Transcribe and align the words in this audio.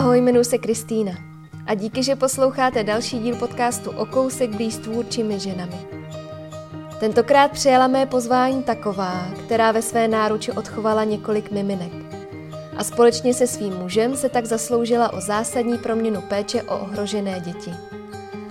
Ahoj, 0.00 0.18
jmenuji 0.18 0.44
se 0.44 0.58
Kristýna 0.58 1.12
a 1.66 1.74
díky, 1.74 2.02
že 2.02 2.16
posloucháte 2.16 2.84
další 2.84 3.18
díl 3.18 3.36
podcastu 3.36 3.90
O 3.90 4.06
kousek 4.06 4.50
blíž 4.50 4.76
tvůrčími 4.76 5.40
ženami. 5.40 5.86
Tentokrát 7.00 7.50
přijala 7.50 7.86
mé 7.86 8.06
pozvání 8.06 8.62
taková, 8.62 9.26
která 9.44 9.72
ve 9.72 9.82
své 9.82 10.08
náruči 10.08 10.52
odchovala 10.52 11.04
několik 11.04 11.50
miminek. 11.50 11.92
A 12.76 12.84
společně 12.84 13.34
se 13.34 13.46
svým 13.46 13.74
mužem 13.74 14.16
se 14.16 14.28
tak 14.28 14.46
zasloužila 14.46 15.12
o 15.12 15.20
zásadní 15.20 15.78
proměnu 15.78 16.20
péče 16.20 16.62
o 16.62 16.78
ohrožené 16.78 17.40
děti. 17.40 17.70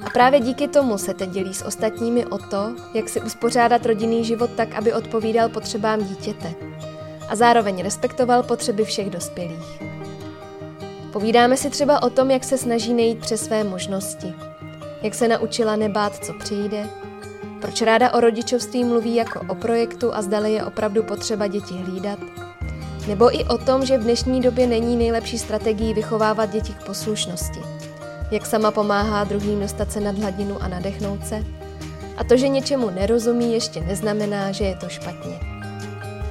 A 0.06 0.10
právě 0.10 0.40
díky 0.40 0.68
tomu 0.68 0.98
se 0.98 1.14
teď 1.14 1.30
dělí 1.30 1.54
s 1.54 1.66
ostatními 1.66 2.26
o 2.26 2.38
to, 2.38 2.76
jak 2.94 3.10
si 3.10 3.22
uspořádat 3.22 3.86
rodinný 3.86 4.26
život 4.26 4.50
tak, 4.58 4.76
aby 4.76 4.94
odpovídal 4.94 5.50
potřebám 5.50 6.04
dítěte. 6.04 6.54
A 7.30 7.36
zároveň 7.36 7.84
respektoval 7.84 8.44
potřeby 8.44 8.86
všech 8.86 9.10
dospělých. 9.10 9.99
Povídáme 11.14 11.58
si 11.58 11.70
třeba 11.70 12.04
o 12.04 12.10
tom, 12.10 12.32
jak 12.32 12.44
se 12.44 12.58
snaží 12.58 12.94
nejít 12.94 13.20
přes 13.20 13.46
své 13.46 13.64
možnosti, 13.64 14.34
jak 15.02 15.16
se 15.16 15.28
naučila 15.28 15.76
nebát, 15.76 16.26
co 16.26 16.34
přijde, 16.34 16.90
proč 17.62 17.82
ráda 17.82 18.14
o 18.14 18.20
rodičovství 18.20 18.84
mluví 18.84 19.16
jako 19.16 19.42
o 19.48 19.56
projektu 19.56 20.16
a 20.16 20.22
zdali 20.22 20.54
je 20.54 20.66
opravdu 20.66 21.04
potřeba 21.04 21.48
děti 21.48 21.74
hlídat, 21.74 22.20
nebo 23.08 23.36
i 23.40 23.44
o 23.46 23.58
tom, 23.58 23.86
že 23.86 23.98
v 23.98 24.04
dnešní 24.04 24.42
době 24.42 24.68
není 24.68 24.96
nejlepší 24.96 25.38
strategií 25.38 25.94
vychovávat 25.94 26.50
děti 26.50 26.74
k 26.74 26.86
poslušnosti, 26.86 27.60
jak 28.32 28.46
sama 28.46 28.72
pomáhá 28.72 29.24
druhým 29.24 29.60
dostat 29.60 29.92
se 29.92 30.00
nad 30.00 30.18
hladinu 30.18 30.64
a 30.64 30.68
nadechnout 30.68 31.28
se, 31.28 31.44
a 32.18 32.24
to, 32.24 32.38
že 32.38 32.48
něčemu 32.48 32.90
nerozumí, 32.90 33.54
ještě 33.54 33.82
neznamená, 33.82 34.52
že 34.52 34.64
je 34.64 34.76
to 34.76 34.90
špatně. 34.90 35.40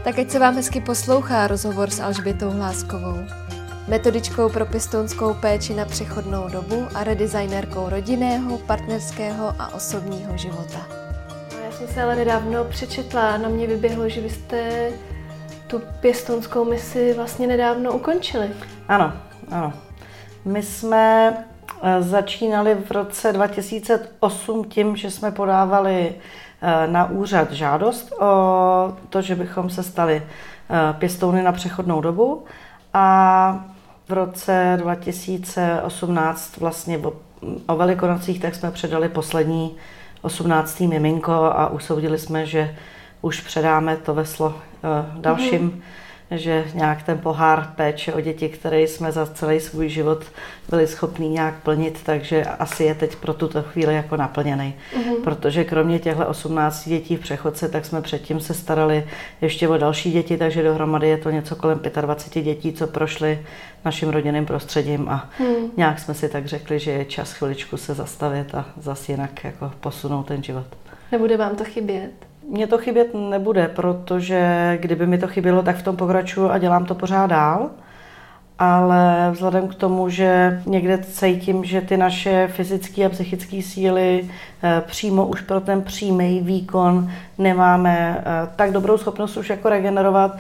Tak 0.05 0.19
ať 0.19 0.31
se 0.31 0.39
vám 0.39 0.55
hezky 0.55 0.81
poslouchá 0.81 1.47
rozhovor 1.47 1.91
s 1.91 2.01
Alžbětou 2.01 2.51
Hláskovou 2.51 3.19
metodičkou 3.89 4.49
pro 4.49 4.67
pěstounskou 4.67 5.35
péči 5.35 5.75
na 5.75 5.85
přechodnou 5.85 6.49
dobu 6.49 6.87
a 6.95 7.05
redesignérkou 7.05 7.89
rodinného, 7.89 8.59
partnerského 8.59 9.55
a 9.59 9.75
osobního 9.75 10.37
života. 10.37 10.79
Já 11.65 11.73
jsem 11.73 11.89
se 11.89 12.03
ale 12.03 12.17
nedávno 12.17 12.65
přečetla 12.65 13.31
a 13.31 13.37
na 13.37 13.49
mě 13.49 13.67
vyběhlo, 13.67 14.09
že 14.09 14.21
vy 14.21 14.31
jste 14.31 14.91
tu 15.67 15.83
pěstounskou 16.01 16.65
misi 16.65 17.15
vlastně 17.15 17.47
nedávno 17.47 17.93
ukončili. 17.93 18.51
Ano, 18.89 19.13
ano. 19.51 19.73
My 20.45 20.63
jsme 20.63 21.37
eh, 21.83 22.03
začínali 22.03 22.75
v 22.75 22.91
roce 22.91 23.33
2008 23.33 24.65
tím, 24.65 24.97
že 24.97 25.11
jsme 25.11 25.31
podávali 25.31 26.15
eh, 26.63 26.87
na 26.87 27.11
úřad 27.11 27.53
žádost 27.53 28.13
o 28.21 28.97
to, 29.09 29.23
že 29.23 29.35
bychom 29.35 29.71
se 29.71 29.83
stali 29.83 30.23
eh, 30.23 30.93
pěstouny 30.99 31.43
na 31.43 31.53
přechodnou 31.53 32.01
dobu. 32.01 32.45
A 32.95 33.65
v 34.09 34.13
roce 34.13 34.77
2018 34.81 36.57
vlastně 36.57 36.99
o, 37.67 37.77
Velikonocích 37.77 38.41
tak 38.41 38.55
jsme 38.55 38.71
předali 38.71 39.09
poslední 39.09 39.77
18. 40.23 40.81
miminko 40.81 41.33
a 41.33 41.69
usoudili 41.69 42.19
jsme, 42.19 42.47
že 42.47 42.77
už 43.23 43.41
předáme 43.41 43.97
to 43.97 44.15
veslo 44.15 44.47
uh, 44.47 45.21
dalším 45.21 45.71
mm-hmm 45.71 45.98
že 46.31 46.65
nějak 46.75 47.03
ten 47.03 47.19
pohár 47.19 47.73
péče 47.77 48.13
o 48.13 48.21
děti, 48.21 48.49
které 48.49 48.83
jsme 48.83 49.13
za 49.13 49.27
celý 49.27 49.61
svůj 49.61 49.89
život 49.89 50.25
byli 50.71 50.87
schopní 50.87 51.29
nějak 51.29 51.63
plnit, 51.63 52.01
takže 52.05 52.45
asi 52.45 52.85
je 52.85 52.95
teď 52.95 53.17
pro 53.17 53.35
tuto 53.35 53.63
chvíli 53.63 53.95
jako 53.95 54.17
naplněný. 54.17 54.75
Mm-hmm. 54.97 55.23
Protože 55.25 55.65
kromě 55.65 55.99
těchto 55.99 56.27
18 56.27 56.89
dětí 56.89 57.17
v 57.17 57.21
přechodce, 57.21 57.69
tak 57.69 57.85
jsme 57.85 58.03
předtím 58.03 58.41
se 58.41 58.55
starali 58.55 59.07
ještě 59.41 59.69
o 59.69 59.79
další 59.79 60.13
děti, 60.13 60.37
takže 60.37 60.63
dohromady 60.63 61.09
je 61.09 61.19
to 61.19 61.31
něco 61.31 61.57
kolem 61.57 61.81
25 62.01 62.43
dětí, 62.43 62.73
co 62.73 62.87
prošly 62.87 63.47
naším 63.85 64.09
rodinným 64.09 64.47
prostředím 64.47 65.09
a 65.09 65.31
mm. 65.41 65.71
nějak 65.77 65.99
jsme 65.99 66.15
si 66.15 66.29
tak 66.29 66.47
řekli, 66.47 66.79
že 66.79 66.91
je 66.91 67.05
čas 67.05 67.33
chviličku 67.33 67.77
se 67.77 67.95
zastavit 67.95 68.55
a 68.55 68.65
zase 68.81 69.13
jinak 69.13 69.45
jako 69.45 69.73
posunout 69.81 70.23
ten 70.23 70.43
život. 70.43 70.67
Nebude 71.13 71.37
vám 71.37 71.57
to 71.57 71.65
chybět? 71.65 72.28
Mně 72.51 72.67
to 72.67 72.79
chybět 72.79 73.15
nebude, 73.15 73.69
protože 73.69 74.79
kdyby 74.81 75.07
mi 75.07 75.19
to 75.19 75.29
chybělo, 75.29 75.63
tak 75.63 75.77
v 75.77 75.83
tom 75.83 75.97
pokračuju 75.97 76.51
a 76.51 76.59
dělám 76.59 76.85
to 76.85 76.95
pořád 76.95 77.27
dál. 77.27 77.71
Ale 78.59 79.31
vzhledem 79.33 79.69
k 79.69 79.75
tomu, 79.75 80.09
že 80.09 80.63
někde 80.67 80.99
cítím, 80.99 81.65
že 81.65 81.81
ty 81.81 81.97
naše 81.97 82.49
fyzické 82.49 83.07
a 83.07 83.09
psychické 83.09 83.63
síly 83.63 84.29
eh, 84.63 84.83
přímo 84.87 85.27
už 85.27 85.41
pro 85.41 85.61
ten 85.61 85.83
přímý 85.83 86.41
výkon 86.41 87.11
nemáme 87.39 88.19
eh, 88.19 88.49
tak 88.57 88.73
dobrou 88.73 88.99
schopnost 88.99 89.37
už 89.37 89.51
jako 89.51 89.69
regenerovat, 89.69 90.39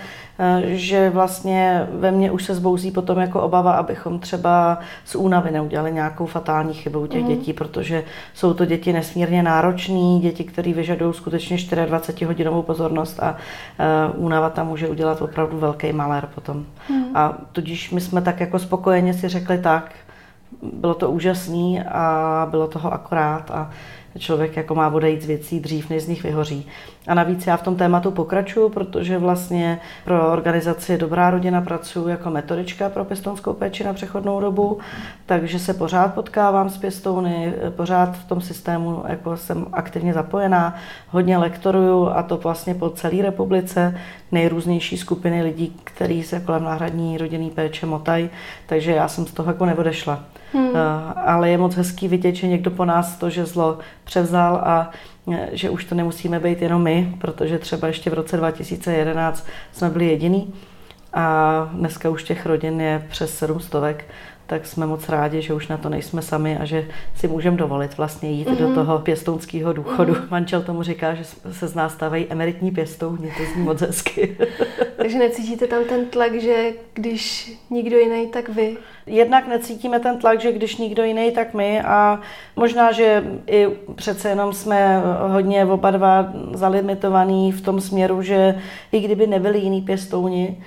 že 0.64 1.10
vlastně 1.10 1.86
ve 1.92 2.10
mně 2.10 2.30
už 2.30 2.44
se 2.44 2.54
zbouzí 2.54 2.90
potom 2.90 3.18
jako 3.18 3.42
obava, 3.42 3.72
abychom 3.72 4.18
třeba 4.18 4.78
z 5.04 5.14
únavy 5.14 5.50
neudělali 5.50 5.92
nějakou 5.92 6.26
fatální 6.26 6.74
chybu 6.74 7.00
u 7.00 7.06
těch 7.06 7.22
mm. 7.22 7.28
dětí, 7.28 7.52
protože 7.52 8.04
jsou 8.34 8.54
to 8.54 8.64
děti 8.64 8.92
nesmírně 8.92 9.42
náročné, 9.42 10.18
děti, 10.20 10.44
které 10.44 10.72
vyžadují 10.72 11.14
skutečně 11.14 11.56
24-hodinovou 11.56 12.62
pozornost 12.62 13.20
a 13.22 13.36
uh, 14.16 14.24
únava 14.24 14.50
tam 14.50 14.66
může 14.66 14.88
udělat 14.88 15.22
opravdu 15.22 15.58
velký 15.58 15.92
malér 15.92 16.28
potom. 16.34 16.64
Mm. 16.90 17.04
A 17.14 17.38
tudíž 17.52 17.90
my 17.90 18.00
jsme 18.00 18.22
tak 18.22 18.40
jako 18.40 18.58
spokojeně 18.58 19.14
si 19.14 19.28
řekli 19.28 19.58
tak, 19.58 19.90
bylo 20.62 20.94
to 20.94 21.10
úžasný 21.10 21.80
a 21.80 22.46
bylo 22.50 22.66
toho 22.68 22.92
akorát 22.92 23.50
a 23.50 23.70
člověk 24.18 24.56
jako 24.56 24.74
má 24.74 24.88
odejít 24.88 25.22
z 25.22 25.26
věcí 25.26 25.60
dřív, 25.60 25.90
než 25.90 26.02
z 26.02 26.08
nich 26.08 26.22
vyhoří. 26.22 26.66
A 27.06 27.14
navíc 27.14 27.46
já 27.46 27.56
v 27.56 27.62
tom 27.62 27.76
tématu 27.76 28.10
pokračuju, 28.10 28.68
protože 28.68 29.18
vlastně 29.18 29.80
pro 30.04 30.32
organizaci 30.32 30.98
Dobrá 30.98 31.30
rodina 31.30 31.60
pracuji 31.60 32.08
jako 32.08 32.30
metodička 32.30 32.88
pro 32.88 33.04
pěstounskou 33.04 33.52
péči 33.52 33.84
na 33.84 33.92
přechodnou 33.92 34.40
dobu, 34.40 34.78
takže 35.26 35.58
se 35.58 35.74
pořád 35.74 36.14
potkávám 36.14 36.70
s 36.70 36.78
pěstouny, 36.78 37.54
pořád 37.76 38.16
v 38.16 38.28
tom 38.28 38.40
systému 38.40 39.02
jako 39.08 39.36
jsem 39.36 39.66
aktivně 39.72 40.12
zapojená, 40.12 40.76
hodně 41.08 41.38
lektoruju 41.38 42.08
a 42.08 42.22
to 42.22 42.36
vlastně 42.36 42.74
po 42.74 42.90
celé 42.90 43.22
republice, 43.22 43.98
nejrůznější 44.32 44.96
skupiny 44.96 45.42
lidí, 45.42 45.76
kteří 45.84 46.22
se 46.22 46.40
kolem 46.40 46.64
náhradní 46.64 47.18
rodinný 47.18 47.50
péče 47.50 47.86
motají, 47.86 48.30
takže 48.66 48.92
já 48.92 49.08
jsem 49.08 49.26
z 49.26 49.32
toho 49.32 49.50
jako 49.50 49.66
neodešla. 49.66 50.24
Hmm. 50.52 50.70
Ale 51.16 51.50
je 51.50 51.58
moc 51.58 51.74
hezký 51.74 52.08
vidět, 52.08 52.34
že 52.34 52.46
někdo 52.46 52.70
po 52.70 52.84
nás 52.84 53.16
to, 53.16 53.30
že 53.30 53.46
zlo 53.46 53.78
převzal 54.04 54.56
a 54.56 54.90
e, 55.32 55.48
že 55.52 55.70
už 55.70 55.84
to 55.84 55.94
nemusíme 55.94 56.40
být 56.40 56.62
jenom 56.62 56.82
my, 56.82 57.14
protože 57.18 57.58
třeba 57.58 57.88
ještě 57.88 58.10
v 58.10 58.14
roce 58.14 58.36
2011 58.36 59.46
jsme 59.72 59.90
byli 59.90 60.06
jediný 60.06 60.54
a 61.12 61.68
dneska 61.72 62.10
už 62.10 62.24
těch 62.24 62.46
rodin 62.46 62.80
je 62.80 63.06
přes 63.08 63.38
700 63.38 64.04
tak 64.48 64.66
jsme 64.66 64.86
moc 64.86 65.08
rádi, 65.08 65.42
že 65.42 65.54
už 65.54 65.68
na 65.68 65.76
to 65.76 65.88
nejsme 65.88 66.22
sami 66.22 66.58
a 66.58 66.64
že 66.64 66.88
si 67.14 67.28
můžeme 67.28 67.56
dovolit 67.56 67.96
vlastně 67.96 68.30
jít 68.30 68.48
mm-hmm. 68.48 68.56
do 68.56 68.66
mhm. 68.66 68.74
toho 68.74 68.98
pěstounského 68.98 69.72
důchodu. 69.72 70.12
Mm-hmm. 70.12 70.30
Manžel 70.30 70.62
tomu 70.62 70.82
říká, 70.82 71.14
že 71.14 71.24
se 71.52 71.68
z 71.68 71.74
nás 71.74 71.92
stávají 71.92 72.26
emeritní 72.28 72.70
pěstouni, 72.70 73.32
to 73.36 73.52
zní 73.52 73.62
moc 73.62 73.80
hezky. 73.80 74.36
Takže 74.96 75.18
necítíte 75.18 75.66
tam 75.66 75.84
ten 75.84 76.06
tlak, 76.06 76.34
že 76.40 76.72
když 76.94 77.52
nikdo 77.70 77.98
jiný, 77.98 78.28
tak 78.28 78.48
vy? 78.48 78.76
Jednak 79.08 79.48
necítíme 79.48 80.00
ten 80.00 80.18
tlak, 80.18 80.40
že 80.40 80.52
když 80.52 80.76
nikdo 80.76 81.04
jiný, 81.04 81.30
tak 81.30 81.54
my 81.54 81.80
a 81.80 82.20
možná, 82.56 82.92
že 82.92 83.24
i 83.46 83.66
přece 83.94 84.28
jenom 84.28 84.52
jsme 84.52 85.02
hodně 85.28 85.64
oba 85.64 85.90
dva 85.90 86.32
zalimitovaní 86.52 87.52
v 87.52 87.60
tom 87.60 87.80
směru, 87.80 88.22
že 88.22 88.54
i 88.92 89.00
kdyby 89.00 89.26
nebyli 89.26 89.58
jiný 89.58 89.82
pěstouni, 89.82 90.62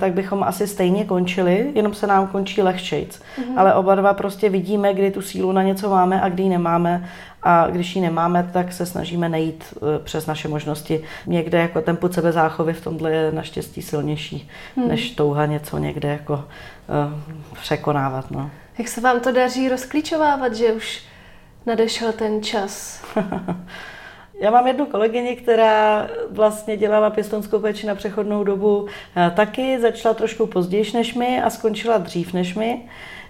tak 0.00 0.12
bychom 0.12 0.42
asi 0.42 0.66
stejně 0.66 1.04
končili, 1.04 1.70
jenom 1.74 1.94
se 1.94 2.06
nám 2.06 2.26
končí 2.26 2.62
lehčejc. 2.62 3.18
Mm-hmm. 3.18 3.52
Ale 3.56 3.74
oba 3.74 3.94
dva 3.94 4.14
prostě 4.14 4.48
vidíme, 4.48 4.94
kdy 4.94 5.10
tu 5.10 5.22
sílu 5.22 5.52
na 5.52 5.62
něco 5.62 5.90
máme 5.90 6.20
a 6.22 6.28
kdy 6.28 6.42
ji 6.42 6.48
nemáme. 6.48 7.08
A 7.42 7.66
když 7.66 7.96
ji 7.96 8.02
nemáme, 8.02 8.50
tak 8.52 8.72
se 8.72 8.86
snažíme 8.86 9.28
nejít 9.28 9.64
eh, 9.76 9.98
přes 9.98 10.26
naše 10.26 10.48
možnosti. 10.48 11.04
Někde 11.26 11.58
jako 11.58 11.80
ten 11.80 11.96
put 11.96 12.14
sebezáchovy 12.14 12.72
v 12.72 12.84
tomhle 12.84 13.12
je 13.12 13.32
naštěstí 13.32 13.82
silnější, 13.82 14.50
mm. 14.76 14.88
než 14.88 15.10
touha 15.10 15.46
něco 15.46 15.78
někde 15.78 16.08
jako 16.08 16.32
uh, 16.34 16.42
překonávat. 17.62 18.30
No. 18.30 18.50
Jak 18.78 18.88
se 18.88 19.00
vám 19.00 19.20
to 19.20 19.32
daří 19.32 19.68
rozklíčovávat, 19.68 20.54
že 20.54 20.72
už 20.72 21.02
nadešel 21.66 22.12
ten 22.12 22.42
čas? 22.42 23.04
Já 24.40 24.50
mám 24.50 24.66
jednu 24.66 24.86
kolegyni, 24.86 25.36
která 25.36 26.08
vlastně 26.30 26.76
dělala 26.76 27.10
pěstonskou 27.10 27.58
péči 27.58 27.86
na 27.86 27.94
přechodnou 27.94 28.44
dobu 28.44 28.86
eh, 29.16 29.30
taky, 29.36 29.80
začala 29.80 30.14
trošku 30.14 30.46
později 30.46 30.84
než 30.94 31.14
my 31.14 31.42
a 31.42 31.50
skončila 31.50 31.98
dřív 31.98 32.32
než 32.32 32.54
my. 32.54 32.82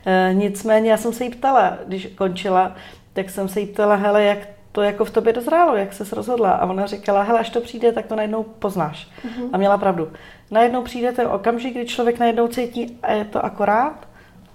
Eh, 0.06 0.30
nicméně 0.32 0.90
já 0.90 0.96
jsem 0.96 1.12
se 1.12 1.24
jí 1.24 1.30
ptala, 1.30 1.78
když 1.86 2.06
končila, 2.06 2.72
tak 3.12 3.30
jsem 3.30 3.48
se 3.48 3.60
jí 3.60 3.66
ptala, 3.66 3.94
hele, 3.94 4.24
jak 4.24 4.38
to 4.72 4.82
jako 4.82 5.04
v 5.04 5.10
tobě 5.10 5.32
dozrálo, 5.32 5.76
jak 5.76 5.92
se 5.92 6.14
rozhodla. 6.14 6.50
A 6.50 6.66
ona 6.66 6.86
říkala, 6.86 7.22
hele, 7.22 7.40
až 7.40 7.50
to 7.50 7.60
přijde, 7.60 7.92
tak 7.92 8.06
to 8.06 8.16
najednou 8.16 8.42
poznáš. 8.42 9.08
Uh-huh. 9.26 9.48
A 9.52 9.58
měla 9.58 9.78
pravdu. 9.78 10.08
Najednou 10.50 10.82
přijde 10.82 11.12
ten 11.12 11.26
okamžik, 11.26 11.74
kdy 11.74 11.86
člověk 11.86 12.18
najednou 12.18 12.48
cítí, 12.48 12.98
a 13.02 13.12
je 13.12 13.24
to 13.24 13.44
akorát. 13.44 14.08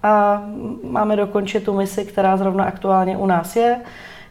A 0.03 0.43
máme 0.83 1.15
dokončit 1.15 1.63
tu 1.63 1.73
misi, 1.73 2.05
která 2.05 2.37
zrovna 2.37 2.63
aktuálně 2.63 3.17
u 3.17 3.25
nás 3.25 3.55
je. 3.55 3.81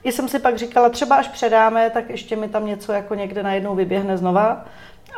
I 0.04 0.12
jsem 0.12 0.28
si 0.28 0.38
pak 0.38 0.58
říkala, 0.58 0.88
třeba 0.88 1.16
až 1.16 1.28
předáme, 1.28 1.90
tak 1.90 2.10
ještě 2.10 2.36
mi 2.36 2.48
tam 2.48 2.66
něco 2.66 2.92
jako 2.92 3.14
někde 3.14 3.42
najednou 3.42 3.74
vyběhne 3.74 4.18
znova, 4.18 4.64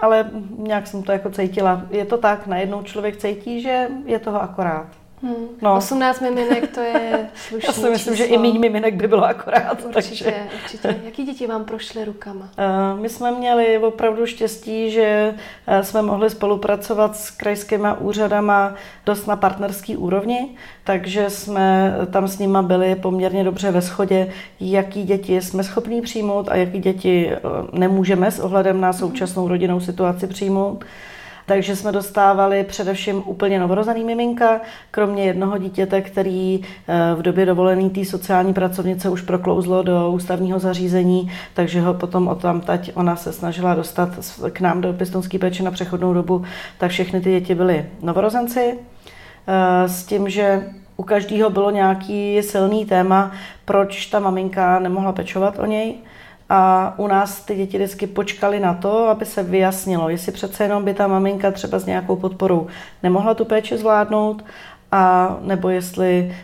ale 0.00 0.30
nějak 0.58 0.86
jsem 0.86 1.02
to 1.02 1.12
jako 1.12 1.30
cítila. 1.30 1.82
Je 1.90 2.04
to 2.04 2.18
tak, 2.18 2.46
najednou 2.46 2.82
člověk 2.82 3.16
cítí, 3.16 3.60
že 3.62 3.88
je 4.04 4.18
toho 4.18 4.42
akorát. 4.42 4.86
Hmm. 5.24 5.46
No. 5.62 5.76
18 5.76 6.20
miminek 6.20 6.74
to 6.74 6.80
je 6.80 7.28
slušný 7.34 7.66
Já 7.66 7.72
si 7.72 7.90
myslím, 7.90 8.14
číslo. 8.14 8.14
že 8.14 8.24
i 8.24 8.38
méně 8.38 8.58
miminek 8.58 8.94
by 8.94 9.08
bylo 9.08 9.24
akorát. 9.24 9.84
Určitě, 9.84 10.24
takže... 10.24 10.48
určitě. 10.62 11.00
Jaký 11.04 11.24
děti 11.24 11.46
vám 11.46 11.64
prošly 11.64 12.04
rukama? 12.04 12.48
Uh, 12.94 13.00
my 13.00 13.08
jsme 13.08 13.30
měli 13.30 13.78
opravdu 13.78 14.26
štěstí, 14.26 14.90
že 14.90 15.34
uh, 15.68 15.80
jsme 15.80 16.02
mohli 16.02 16.30
spolupracovat 16.30 17.16
s 17.16 17.30
krajskýma 17.30 18.00
úřadama 18.00 18.74
dost 19.06 19.26
na 19.26 19.36
partnerský 19.36 19.96
úrovni, 19.96 20.48
takže 20.84 21.30
jsme 21.30 21.96
tam 22.10 22.28
s 22.28 22.38
nima 22.38 22.62
byli 22.62 22.94
poměrně 22.94 23.44
dobře 23.44 23.70
ve 23.70 23.80
shodě, 23.80 24.32
jaký 24.60 25.02
děti 25.02 25.42
jsme 25.42 25.64
schopní 25.64 26.02
přijmout 26.02 26.48
a 26.48 26.56
jaký 26.56 26.78
děti 26.78 27.30
nemůžeme 27.72 28.30
s 28.30 28.38
ohledem 28.40 28.80
na 28.80 28.92
současnou 28.92 29.48
rodinnou 29.48 29.80
situaci 29.80 30.26
přijmout. 30.26 30.84
Takže 31.46 31.76
jsme 31.76 31.92
dostávali 31.92 32.64
především 32.64 33.22
úplně 33.26 33.60
novorozený 33.60 34.04
miminka, 34.04 34.60
kromě 34.90 35.24
jednoho 35.24 35.58
dítěte, 35.58 36.00
který 36.00 36.60
v 37.14 37.22
době 37.22 37.46
dovolený 37.46 37.90
té 37.90 38.04
sociální 38.04 38.54
pracovnice 38.54 39.10
už 39.10 39.22
proklouzlo 39.22 39.82
do 39.82 40.10
ústavního 40.10 40.58
zařízení, 40.58 41.30
takže 41.54 41.80
ho 41.80 41.94
potom 41.94 42.28
o 42.28 42.34
tam 42.34 42.60
tať 42.60 42.90
ona 42.94 43.16
se 43.16 43.32
snažila 43.32 43.74
dostat 43.74 44.08
k 44.50 44.60
nám 44.60 44.80
do 44.80 44.92
pěstonské 44.92 45.38
péče 45.38 45.62
na 45.62 45.70
přechodnou 45.70 46.14
dobu, 46.14 46.44
tak 46.78 46.90
všechny 46.90 47.20
ty 47.20 47.30
děti 47.30 47.54
byly 47.54 47.86
novorozenci 48.02 48.78
s 49.86 50.04
tím, 50.04 50.28
že 50.28 50.62
u 50.96 51.02
každého 51.02 51.50
bylo 51.50 51.70
nějaký 51.70 52.42
silný 52.42 52.86
téma, 52.86 53.32
proč 53.64 54.06
ta 54.06 54.20
maminka 54.20 54.78
nemohla 54.78 55.12
pečovat 55.12 55.58
o 55.58 55.66
něj. 55.66 55.94
A 56.48 56.94
u 56.96 57.06
nás 57.06 57.40
ty 57.40 57.56
děti 57.56 57.76
vždycky 57.76 58.06
počkali 58.06 58.60
na 58.60 58.74
to, 58.74 59.08
aby 59.08 59.24
se 59.24 59.42
vyjasnilo, 59.42 60.08
jestli 60.08 60.32
přece 60.32 60.64
jenom 60.64 60.84
by 60.84 60.94
ta 60.94 61.06
maminka 61.06 61.50
třeba 61.50 61.78
s 61.78 61.86
nějakou 61.86 62.16
podporou 62.16 62.66
nemohla 63.02 63.34
tu 63.34 63.44
péči 63.44 63.78
zvládnout, 63.78 64.44
a 64.96 65.36
nebo 65.40 65.68
jestli 65.68 66.34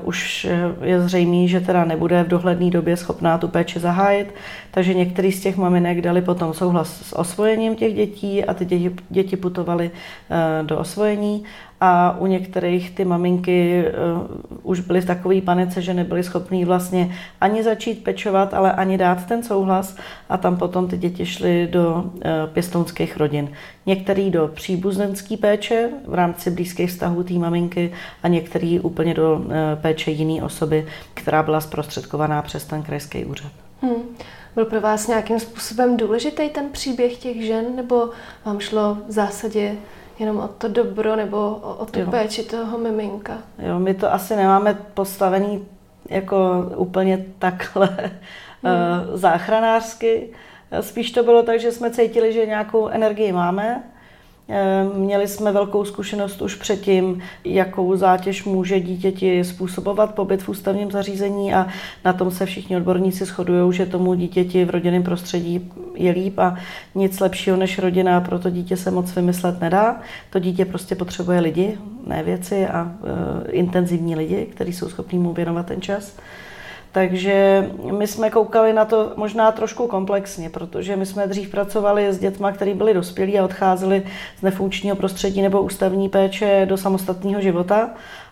uh, 0.00 0.08
už 0.08 0.46
je 0.82 1.00
zřejmý, 1.00 1.48
že 1.48 1.60
teda 1.60 1.84
nebude 1.84 2.22
v 2.22 2.28
dohledné 2.28 2.70
době 2.70 2.96
schopná 2.96 3.38
tu 3.38 3.48
péči 3.48 3.80
zahájit. 3.80 4.34
Takže 4.70 4.94
některý 4.94 5.32
z 5.32 5.40
těch 5.40 5.56
maminek 5.56 6.00
dali 6.00 6.22
potom 6.22 6.54
souhlas 6.54 6.88
s 7.02 7.18
osvojením 7.18 7.76
těch 7.76 7.94
dětí 7.94 8.44
a 8.44 8.54
ty 8.54 8.64
děti, 8.64 8.94
děti 9.10 9.36
putovaly 9.36 9.90
uh, 9.90 10.66
do 10.66 10.78
osvojení 10.78 11.44
a 11.80 12.16
u 12.18 12.26
některých 12.26 12.90
ty 12.90 13.04
maminky 13.04 13.84
uh, 13.84 14.60
už 14.62 14.80
byly 14.80 15.00
v 15.00 15.06
takové 15.06 15.40
panice, 15.40 15.82
že 15.82 15.94
nebyly 15.94 16.22
schopné 16.22 16.64
vlastně 16.64 17.16
ani 17.40 17.62
začít 17.62 18.04
pečovat, 18.04 18.54
ale 18.54 18.72
ani 18.72 18.98
dát 18.98 19.26
ten 19.26 19.42
souhlas 19.42 19.96
a 20.28 20.36
tam 20.36 20.56
potom 20.56 20.88
ty 20.88 20.98
děti 20.98 21.26
šly 21.26 21.68
do 21.72 22.04
uh, 22.04 22.20
pěstounských 22.52 23.16
rodin. 23.16 23.52
Některý 23.86 24.30
do 24.30 24.50
příbuzenské 24.54 25.36
péče 25.36 25.88
v 26.06 26.14
rámci 26.14 26.50
blízkých 26.50 26.90
vztahů 26.90 27.22
té 27.22 27.34
maminky 27.34 27.92
a 28.22 28.28
některý 28.28 28.80
úplně 28.80 29.14
do 29.14 29.34
uh, 29.34 29.52
péče 29.74 30.10
jiné 30.10 30.42
osoby, 30.42 30.86
která 31.14 31.42
byla 31.42 31.60
zprostředkovaná 31.60 32.42
přes 32.42 32.64
ten 32.64 32.82
krajský 32.82 33.24
úřad. 33.24 33.52
Hmm. 33.82 34.02
Byl 34.54 34.64
pro 34.64 34.80
vás 34.80 35.06
nějakým 35.06 35.40
způsobem 35.40 35.96
důležitý 35.96 36.48
ten 36.48 36.68
příběh 36.72 37.16
těch 37.16 37.44
žen, 37.44 37.76
nebo 37.76 38.10
vám 38.44 38.60
šlo 38.60 38.98
v 39.08 39.12
zásadě 39.12 39.76
jenom 40.20 40.38
o 40.38 40.48
to 40.48 40.68
dobro 40.68 41.16
nebo 41.16 41.36
o, 41.36 41.74
o 41.74 41.86
tu 41.86 42.00
jo. 42.00 42.10
péči 42.10 42.42
toho 42.42 42.78
miminka. 42.78 43.38
Jo, 43.58 43.78
my 43.78 43.94
to 43.94 44.12
asi 44.12 44.36
nemáme 44.36 44.78
postavený 44.94 45.66
jako 46.08 46.66
úplně 46.76 47.26
takhle 47.38 47.88
hmm. 48.62 49.18
záchranářsky. 49.18 50.28
Spíš 50.80 51.10
to 51.10 51.22
bylo 51.22 51.42
tak, 51.42 51.60
že 51.60 51.72
jsme 51.72 51.90
cítili, 51.90 52.32
že 52.32 52.46
nějakou 52.46 52.88
energii 52.88 53.32
máme 53.32 53.82
měli 54.94 55.28
jsme 55.28 55.52
velkou 55.52 55.84
zkušenost 55.84 56.42
už 56.42 56.54
předtím, 56.54 57.22
jakou 57.44 57.96
zátěž 57.96 58.44
může 58.44 58.80
dítěti 58.80 59.44
způsobovat 59.44 60.14
pobyt 60.14 60.42
v 60.42 60.48
ústavním 60.48 60.90
zařízení 60.90 61.54
a 61.54 61.66
na 62.04 62.12
tom 62.12 62.30
se 62.30 62.46
všichni 62.46 62.76
odborníci 62.76 63.24
shodují, 63.24 63.72
že 63.72 63.86
tomu 63.86 64.14
dítěti 64.14 64.64
v 64.64 64.70
rodinném 64.70 65.02
prostředí 65.02 65.70
je 65.94 66.12
líp 66.12 66.38
a 66.38 66.56
nic 66.94 67.20
lepšího 67.20 67.56
než 67.56 67.78
rodina 67.78 68.20
pro 68.20 68.38
to 68.38 68.50
dítě 68.50 68.76
se 68.76 68.90
moc 68.90 69.14
vymyslet 69.14 69.60
nedá. 69.60 70.00
To 70.30 70.38
dítě 70.38 70.64
prostě 70.64 70.94
potřebuje 70.94 71.40
lidi, 71.40 71.78
ne 72.06 72.22
věci 72.22 72.66
a 72.66 72.92
e, 73.46 73.50
intenzivní 73.50 74.16
lidi, 74.16 74.46
kteří 74.54 74.72
jsou 74.72 74.88
schopní 74.88 75.18
mu 75.18 75.32
věnovat 75.32 75.66
ten 75.66 75.80
čas. 75.80 76.16
Takže 76.92 77.70
my 77.98 78.06
jsme 78.06 78.30
koukali 78.30 78.72
na 78.72 78.84
to 78.84 79.12
možná 79.16 79.52
trošku 79.52 79.86
komplexně, 79.86 80.50
protože 80.50 80.96
my 80.96 81.06
jsme 81.06 81.26
dřív 81.26 81.50
pracovali 81.50 82.12
s 82.12 82.18
dětmi, 82.18 82.46
kteří 82.52 82.74
byli 82.74 82.94
dospělí 82.94 83.38
a 83.38 83.44
odcházeli 83.44 84.02
z 84.38 84.42
nefunkčního 84.42 84.96
prostředí 84.96 85.42
nebo 85.42 85.62
ústavní 85.62 86.08
péče 86.08 86.66
do 86.68 86.76
samostatného 86.76 87.40
života 87.40 87.90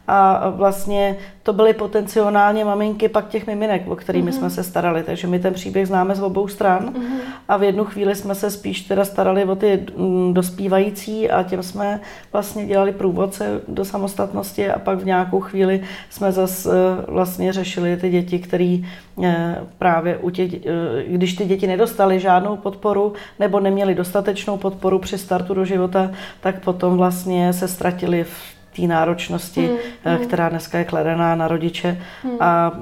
a 0.08 0.48
vlastně 0.50 1.16
to 1.42 1.52
byly 1.52 1.74
potenciálně 1.74 2.64
maminky 2.64 3.08
pak 3.08 3.28
těch 3.28 3.46
miminek, 3.46 3.82
o 3.88 3.96
kterými 3.96 4.30
mm-hmm. 4.30 4.34
jsme 4.34 4.50
se 4.50 4.62
starali. 4.62 5.02
Takže 5.02 5.26
my 5.26 5.38
ten 5.38 5.54
příběh 5.54 5.86
známe 5.86 6.14
z 6.14 6.22
obou 6.22 6.48
stran 6.48 6.94
mm-hmm. 6.94 7.18
a 7.48 7.56
v 7.56 7.62
jednu 7.62 7.84
chvíli 7.84 8.14
jsme 8.14 8.34
se 8.34 8.50
spíš 8.50 8.80
teda 8.80 9.04
starali 9.04 9.44
o 9.44 9.56
ty 9.56 9.86
mm, 9.96 10.34
dospívající 10.34 11.30
a 11.30 11.42
těm 11.42 11.62
jsme 11.62 12.00
vlastně 12.32 12.66
dělali 12.66 12.92
průvodce 12.92 13.60
do 13.68 13.84
samostatnosti 13.84 14.70
a 14.70 14.78
pak 14.78 14.98
v 14.98 15.06
nějakou 15.06 15.40
chvíli 15.40 15.80
jsme 16.10 16.32
zase 16.32 16.70
vlastně 17.08 17.52
řešili 17.52 17.96
ty 17.96 18.10
děti, 18.10 18.38
které 18.38 18.78
eh, 19.24 19.58
právě 19.78 20.16
u 20.16 20.30
těch, 20.30 20.54
eh, 20.54 20.58
když 21.06 21.34
ty 21.34 21.44
děti 21.44 21.66
nedostaly 21.66 22.20
žádnou 22.20 22.56
podporu 22.56 23.12
nebo 23.38 23.60
neměly 23.60 23.94
dostatečnou 23.94 24.56
podporu 24.56 24.98
při 24.98 25.18
startu 25.18 25.54
do 25.54 25.64
života, 25.64 26.10
tak 26.40 26.64
potom 26.64 26.96
vlastně 26.96 27.52
se 27.52 27.68
ztratili 27.68 28.24
v 28.24 28.57
té 28.80 28.86
náročnosti, 28.86 29.66
hmm, 29.66 29.78
hmm. 30.04 30.26
která 30.26 30.48
dneska 30.48 30.78
je 30.78 30.84
kladená 30.84 31.34
na 31.34 31.48
rodiče. 31.48 31.98
Hmm. 32.22 32.36
A 32.40 32.72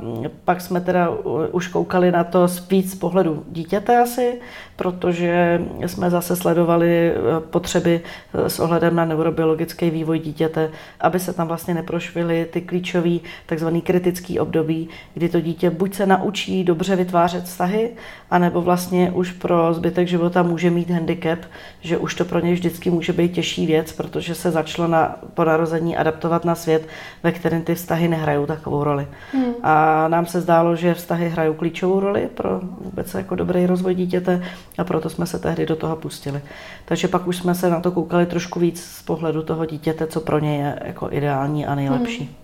pak 0.44 0.60
jsme 0.60 0.81
teda 0.81 1.08
už 1.52 1.69
koukali 1.69 2.12
na 2.12 2.25
to 2.25 2.48
víc 2.70 2.93
z 2.93 2.94
pohledu 2.94 3.44
dítěte 3.48 3.98
asi, 3.98 4.40
protože 4.76 5.62
jsme 5.87 6.11
zase 6.11 6.37
sledovali 6.37 7.11
eh, 7.11 7.40
potřeby 7.40 8.00
eh, 8.34 8.50
s 8.50 8.61
ohledem 8.61 8.96
na 8.96 9.05
neurobiologický 9.05 9.90
vývoj 9.90 10.19
dítěte, 10.19 10.70
aby 11.00 11.20
se 11.20 11.32
tam 11.32 11.49
vlastně 11.49 11.75
neprošvily 11.75 12.46
ty 12.50 12.61
klíčové 12.61 13.19
takzvané 13.46 13.81
kritické 13.81 14.40
období, 14.40 14.88
kdy 15.14 15.28
to 15.28 15.40
dítě 15.40 15.70
buď 15.70 15.94
se 15.94 16.06
naučí 16.06 16.64
dobře 16.64 16.96
vytvářet 16.96 17.44
vztahy, 17.44 17.90
anebo 18.31 18.62
vlastně 18.62 19.11
už 19.11 19.32
pro 19.32 19.75
zbytek 19.75 20.08
života 20.08 20.43
může 20.43 20.70
mít 20.70 20.90
handicap, 20.90 21.38
že 21.81 21.99
už 21.99 22.14
to 22.14 22.25
pro 22.25 22.40
něj 22.40 22.55
vždycky 22.55 22.90
může 22.90 23.12
být 23.12 23.32
těžší 23.32 23.67
věc, 23.67 23.93
protože 23.93 24.34
se 24.34 24.50
začalo 24.50 24.88
na, 24.88 25.17
po 25.34 25.44
narození 25.44 25.96
adaptovat 25.96 26.44
na 26.44 26.55
svět, 26.55 26.89
ve 27.22 27.32
kterém 27.32 27.62
ty 27.62 27.74
vztahy 27.74 28.08
nehrajou 28.08 28.46
takovou 28.46 28.84
roli. 28.84 29.06
Hmm. 29.32 29.55
A 29.62 30.08
nám 30.08 30.27
se 30.27 30.41
zdálo, 30.41 30.77
že 30.77 30.94
vztahy 30.94 31.29
hrajou 31.29 31.55
klíčovou 31.55 32.01
roli 32.01 32.29
pro 32.34 32.60
vůbec 32.81 33.15
jako 33.15 33.34
dobrý 33.34 33.67
rozvoj 33.67 33.94
dítěte 33.94 34.43
a 34.79 34.85
proto 34.85 35.11
jsme 35.11 35.27
se 35.27 35.39
tehdy 35.39 35.67
do 35.67 35.77
toho 35.77 35.97
pustili. 35.97 36.41
Takže 36.85 37.09
pak 37.09 37.27
už 37.27 37.37
jsme 37.37 37.55
se 37.55 37.71
na 37.71 37.81
to 37.81 37.91
koukali 37.91 38.27
trošku 38.27 38.61
víc 38.61 38.83
z 38.83 39.03
pohledu 39.03 39.43
toho 39.43 39.67
dítěte, 39.67 40.06
co 40.06 40.21
pro 40.21 40.39
ně 40.39 40.56
je 40.56 40.79
jako 40.85 41.09
ideální 41.13 41.67
a 41.67 41.75
nejlepší. 41.75 42.19
Hmm. 42.19 42.35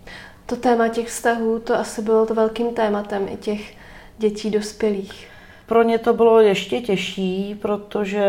To 0.47 0.57
téma 0.57 0.89
těch 0.89 1.09
vztahů, 1.09 1.59
to 1.59 1.79
asi 1.79 2.03
bylo 2.03 2.27
to 2.27 2.35
velkým 2.35 2.75
tématem 2.75 3.29
i 3.33 3.37
těch 3.37 3.75
dětí 4.19 4.51
dospělých. 4.51 5.27
Pro 5.67 5.83
ně 5.83 5.99
to 5.99 6.13
bylo 6.13 6.41
ještě 6.41 6.81
těžší, 6.81 7.59
protože 7.63 8.25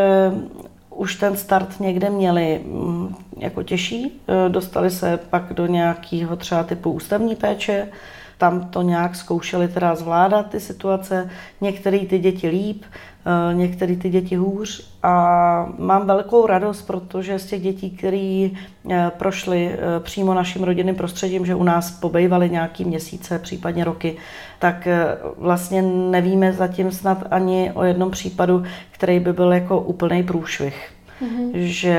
už 0.90 1.14
ten 1.14 1.36
start 1.36 1.80
někde 1.80 2.10
měli 2.10 2.60
mm, 2.64 3.16
jako 3.38 3.62
těžší. 3.62 4.20
E, 4.28 4.48
dostali 4.48 4.90
se 4.90 5.18
pak 5.30 5.52
do 5.52 5.66
nějakého 5.66 6.36
třeba 6.36 6.62
typu 6.62 6.92
ústavní 6.92 7.36
péče, 7.36 7.88
tam 8.38 8.60
to 8.60 8.82
nějak 8.82 9.16
zkoušeli 9.16 9.68
teda 9.68 9.94
zvládat 9.94 10.50
ty 10.50 10.60
situace, 10.60 11.30
některé 11.60 11.98
ty 11.98 12.18
děti 12.18 12.48
líp, 12.48 12.82
eh, 12.84 13.54
některé 13.54 13.96
ty 13.96 14.08
děti 14.08 14.36
hůř. 14.36 14.90
A 15.02 15.72
mám 15.78 16.06
velkou 16.06 16.46
radost, 16.46 16.82
protože 16.82 17.38
z 17.38 17.46
těch 17.46 17.62
dětí, 17.62 17.90
které 17.90 18.48
eh, 18.90 19.10
prošly 19.18 19.70
eh, 19.72 20.00
přímo 20.00 20.34
naším 20.34 20.62
rodinným 20.62 20.94
prostředím, 20.94 21.46
že 21.46 21.54
u 21.54 21.62
nás 21.62 21.90
pobejvaly 21.90 22.50
nějaký 22.50 22.84
měsíce, 22.84 23.38
případně 23.38 23.84
roky, 23.84 24.16
tak 24.58 24.88
vlastně 25.38 25.82
nevíme 25.82 26.52
zatím 26.52 26.90
snad 26.92 27.24
ani 27.30 27.72
o 27.74 27.84
jednom 27.84 28.10
případu, 28.10 28.62
který 28.90 29.20
by 29.20 29.32
byl 29.32 29.52
jako 29.52 29.80
úplný 29.80 30.22
průšvih 30.22 30.93
mm-hmm. 31.22 31.50
že 31.54 31.98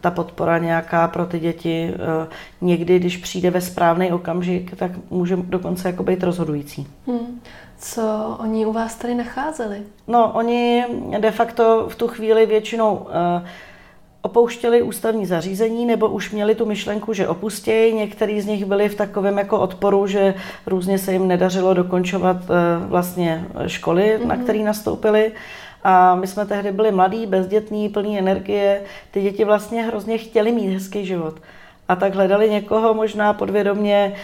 ta 0.00 0.10
podpora 0.10 0.58
nějaká 0.58 1.08
pro 1.08 1.26
ty 1.26 1.38
děti 1.38 1.94
eh, 1.94 2.28
někdy, 2.60 2.98
když 2.98 3.16
přijde 3.16 3.50
ve 3.50 3.60
správný 3.60 4.12
okamžik, 4.12 4.76
tak 4.76 4.90
může 5.10 5.36
dokonce 5.36 5.88
jako 5.88 6.02
být 6.02 6.22
rozhodující. 6.22 6.86
Mm. 7.06 7.40
Co 7.78 8.36
oni 8.40 8.66
u 8.66 8.72
vás 8.72 8.94
tady 8.94 9.14
nacházeli? 9.14 9.82
No, 10.08 10.32
oni 10.32 10.84
de 11.18 11.30
facto 11.30 11.86
v 11.88 11.96
tu 11.96 12.08
chvíli 12.08 12.46
většinou 12.46 12.94
uh, 12.94 13.08
opouštěli 14.22 14.82
ústavní 14.82 15.26
zařízení 15.26 15.86
nebo 15.86 16.08
už 16.08 16.30
měli 16.30 16.54
tu 16.54 16.66
myšlenku, 16.66 17.12
že 17.12 17.28
opustějí. 17.28 17.94
Některý 17.94 18.40
z 18.40 18.46
nich 18.46 18.64
byli 18.64 18.88
v 18.88 18.94
takovém 18.94 19.38
jako 19.38 19.60
odporu, 19.60 20.06
že 20.06 20.34
různě 20.66 20.98
se 20.98 21.12
jim 21.12 21.28
nedařilo 21.28 21.74
dokončovat 21.74 22.36
uh, 22.36 22.90
vlastně 22.90 23.46
školy, 23.66 24.02
mm-hmm. 24.02 24.26
na 24.26 24.34
mhm. 24.34 24.44
které 24.44 24.58
nastoupili. 24.58 25.32
A 25.84 26.14
my 26.14 26.26
jsme 26.26 26.46
tehdy 26.46 26.72
byli 26.72 26.92
mladí, 26.92 27.26
bezdětní, 27.26 27.88
plní 27.88 28.18
energie. 28.18 28.82
Ty 29.10 29.22
děti 29.22 29.44
vlastně 29.44 29.82
hrozně 29.82 30.18
chtěli 30.18 30.52
mít 30.52 30.74
hezký 30.74 31.06
život. 31.06 31.34
a 31.90 31.96
tak 31.96 32.14
hledali 32.14 32.50
někoho 32.50 32.94
možná 32.94 33.32
podvědomě, 33.32 34.14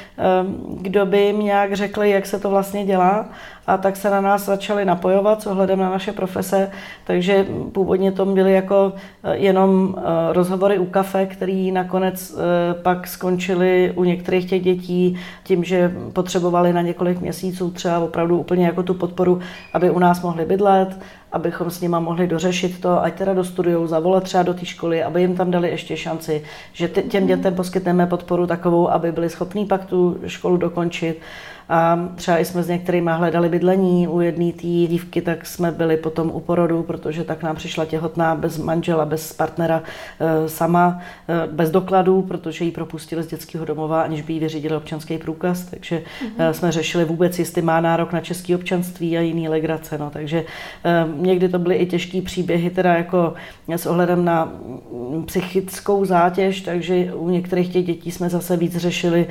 kdo 0.80 1.06
by 1.06 1.18
jim 1.18 1.40
nějak 1.40 1.72
řekl, 1.72 2.02
jak 2.02 2.26
se 2.26 2.40
to 2.40 2.50
vlastně 2.50 2.84
dělá 2.84 3.28
a 3.66 3.76
tak 3.76 3.96
se 3.96 4.10
na 4.10 4.20
nás 4.20 4.44
začali 4.44 4.84
napojovat 4.84 5.42
s 5.42 5.46
ohledem 5.46 5.78
na 5.78 5.90
naše 5.90 6.12
profese, 6.12 6.70
takže 7.04 7.46
původně 7.72 8.12
to 8.12 8.26
byly 8.26 8.52
jako 8.52 8.92
eh, 9.24 9.36
jenom 9.36 9.94
eh, 9.98 10.02
rozhovory 10.32 10.78
u 10.78 10.86
kafe, 10.86 11.26
který 11.26 11.72
nakonec 11.72 12.34
eh, 12.34 12.82
pak 12.82 13.06
skončili 13.06 13.92
u 13.96 14.04
některých 14.04 14.50
těch 14.50 14.62
dětí 14.62 15.18
tím, 15.44 15.64
že 15.64 15.94
potřebovali 16.12 16.72
na 16.72 16.82
několik 16.82 17.20
měsíců 17.20 17.70
třeba 17.70 17.98
opravdu 17.98 18.38
úplně 18.38 18.66
jako 18.66 18.82
tu 18.82 18.94
podporu, 18.94 19.40
aby 19.72 19.90
u 19.90 19.98
nás 19.98 20.22
mohli 20.22 20.44
bydlet, 20.44 20.98
abychom 21.32 21.70
s 21.70 21.80
nima 21.80 22.00
mohli 22.00 22.26
dořešit 22.26 22.80
to, 22.80 23.02
ať 23.02 23.14
teda 23.14 23.34
dostudujou, 23.34 23.86
zavolat 23.86 24.22
třeba 24.22 24.42
do 24.42 24.54
té 24.54 24.64
školy, 24.64 25.02
aby 25.02 25.20
jim 25.20 25.36
tam 25.36 25.50
dali 25.50 25.70
ještě 25.70 25.96
šanci, 25.96 26.42
že 26.72 26.88
těm 26.88 27.26
dětem 27.26 27.54
poskytneme 27.54 28.06
podporu 28.06 28.46
takovou, 28.46 28.90
aby 28.90 29.12
byli 29.12 29.30
schopní 29.30 29.66
pak 29.66 29.84
tu 29.84 30.18
školu 30.26 30.56
dokončit. 30.56 31.20
A 31.68 32.08
třeba 32.14 32.38
jsme 32.38 32.62
s 32.62 32.68
některými 32.68 33.10
hledali 33.14 33.48
bydlení 33.48 34.08
u 34.08 34.20
jedné 34.20 34.52
té 34.52 34.66
dívky, 34.66 35.22
tak 35.22 35.46
jsme 35.46 35.70
byli 35.70 35.96
potom 35.96 36.30
u 36.34 36.40
porodu, 36.40 36.82
protože 36.82 37.24
tak 37.24 37.42
nám 37.42 37.56
přišla 37.56 37.84
těhotná 37.84 38.34
bez 38.34 38.58
manžela, 38.58 39.04
bez 39.04 39.32
partnera, 39.32 39.82
e, 40.20 40.48
sama, 40.48 41.00
e, 41.28 41.46
bez 41.52 41.70
dokladů, 41.70 42.22
protože 42.22 42.64
ji 42.64 42.70
propustili 42.70 43.22
z 43.22 43.26
dětského 43.26 43.64
domova, 43.64 44.02
aniž 44.02 44.22
by 44.22 44.32
jí 44.32 44.38
vyřídili 44.38 44.76
občanský 44.76 45.18
průkaz. 45.18 45.64
Takže 45.64 46.02
mm-hmm. 46.02 46.50
jsme 46.50 46.72
řešili 46.72 47.04
vůbec, 47.04 47.38
jestli 47.38 47.62
má 47.62 47.80
nárok 47.80 48.12
na 48.12 48.20
české 48.20 48.54
občanství 48.54 49.18
a 49.18 49.20
jiný 49.20 49.48
legrace. 49.48 49.98
No. 49.98 50.10
Takže 50.10 50.44
někdy 51.16 51.48
to 51.48 51.58
byly 51.58 51.74
i 51.74 51.86
těžké 51.86 52.22
příběhy, 52.22 52.70
teda 52.70 52.94
jako 52.94 53.34
s 53.68 53.86
ohledem 53.86 54.24
na 54.24 54.52
psychickou 55.26 56.04
zátěž, 56.04 56.60
takže 56.60 57.14
u 57.14 57.30
některých 57.30 57.72
těch 57.72 57.84
dětí 57.84 58.10
jsme 58.10 58.28
zase 58.28 58.56
víc 58.56 58.76
řešili 58.76 59.26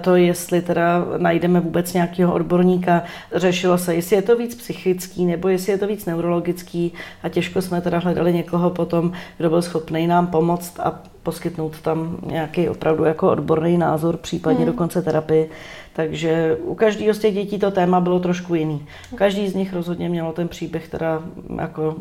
to, 0.00 0.16
jestli 0.16 0.62
teda 0.62 1.04
najdeme 1.18 1.60
vůbec 1.60 1.71
vůbec 1.72 1.92
nějakého 1.92 2.34
odborníka. 2.34 3.02
Řešilo 3.34 3.78
se, 3.78 3.94
jestli 3.94 4.16
je 4.16 4.22
to 4.22 4.36
víc 4.36 4.54
psychický 4.54 5.24
nebo 5.24 5.48
jestli 5.48 5.72
je 5.72 5.78
to 5.78 5.86
víc 5.86 6.06
neurologický 6.06 6.92
a 7.22 7.28
těžko 7.28 7.62
jsme 7.62 7.80
teda 7.80 7.98
hledali 7.98 8.32
někoho 8.32 8.70
potom, 8.70 9.12
kdo 9.38 9.50
byl 9.50 9.62
schopný 9.62 10.06
nám 10.06 10.26
pomoct 10.26 10.80
a 10.80 11.00
poskytnout 11.22 11.80
tam 11.80 12.16
nějaký 12.26 12.68
opravdu 12.68 13.04
jako 13.04 13.30
odborný 13.30 13.78
názor, 13.78 14.16
případně 14.16 14.64
hmm. 14.64 14.72
dokonce 14.72 15.02
terapii. 15.02 15.50
Takže 15.92 16.56
u 16.62 16.74
každého 16.74 17.14
z 17.14 17.18
těch 17.18 17.34
dětí 17.34 17.58
to 17.58 17.70
téma 17.70 18.00
bylo 18.00 18.20
trošku 18.20 18.54
jiný. 18.54 18.86
Každý 19.14 19.48
z 19.48 19.54
nich 19.54 19.72
rozhodně 19.72 20.08
mělo 20.08 20.32
ten 20.32 20.48
příběh 20.48 20.88
teda 20.88 21.22
jako 21.60 21.96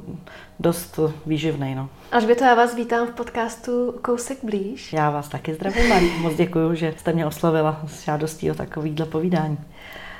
dost 0.61 0.99
výživný. 1.25 1.75
No. 1.75 1.89
to 2.37 2.43
já 2.43 2.55
vás 2.55 2.75
vítám 2.75 3.07
v 3.07 3.11
podcastu 3.11 3.91
Kousek 4.01 4.37
blíž. 4.43 4.93
Já 4.93 5.09
vás 5.09 5.29
taky 5.29 5.53
zdravím 5.53 5.93
a 5.93 5.99
moc 6.21 6.35
děkuji, 6.35 6.75
že 6.75 6.93
jste 6.97 7.13
mě 7.13 7.25
oslovila 7.25 7.81
s 7.87 8.03
žádostí 8.03 8.51
o 8.51 8.53
takovýhle 8.55 9.05
povídání. 9.05 9.57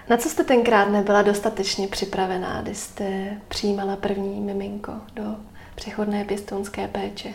Na 0.09 0.17
co 0.17 0.29
jste 0.29 0.43
tenkrát 0.43 0.85
nebyla 0.89 1.21
dostatečně 1.21 1.87
připravená, 1.87 2.61
když 2.61 2.77
jste 2.77 3.37
přijímala 3.47 3.95
první 3.95 4.41
miminko 4.41 4.91
do 5.15 5.23
přechodné 5.75 6.25
pěstounské 6.25 6.87
péče? 6.87 7.29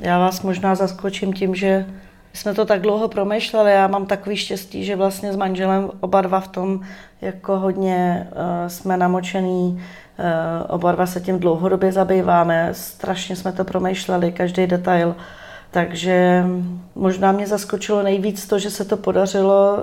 Já 0.00 0.18
vás 0.18 0.42
možná 0.42 0.74
zaskočím 0.74 1.32
tím, 1.32 1.54
že 1.54 1.86
jsme 2.32 2.54
to 2.54 2.64
tak 2.64 2.80
dlouho 2.80 3.08
promýšleli. 3.08 3.72
Já 3.72 3.86
mám 3.86 4.06
takový 4.06 4.36
štěstí, 4.36 4.84
že 4.84 4.96
vlastně 4.96 5.32
s 5.32 5.36
manželem 5.36 5.90
oba 6.00 6.20
dva 6.20 6.40
v 6.40 6.48
tom 6.48 6.80
jako 7.20 7.58
hodně 7.58 8.28
uh, 8.30 8.68
jsme 8.68 8.96
namočený, 8.96 9.82
oba 10.68 10.92
dva 10.92 11.06
se 11.06 11.20
tím 11.20 11.38
dlouhodobě 11.38 11.92
zabýváme, 11.92 12.68
strašně 12.72 13.36
jsme 13.36 13.52
to 13.52 13.64
promýšleli, 13.64 14.32
každý 14.32 14.66
detail. 14.66 15.16
Takže 15.70 16.44
možná 16.94 17.32
mě 17.32 17.46
zaskočilo 17.46 18.02
nejvíc 18.02 18.46
to, 18.46 18.58
že 18.58 18.70
se 18.70 18.84
to 18.84 18.96
podařilo, 18.96 19.78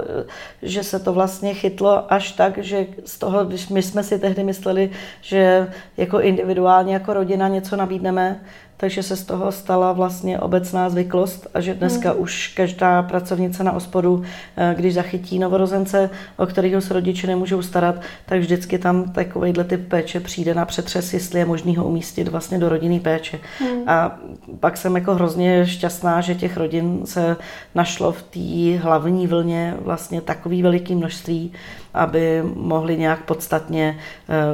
že 0.62 0.84
se 0.84 1.00
to 1.00 1.14
vlastně 1.14 1.54
chytlo 1.54 2.14
až 2.14 2.32
tak, 2.32 2.58
že 2.58 2.88
z 3.06 3.20
toho, 3.20 3.46
když 3.46 3.70
my 3.70 3.82
jsme 3.82 4.04
si 4.04 4.20
tehdy 4.20 4.44
mysleli, 4.44 4.92
že 5.22 5.68
jako 5.98 6.20
individuálně, 6.22 6.94
jako 6.94 7.14
rodina 7.14 7.48
něco 7.48 7.76
nabídneme, 7.76 8.40
takže 8.82 9.04
se 9.04 9.16
z 9.16 9.24
toho 9.24 9.52
stala 9.52 9.94
vlastně 9.94 10.40
obecná 10.40 10.90
zvyklost 10.90 11.48
a 11.54 11.62
že 11.62 11.74
dneska 11.74 12.12
hmm. 12.12 12.22
už 12.22 12.54
každá 12.56 13.04
pracovnice 13.04 13.64
na 13.64 13.72
ospodu, 13.72 14.24
eh, 14.58 14.76
když 14.78 14.94
zachytí 14.94 15.40
novorozence, 15.40 16.10
o 16.38 16.46
kterého 16.46 16.82
se 16.82 16.94
rodiče 16.94 17.28
nemůžou 17.28 17.62
starat, 17.62 17.96
tak 18.26 18.40
vždycky 18.40 18.78
tam 18.78 19.12
takovýhle 19.12 19.64
typ 19.64 19.88
péče 19.88 20.20
přijde 20.20 20.54
na 20.54 20.66
přetřes, 20.66 21.14
jestli 21.14 21.40
je 21.40 21.46
možný 21.46 21.76
ho 21.76 21.86
umístit 21.88 22.28
vlastně 22.28 22.60
do 22.60 22.70
rodinné 22.70 23.00
péče. 23.00 23.40
Hmm. 23.60 23.90
A 23.90 24.20
pak 24.60 24.78
jsem 24.78 24.96
jako 24.96 25.16
hrozně 25.16 25.66
šťastná, 25.66 26.22
že 26.22 26.36
těch 26.36 26.58
rodin 26.58 27.02
se 27.06 27.38
našlo 27.76 28.12
v 28.12 28.22
té 28.22 28.80
hlavní 28.84 29.28
vlně 29.28 29.76
vlastně 29.82 30.22
takový 30.22 30.64
veliký 30.64 30.96
množství, 30.96 31.52
aby 31.94 32.42
mohli 32.56 32.98
nějak 32.98 33.26
podstatně 33.26 34.00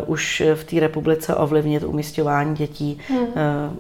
uh, 0.05 0.11
už 0.11 0.43
v 0.55 0.63
té 0.63 0.79
republice 0.79 1.35
ovlivnit 1.35 1.83
umístěvání 1.83 2.55
dětí 2.55 2.99
hmm. 3.07 3.19
uh, 3.19 3.27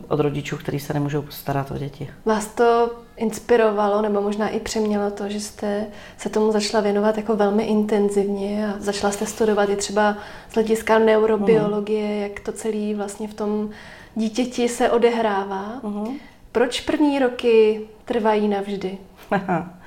od 0.07 0.19
rodičů, 0.19 0.57
kteří 0.57 0.79
se 0.79 0.93
nemůžou 0.93 1.21
postarat 1.21 1.71
o 1.71 1.77
děti. 1.77 2.09
Vás 2.25 2.47
to 2.47 2.91
inspirovalo 3.17 4.01
nebo 4.01 4.21
možná 4.21 4.49
i 4.49 4.59
přemělo 4.59 5.11
to, 5.11 5.29
že 5.29 5.39
jste 5.39 5.87
se 6.17 6.29
tomu 6.29 6.51
začala 6.51 6.83
věnovat 6.83 7.17
jako 7.17 7.35
velmi 7.35 7.63
intenzivně 7.63 8.67
a 8.67 8.73
začala 8.79 9.13
jste 9.13 9.25
studovat 9.25 9.69
i 9.69 9.75
třeba 9.75 10.17
z 10.49 10.53
hlediska 10.53 10.99
neurobiologie, 10.99 12.07
hmm. 12.07 12.21
jak 12.21 12.39
to 12.39 12.51
celé 12.51 12.95
vlastně 12.95 13.27
v 13.27 13.33
tom 13.33 13.69
dítěti 14.15 14.69
se 14.69 14.89
odehrává. 14.89 15.79
Hmm. 15.83 16.17
Proč 16.51 16.81
první 16.81 17.19
roky 17.19 17.81
trvají 18.05 18.47
navždy? 18.47 18.97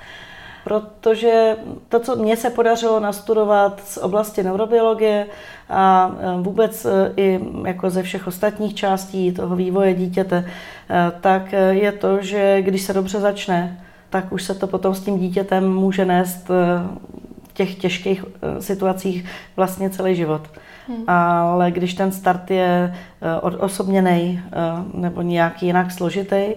protože 0.69 1.57
to, 1.89 2.01
co 2.01 2.17
mně 2.17 2.37
se 2.37 2.51
podařilo 2.51 3.01
nastudovat 3.01 3.81
z 3.85 3.97
oblasti 3.97 4.43
neurobiologie 4.43 5.27
a 5.69 6.13
e, 6.21 6.43
vůbec 6.43 6.85
e, 6.85 7.13
i 7.17 7.41
jako 7.67 7.91
ze 7.91 8.03
všech 8.03 8.27
ostatních 8.27 8.75
částí 8.75 9.33
toho 9.33 9.57
vývoje 9.57 9.95
dítěte, 9.95 10.37
e, 10.37 11.13
tak 11.21 11.53
je 11.71 11.93
to, 11.93 12.23
že 12.23 12.63
když 12.63 12.83
se 12.83 12.93
dobře 12.93 13.21
začne, 13.21 13.81
tak 14.11 14.33
už 14.33 14.43
se 14.43 14.55
to 14.55 14.67
potom 14.67 14.95
s 14.95 15.01
tím 15.01 15.19
dítětem 15.19 15.75
může 15.75 16.05
nést 16.05 16.49
v 16.49 17.53
těch 17.53 17.75
těžkých 17.75 18.25
situacích 18.61 19.25
vlastně 19.57 19.91
celý 19.91 20.15
život. 20.15 20.43
Hmm. 20.89 21.05
Ale 21.07 21.71
když 21.71 21.95
ten 21.95 22.13
start 22.13 22.51
je 22.51 22.95
eh, 23.23 23.41
osobněný 23.41 24.43
eh, 24.45 24.53
nebo 24.95 25.23
nějaký 25.23 25.67
jinak 25.67 25.93
složitý, 25.93 26.35
eh, 26.35 26.57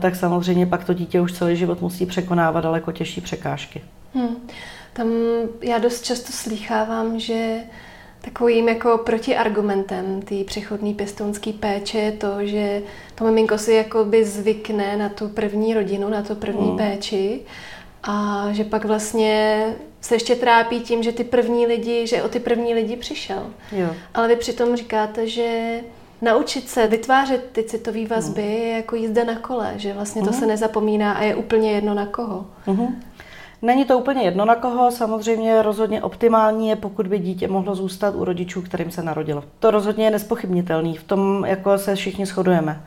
tak 0.00 0.16
samozřejmě 0.16 0.66
pak 0.66 0.84
to 0.84 0.94
dítě 0.94 1.20
už 1.20 1.32
celý 1.32 1.56
život 1.56 1.80
musí 1.80 2.06
překonávat 2.06 2.64
daleko 2.64 2.92
těžší 2.92 3.20
překážky. 3.20 3.82
Hmm. 4.14 4.36
Tam 4.92 5.08
já 5.62 5.78
dost 5.78 6.04
často 6.04 6.32
slýchávám, 6.32 7.20
že 7.20 7.56
takovým 8.20 8.68
jako 8.68 8.98
protiargumentem 8.98 10.22
té 10.22 10.34
přechodné 10.44 10.94
pěstounské 10.94 11.52
péče 11.52 11.98
je 11.98 12.12
to, 12.12 12.46
že 12.46 12.82
to 13.14 13.24
miminko 13.24 13.58
si 13.58 13.72
jakoby 13.72 14.24
zvykne 14.24 14.96
na 14.96 15.08
tu 15.08 15.28
první 15.28 15.74
rodinu, 15.74 16.08
na 16.08 16.22
tu 16.22 16.34
první 16.34 16.68
hmm. 16.68 16.76
péči 16.76 17.40
a 18.02 18.46
že 18.52 18.64
pak 18.64 18.84
vlastně 18.84 19.64
se 20.00 20.14
ještě 20.14 20.34
trápí 20.34 20.80
tím, 20.80 21.02
že 21.02 21.12
ty 21.12 21.24
první 21.24 21.66
lidi, 21.66 22.06
že 22.06 22.22
o 22.22 22.28
ty 22.28 22.40
první 22.40 22.74
lidi 22.74 22.96
přišel. 22.96 23.46
Jo. 23.72 23.88
Ale 24.14 24.28
vy 24.28 24.36
přitom 24.36 24.76
říkáte, 24.76 25.26
že 25.28 25.80
naučit 26.22 26.68
se 26.68 26.86
vytvářet 26.86 27.48
ty 27.52 27.62
citové 27.62 28.06
vazby 28.06 28.42
mm. 28.42 28.48
je 28.48 28.68
jako 28.68 28.96
jízda 28.96 29.24
na 29.24 29.36
kole, 29.36 29.72
že 29.76 29.92
vlastně 29.92 30.22
to 30.22 30.30
mm. 30.30 30.36
se 30.36 30.46
nezapomíná 30.46 31.12
a 31.12 31.22
je 31.22 31.34
úplně 31.34 31.72
jedno 31.72 31.94
na 31.94 32.06
koho. 32.06 32.46
Mm. 32.66 33.02
Není 33.62 33.84
to 33.84 33.98
úplně 33.98 34.22
jedno 34.22 34.44
na 34.44 34.54
koho, 34.54 34.90
samozřejmě 34.90 35.62
rozhodně 35.62 36.02
optimální 36.02 36.68
je, 36.68 36.76
pokud 36.76 37.06
by 37.06 37.18
dítě 37.18 37.48
mohlo 37.48 37.74
zůstat 37.74 38.14
u 38.14 38.24
rodičů, 38.24 38.62
kterým 38.62 38.90
se 38.90 39.02
narodilo. 39.02 39.44
To 39.58 39.70
rozhodně 39.70 40.04
je 40.04 40.10
nespochybnitelný, 40.10 40.96
v 40.96 41.02
tom 41.02 41.44
jako 41.44 41.78
se 41.78 41.94
všichni 41.94 42.26
shodujeme. 42.26 42.82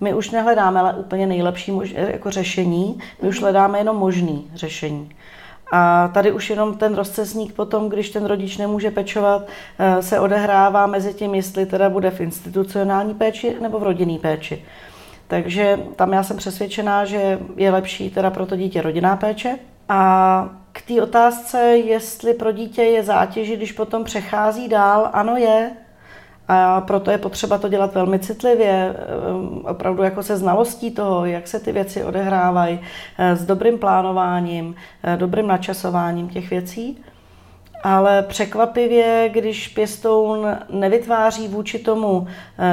My 0.00 0.14
už 0.14 0.30
nehledáme 0.30 0.80
ale 0.80 0.94
úplně 0.94 1.26
nejlepší 1.26 1.72
mož, 1.72 1.90
jako 1.90 2.30
řešení, 2.30 2.98
my 3.22 3.28
už 3.28 3.40
hledáme 3.40 3.78
jenom 3.78 3.96
možný 3.96 4.50
řešení. 4.54 5.10
A 5.72 6.08
tady 6.14 6.32
už 6.32 6.50
jenom 6.50 6.74
ten 6.74 6.94
rozcesník 6.94 7.52
potom, 7.52 7.88
když 7.88 8.10
ten 8.10 8.24
rodič 8.24 8.56
nemůže 8.56 8.90
pečovat, 8.90 9.46
eh, 9.78 10.02
se 10.02 10.20
odehrává 10.20 10.86
mezi 10.86 11.14
tím, 11.14 11.34
jestli 11.34 11.66
teda 11.66 11.90
bude 11.90 12.10
v 12.10 12.20
institucionální 12.20 13.14
péči 13.14 13.56
nebo 13.60 13.78
v 13.78 13.82
rodinný 13.82 14.18
péči. 14.18 14.64
Takže 15.28 15.78
tam 15.96 16.12
já 16.12 16.22
jsem 16.22 16.36
přesvědčená, 16.36 17.04
že 17.04 17.38
je 17.56 17.70
lepší 17.70 18.10
teda 18.10 18.30
pro 18.30 18.46
to 18.46 18.56
dítě 18.56 18.82
rodinná 18.82 19.16
péče. 19.16 19.58
A 19.88 20.50
k 20.72 20.82
té 20.82 21.02
otázce, 21.02 21.58
jestli 21.60 22.34
pro 22.34 22.52
dítě 22.52 22.82
je 22.82 23.02
zátěž, 23.02 23.50
když 23.50 23.72
potom 23.72 24.04
přechází 24.04 24.68
dál, 24.68 25.10
ano 25.12 25.36
je, 25.36 25.70
a 26.52 26.80
proto 26.80 27.10
je 27.10 27.18
potřeba 27.18 27.58
to 27.58 27.68
dělat 27.68 27.94
velmi 27.94 28.18
citlivě, 28.18 28.96
eh, 28.96 29.68
opravdu 29.70 30.02
jako 30.02 30.22
se 30.22 30.36
znalostí 30.36 30.90
toho, 30.90 31.26
jak 31.26 31.48
se 31.48 31.60
ty 31.60 31.72
věci 31.72 32.04
odehrávají, 32.04 32.80
eh, 33.18 33.36
s 33.36 33.46
dobrým 33.46 33.78
plánováním, 33.78 34.74
eh, 35.02 35.16
dobrým 35.16 35.46
načasováním 35.46 36.28
těch 36.28 36.50
věcí. 36.50 36.98
Ale 37.82 38.22
překvapivě, 38.22 39.30
když 39.32 39.68
pěstoun 39.68 40.46
nevytváří 40.70 41.48
vůči 41.48 41.78
tomu 41.78 42.26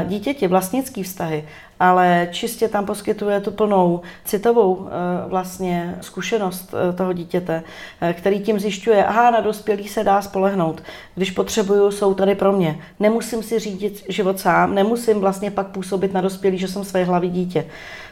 dítěti 0.08 0.48
vlastnický 0.48 1.04
vztahy, 1.04 1.44
ale 1.80 2.28
čistě 2.32 2.68
tam 2.68 2.86
poskytuje 2.86 3.40
tu 3.40 3.52
plnou 3.52 4.02
citovou 4.26 4.88
eh, 4.88 5.30
vlastně 5.30 5.98
zkušenost 6.02 6.74
eh, 6.74 6.94
toho 6.94 7.14
dítěte, 7.14 7.64
eh, 8.02 8.14
který 8.14 8.40
tím 8.40 8.60
zjišťuje, 8.60 9.06
aha, 9.06 9.32
na 9.32 9.40
dospělý 9.40 9.88
se 9.88 10.04
dá 10.04 10.22
spolehnout. 10.22 10.84
Když 11.16 11.32
potřebuju, 11.32 11.92
jsou 11.92 12.14
tady 12.14 12.36
pro 12.36 12.52
mě. 12.54 12.80
Nemusím 13.00 13.44
si 13.44 13.60
řídit 13.60 14.04
život 14.10 14.40
sám, 14.40 14.76
nemusím 14.76 15.20
vlastně 15.20 15.52
pak 15.52 15.68
působit 15.68 16.14
na 16.14 16.22
dospělý, 16.22 16.58
že 16.58 16.68
jsem 16.68 16.84
své 16.84 17.04
hlavy 17.04 17.30
dítě 17.30 17.66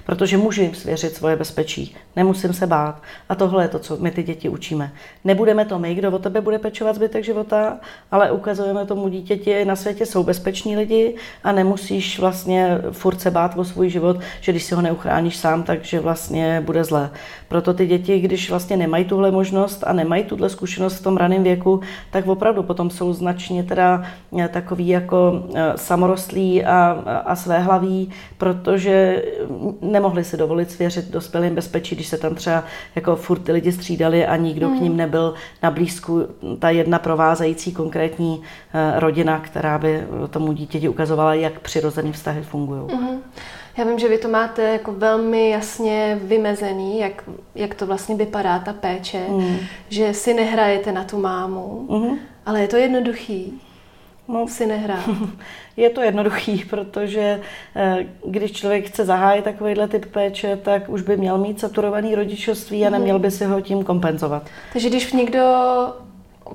protože 0.06 0.38
můžu 0.38 0.62
jim 0.62 0.76
svěřit 0.76 1.16
svoje 1.16 1.36
bezpečí. 1.36 1.96
Nemusím 2.16 2.54
se 2.54 2.68
bát. 2.68 3.02
A 3.30 3.36
tohle 3.36 3.64
je 3.64 3.68
to, 3.68 3.80
co 3.80 3.98
my 3.98 4.12
ty 4.12 4.24
děti 4.24 4.50
učíme. 4.50 4.92
Nebudeme 5.24 5.66
to 5.66 5.80
my, 5.80 5.96
kdo 5.96 6.12
o 6.12 6.20
tebe 6.20 6.42
bude 6.42 6.60
pečovat 6.60 6.96
zbytek 6.96 7.24
života, 7.24 7.78
ale 8.12 8.32
ukazujeme 8.32 8.86
tomu 8.86 9.08
dítěti, 9.08 9.66
na 9.66 9.76
světě 9.76 10.06
jsou 10.06 10.24
bezpeční 10.24 10.78
lidi 10.78 11.16
a 11.44 11.52
nemusíš 11.52 12.20
vlastně 12.20 12.78
furt 12.92 13.22
se 13.22 13.32
bát 13.32 13.58
o 13.58 13.66
svůj 13.66 13.90
život, 13.90 14.18
že 14.42 14.52
když 14.52 14.64
si 14.64 14.76
ho 14.76 14.82
neuchráníš 14.82 15.38
sám, 15.38 15.64
takže 15.64 16.00
vlastně 16.00 16.62
bude 16.66 16.84
zlé. 16.84 17.10
Proto 17.48 17.74
ty 17.74 17.88
děti, 17.88 18.20
když 18.20 18.50
vlastně 18.50 18.78
nemají 18.78 19.06
tuhle 19.06 19.32
možnost 19.32 19.84
a 19.88 19.94
nemají 19.94 20.24
tuhle 20.24 20.50
zkušenost 20.50 20.96
v 20.96 21.04
tom 21.04 21.18
raném 21.18 21.44
věku, 21.44 21.82
tak 22.12 22.28
opravdu 22.28 22.64
potom 22.64 22.90
jsou 22.90 23.14
značně 23.14 23.64
teda 23.64 24.04
eh, 24.40 24.48
takový 24.48 24.88
jako 24.88 25.44
eh, 25.56 25.74
samorostlí 25.76 26.66
a, 26.66 27.04
a 27.26 27.36
svéhlaví, 27.36 28.10
protože 28.38 29.24
nemohli 29.96 30.24
si 30.24 30.38
dovolit 30.38 30.72
svěřit 30.72 31.12
dospělým 31.12 31.56
bezpečí, 31.56 31.96
když 31.96 32.08
se 32.08 32.18
tam 32.18 32.36
třeba 32.36 32.64
jako 32.96 33.16
furt 33.16 33.40
ty 33.40 33.52
lidi 33.52 33.72
střídali 33.72 34.26
a 34.26 34.36
nikdo 34.36 34.68
hmm. 34.68 34.78
k 34.78 34.82
ním 34.82 34.98
nebyl 34.98 35.34
na 35.64 35.72
blízku, 35.72 36.28
ta 36.60 36.70
jedna 36.70 37.00
provázející 37.00 37.72
konkrétní 37.72 38.42
eh, 38.42 39.00
rodina, 39.00 39.40
která 39.40 39.78
by 39.78 40.04
tomu 40.30 40.54
dítěti 40.54 40.90
ukazovala, 40.90 41.34
jak 41.34 41.60
přirozený 41.60 42.12
vztahy 42.12 42.42
fungují. 42.42 42.82
Hmm. 42.92 43.22
Já 43.78 43.84
vím, 43.84 44.00
že 44.00 44.08
vy 44.08 44.18
to 44.18 44.28
máte 44.28 44.62
jako 44.62 44.92
velmi 44.92 45.50
jasně 45.50 46.20
vymezený, 46.24 47.00
jak, 47.00 47.24
jak 47.56 47.76
to 47.76 47.86
vlastně 47.86 48.16
vypadá, 48.16 48.60
ta 48.60 48.74
péče, 48.74 49.26
mm. 49.30 49.58
že 49.90 50.14
si 50.14 50.34
nehrajete 50.34 50.92
na 50.92 51.04
tu 51.04 51.20
mámu, 51.20 51.88
mm. 51.90 52.18
ale 52.46 52.62
je 52.62 52.68
to 52.68 52.76
jednoduchý. 52.76 53.62
No, 54.28 54.48
si 54.48 54.66
nehrá. 54.66 55.00
Je 55.78 55.90
to 55.90 56.02
jednoduchý, 56.02 56.66
protože 56.70 57.42
eh, 57.76 58.06
když 58.26 58.52
člověk 58.52 58.88
chce 58.88 59.06
zahájit 59.06 59.44
takovýhle 59.44 59.88
typ 59.88 60.06
péče, 60.06 60.60
tak 60.64 60.90
už 60.90 61.02
by 61.02 61.18
měl 61.18 61.38
mít 61.38 61.60
saturovaný 61.60 62.16
rodičovství 62.16 62.86
a 62.86 62.90
mhm. 62.90 63.00
neměl 63.00 63.20
by 63.20 63.32
si 63.32 63.46
ho 63.46 63.62
tím 63.62 63.84
kompenzovat. 63.84 64.44
Takže 64.74 64.90
když 64.90 65.14
někdo 65.14 65.42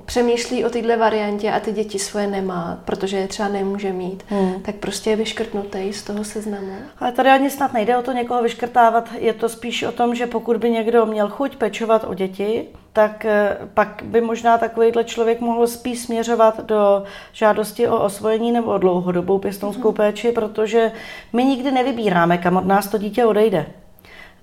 přemýšlí 0.05 0.65
o 0.65 0.69
této 0.69 0.97
variantě 0.97 1.51
a 1.51 1.59
ty 1.59 1.71
děti 1.71 1.99
svoje 1.99 2.27
nemá, 2.27 2.79
protože 2.85 3.17
je 3.17 3.27
třeba 3.27 3.49
nemůže 3.49 3.93
mít, 3.93 4.23
hmm. 4.27 4.61
tak 4.61 4.75
prostě 4.75 5.09
je 5.09 5.15
vyškrtnutý 5.15 5.93
z 5.93 6.03
toho 6.03 6.23
seznamu. 6.23 6.73
Ale 6.99 7.11
tady 7.11 7.29
ani 7.29 7.49
snad 7.49 7.73
nejde 7.73 7.97
o 7.97 8.01
to 8.01 8.11
někoho 8.11 8.43
vyškrtávat, 8.43 9.09
je 9.17 9.33
to 9.33 9.49
spíš 9.49 9.83
o 9.83 9.91
tom, 9.91 10.15
že 10.15 10.27
pokud 10.27 10.57
by 10.57 10.71
někdo 10.71 11.05
měl 11.05 11.29
chuť 11.29 11.55
pečovat 11.55 12.05
o 12.07 12.13
děti, 12.13 12.67
tak 12.93 13.25
eh, 13.25 13.57
pak 13.73 14.01
by 14.05 14.21
možná 14.21 14.57
takovýhle 14.57 15.03
člověk 15.03 15.41
mohl 15.41 15.67
spíš 15.67 15.99
směřovat 15.99 16.65
do 16.65 17.03
žádosti 17.33 17.87
o 17.87 18.03
osvojení 18.03 18.51
nebo 18.51 18.73
o 18.73 18.77
dlouhodobou 18.77 19.39
pěstounskou 19.39 19.87
hmm. 19.87 19.97
péči, 19.97 20.31
protože 20.31 20.91
my 21.33 21.45
nikdy 21.45 21.71
nevybíráme, 21.71 22.37
kam 22.37 22.57
od 22.57 22.65
nás 22.65 22.87
to 22.87 22.97
dítě 22.97 23.25
odejde. 23.25 23.65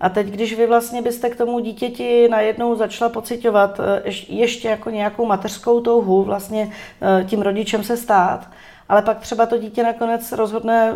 A 0.01 0.09
teď, 0.09 0.27
když 0.27 0.57
vy 0.57 0.67
vlastně 0.67 1.03
byste 1.03 1.31
k 1.31 1.37
tomu 1.37 1.59
dítěti 1.59 2.29
najednou 2.29 2.75
začala 2.75 3.11
pocitovat 3.11 3.81
eh, 3.81 4.03
ještě 4.29 4.69
jako 4.69 4.91
nějakou 4.91 5.27
mateřskou 5.27 5.81
touhu 5.81 6.23
vlastně 6.23 6.71
eh, 7.03 7.25
tím 7.25 7.43
rodičem 7.43 7.85
se 7.85 7.97
stát, 7.97 8.51
ale 8.89 9.03
pak 9.03 9.19
třeba 9.19 9.47
to 9.47 9.59
dítě 9.59 9.83
nakonec 9.83 10.33
rozhodne, 10.33 10.93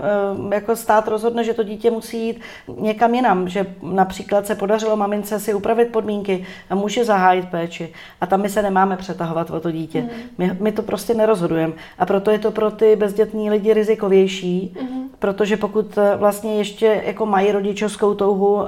eh, 0.50 0.54
jako 0.54 0.76
stát 0.76 1.08
rozhodne, 1.08 1.44
že 1.44 1.54
to 1.54 1.62
dítě 1.62 1.90
musí 1.90 2.26
jít 2.26 2.40
někam 2.78 3.14
jinam, 3.14 3.48
že 3.48 3.66
například 3.82 4.46
se 4.46 4.54
podařilo 4.54 4.96
mamince 4.96 5.40
si 5.40 5.54
upravit 5.54 5.88
podmínky 5.88 6.46
a 6.70 6.74
může 6.74 7.04
zahájit 7.04 7.48
péči. 7.48 7.92
A 8.20 8.26
tam 8.26 8.42
my 8.42 8.48
se 8.48 8.62
nemáme 8.62 8.96
přetahovat 8.96 9.50
o 9.50 9.60
to 9.60 9.70
dítě. 9.70 10.00
Mm. 10.00 10.08
My, 10.38 10.56
my 10.60 10.72
to 10.72 10.82
prostě 10.82 11.14
nerozhodujeme. 11.14 11.72
A 11.98 12.06
proto 12.06 12.30
je 12.30 12.38
to 12.38 12.50
pro 12.50 12.70
ty 12.70 12.96
bezdětní 12.96 13.50
lidi 13.50 13.74
rizikovější, 13.74 14.76
mm. 14.80 15.08
protože 15.18 15.56
pokud 15.56 15.98
eh, 15.98 16.16
vlastně 16.16 16.58
ještě 16.58 17.02
jako 17.06 17.26
mají 17.26 17.52
rodičovskou 17.52 18.14
touhu, 18.14 18.66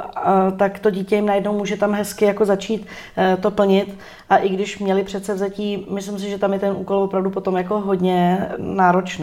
tak 0.57 0.79
to 0.79 0.91
dítě 0.91 1.17
jim 1.17 1.27
najednou 1.27 1.53
může 1.53 1.77
tam 1.77 1.93
hezky 1.95 2.25
jako 2.25 2.45
začít 2.45 2.87
eh, 3.17 3.37
to 3.41 3.51
plnit. 3.51 3.99
A 4.31 4.37
i 4.37 4.49
když 4.49 4.79
měli 4.79 5.05
přece 5.05 5.35
vzetí, 5.35 5.87
myslím 5.91 6.19
si, 6.19 6.31
že 6.31 6.39
tam 6.39 6.53
je 6.53 6.59
ten 6.59 6.75
úkol 6.79 6.97
opravdu 6.97 7.31
potom 7.31 7.57
jako 7.57 7.81
hodně 7.81 8.49
náročný. 8.59 9.14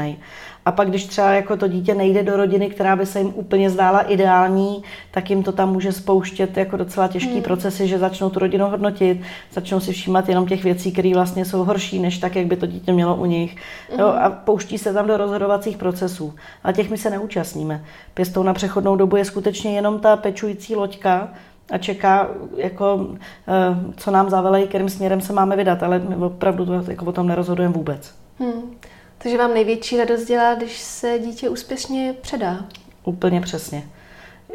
A 0.65 0.71
pak, 0.71 0.89
když 0.89 1.05
třeba 1.05 1.31
jako 1.31 1.57
to 1.57 1.67
dítě 1.67 1.95
nejde 1.95 2.23
do 2.23 2.37
rodiny, 2.37 2.69
která 2.69 2.95
by 2.95 3.05
se 3.05 3.19
jim 3.19 3.33
úplně 3.35 3.69
zdála 3.69 3.99
ideální, 3.99 4.83
tak 5.11 5.29
jim 5.29 5.43
to 5.43 5.51
tam 5.51 5.73
může 5.73 5.91
spouštět 5.91 6.57
jako 6.57 6.77
docela 6.77 7.07
těžký 7.07 7.33
hmm. 7.33 7.41
procesy, 7.41 7.87
že 7.87 7.99
začnou 7.99 8.29
tu 8.29 8.39
rodinu 8.39 8.67
hodnotit, 8.67 9.21
začnou 9.51 9.79
si 9.79 9.91
všímat 9.91 10.29
jenom 10.29 10.47
těch 10.47 10.63
věcí, 10.63 10.91
které 10.91 11.11
vlastně 11.13 11.45
jsou 11.45 11.63
horší, 11.63 11.99
než 11.99 12.17
tak, 12.17 12.35
jak 12.35 12.45
by 12.45 12.55
to 12.55 12.65
dítě 12.65 12.93
mělo 12.93 13.15
u 13.15 13.25
nich. 13.25 13.55
Hmm. 13.89 13.99
Jo, 13.99 14.07
a 14.07 14.29
pouští 14.29 14.77
se 14.77 14.93
tam 14.93 15.07
do 15.07 15.17
rozhodovacích 15.17 15.77
procesů. 15.77 16.33
A 16.63 16.71
těch 16.71 16.89
my 16.89 16.97
se 16.97 17.09
neúčastníme. 17.09 17.85
Pěstou 18.13 18.43
na 18.43 18.53
přechodnou 18.53 18.95
dobu 18.95 19.15
je 19.15 19.25
skutečně 19.25 19.75
jenom 19.75 19.99
ta 19.99 20.15
pečující 20.15 20.75
loďka, 20.75 21.27
a 21.71 21.77
čeká, 21.77 22.27
jako, 22.57 23.07
eh, 23.47 23.93
co 23.97 24.11
nám 24.11 24.29
zavelejí, 24.29 24.67
kterým 24.67 24.89
směrem 24.89 25.21
se 25.21 25.33
máme 25.33 25.55
vydat, 25.55 25.83
ale 25.83 25.99
my 25.99 26.15
opravdu 26.15 26.65
to, 26.65 26.91
jako 26.91 27.05
o 27.05 27.11
tom 27.11 27.27
nerozhodujeme 27.27 27.73
vůbec. 27.73 28.15
Hmm. 28.39 28.75
Takže 29.23 29.37
vám 29.37 29.53
největší 29.53 29.97
radost 29.97 30.25
dělá, 30.25 30.55
když 30.55 30.79
se 30.79 31.19
dítě 31.19 31.49
úspěšně 31.49 32.15
předá? 32.21 32.65
Úplně 33.03 33.41
přesně. 33.41 33.83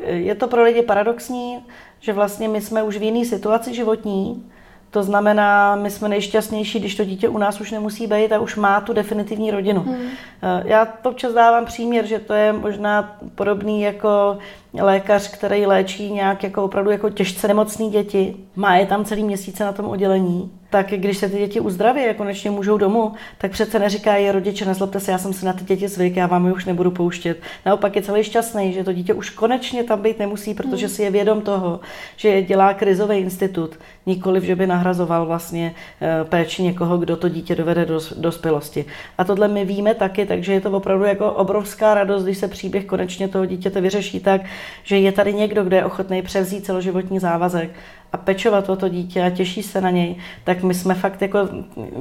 Je 0.07 0.35
to 0.35 0.49
pro 0.49 0.63
lidi 0.63 0.83
paradoxní, 0.83 1.59
že 2.01 2.13
vlastně 2.13 2.49
my 2.49 2.61
jsme 2.61 2.83
už 2.83 2.97
v 2.97 3.03
jiné 3.03 3.25
situaci 3.25 3.75
životní, 3.75 4.51
to 4.91 5.03
znamená, 5.03 5.77
my 5.77 5.91
jsme 5.91 6.09
nejšťastnější, 6.09 6.81
když 6.81 6.95
to 6.95 7.05
dítě 7.05 7.29
u 7.29 7.39
nás 7.39 7.61
už 7.61 7.71
nemusí 7.71 8.07
být 8.07 8.33
a 8.33 8.41
už 8.41 8.57
má 8.57 8.81
tu 8.81 8.93
definitivní 8.93 9.51
rodinu. 9.51 9.81
Hmm. 9.81 9.97
Eh, 10.43 10.63
já 10.65 10.85
to 10.85 11.11
občas 11.11 11.33
dávám 11.33 11.65
příměr, 11.65 12.07
že 12.07 12.19
to 12.19 12.33
je 12.35 12.53
možná 12.53 13.19
podobný 13.35 13.83
jako 13.83 14.39
lékař, 14.75 15.31
který 15.31 15.67
léčí 15.67 16.13
nějak 16.13 16.43
jako 16.43 16.65
opravdu 16.65 16.91
jako 16.91 17.11
těžce 17.11 17.49
nemocné 17.49 17.89
děti. 17.89 18.37
Má 18.57 18.77
je 18.77 18.87
tam 18.87 19.05
celý 19.05 19.25
měsíce 19.25 19.65
na 19.65 19.73
tom 19.73 19.87
oddělení 19.87 20.51
tak 20.71 20.91
když 20.91 21.19
se 21.19 21.29
ty 21.29 21.39
děti 21.39 21.61
uzdraví 21.61 22.01
a 22.01 22.15
konečně 22.15 22.51
můžou 22.51 22.79
domů, 22.79 23.13
tak 23.39 23.51
přece 23.51 23.79
neříkají 23.79 24.31
rodiče, 24.31 24.65
nezlobte 24.65 25.01
se, 25.01 25.13
já 25.13 25.19
jsem 25.19 25.33
si 25.33 25.47
na 25.47 25.53
ty 25.53 25.65
děti 25.65 25.89
zvyk, 25.89 26.17
já 26.17 26.27
vám 26.27 26.47
je 26.47 26.53
už 26.53 26.65
nebudu 26.65 26.91
pouštět. 26.91 27.41
Naopak 27.67 27.97
je 27.97 28.03
celý 28.03 28.25
šťastný, 28.25 28.73
že 28.73 28.85
to 28.85 28.93
dítě 28.93 29.15
už 29.15 29.31
konečně 29.31 29.85
tam 29.85 30.03
být 30.03 30.19
nemusí, 30.19 30.55
protože 30.55 30.89
si 30.89 31.03
je 31.03 31.11
vědom 31.11 31.41
toho, 31.41 31.81
že 32.17 32.43
dělá 32.43 32.75
krizový 32.75 33.17
institut, 33.17 33.79
nikoliv, 34.07 34.45
že 34.45 34.57
by 34.57 34.67
nahrazoval 34.67 35.27
vlastně 35.27 35.75
eh, 36.01 36.25
péči 36.25 36.63
někoho, 36.63 36.99
kdo 36.99 37.17
to 37.17 37.29
dítě 37.29 37.55
dovede 37.55 37.85
do 37.85 38.01
dospělosti. 38.17 38.85
A 39.19 39.25
tohle 39.25 39.49
my 39.49 39.65
víme 39.65 39.95
taky, 39.95 40.27
takže 40.27 40.53
je 40.53 40.61
to 40.61 40.71
opravdu 40.71 41.05
jako 41.05 41.33
obrovská 41.33 41.95
radost, 41.95 42.25
když 42.25 42.39
se 42.39 42.49
příběh 42.49 42.85
konečně 42.85 43.29
toho 43.29 43.47
dítěte 43.47 43.81
vyřeší 43.81 44.21
tak, 44.21 44.41
že 44.83 44.99
je 44.99 45.13
tady 45.13 45.35
někdo, 45.35 45.65
kdo 45.65 45.77
je 45.77 45.85
ochotný 45.85 46.23
převzít 46.23 46.65
celoživotní 46.65 47.19
závazek 47.19 47.71
a 48.13 48.17
pečovat 48.17 48.69
o 48.69 48.77
to 48.77 48.89
dítě 48.89 49.23
a 49.23 49.31
těší 49.31 49.63
se 49.63 49.81
na 49.81 49.91
něj, 49.91 50.17
tak 50.45 50.63
my 50.63 50.75
jsme 50.75 50.95
fakt 50.95 51.23
jako, 51.23 51.49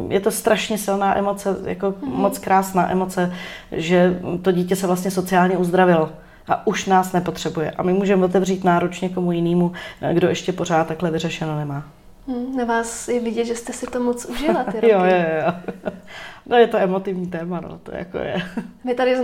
je 0.10 0.20
to 0.20 0.32
strašně 0.32 0.78
silná 0.78 1.18
emoce, 1.18 1.58
jako 1.66 1.92
mm-hmm. 1.92 2.14
moc 2.14 2.38
krásná 2.40 2.92
emoce, 2.92 3.34
že 3.72 4.20
to 4.42 4.52
dítě 4.52 4.76
se 4.76 4.88
vlastně 4.88 5.12
sociálně 5.12 5.58
uzdravilo 5.58 6.12
a 6.48 6.68
už 6.68 6.86
nás 6.86 7.14
nepotřebuje. 7.14 7.72
A 7.72 7.84
my 7.84 7.94
můžeme 7.94 8.26
otevřít 8.26 8.64
náruč 8.64 9.02
někomu 9.02 9.32
jinému, 9.32 9.72
kdo 10.14 10.28
ještě 10.30 10.54
pořád 10.54 10.88
takhle 10.88 11.12
vyřešeno 11.12 11.58
nemá. 11.58 11.86
Hmm, 12.28 12.56
na 12.58 12.66
vás 12.66 13.08
je 13.08 13.20
vidět, 13.20 13.46
že 13.46 13.56
jste 13.56 13.74
si 13.74 13.86
to 13.86 14.00
moc 14.00 14.26
užila 14.26 14.64
ty 14.64 14.72
roky. 14.82 14.90
jo, 14.90 15.00
jo, 15.04 15.26
jo. 15.46 15.74
No 16.46 16.58
je 16.58 16.68
to 16.68 16.78
emotivní 16.78 17.28
téma, 17.28 17.60
no, 17.60 17.80
to 17.84 17.96
jako 17.96 18.18
je. 18.18 18.36
My 18.84 18.94
tady 18.94 19.18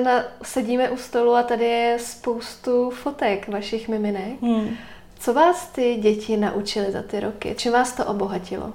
sedíme 0.44 0.90
u 0.90 0.98
stolu 0.98 1.36
a 1.36 1.44
tady 1.44 1.66
je 1.66 1.98
spoustu 2.00 2.90
fotek 2.90 3.48
vašich 3.48 3.90
miminek. 3.90 4.42
Hmm. 4.42 4.68
Co 5.22 5.34
vás 5.34 5.68
ty 5.68 5.96
děti 5.96 6.38
naučily 6.38 6.92
za 6.92 7.02
ty 7.02 7.20
roky? 7.20 7.56
Čím 7.58 7.72
vás 7.72 7.94
to 7.94 8.06
obohatilo? 8.06 8.70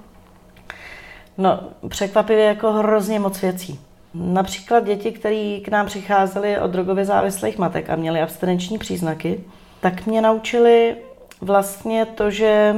No, 1.39 1.61
překvapivě 1.89 2.45
jako 2.45 2.73
hrozně 2.73 3.21
moc 3.21 3.43
věcí. 3.43 3.81
Například 4.15 4.85
děti, 4.85 5.13
které 5.13 5.59
k 5.65 5.69
nám 5.69 5.87
přicházely 5.87 6.59
od 6.59 6.71
drogově 6.71 7.05
závislých 7.05 7.59
matek 7.59 7.91
a 7.91 7.97
měly 7.97 8.23
abstinenční 8.23 8.79
příznaky, 8.79 9.45
tak 9.81 10.07
mě 10.07 10.21
naučili 10.21 10.97
vlastně 11.41 12.07
to, 12.07 12.31
že 12.31 12.77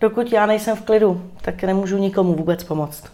dokud 0.00 0.32
já 0.32 0.46
nejsem 0.46 0.76
v 0.76 0.82
klidu, 0.82 1.30
tak 1.42 1.62
nemůžu 1.62 1.98
nikomu 1.98 2.34
vůbec 2.34 2.64
pomoct. 2.64 3.04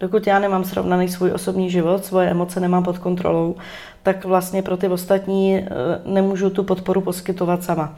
Dokud 0.00 0.26
já 0.26 0.38
nemám 0.38 0.64
srovnaný 0.64 1.08
svůj 1.08 1.32
osobní 1.32 1.70
život, 1.70 2.04
svoje 2.04 2.30
emoce 2.30 2.60
nemám 2.60 2.84
pod 2.84 2.98
kontrolou, 2.98 3.56
tak 4.02 4.24
vlastně 4.24 4.62
pro 4.62 4.76
ty 4.76 4.88
ostatní 4.88 5.58
eh, 5.58 5.68
nemůžu 6.04 6.50
tu 6.50 6.64
podporu 6.64 7.00
poskytovat 7.00 7.64
sama. 7.64 7.94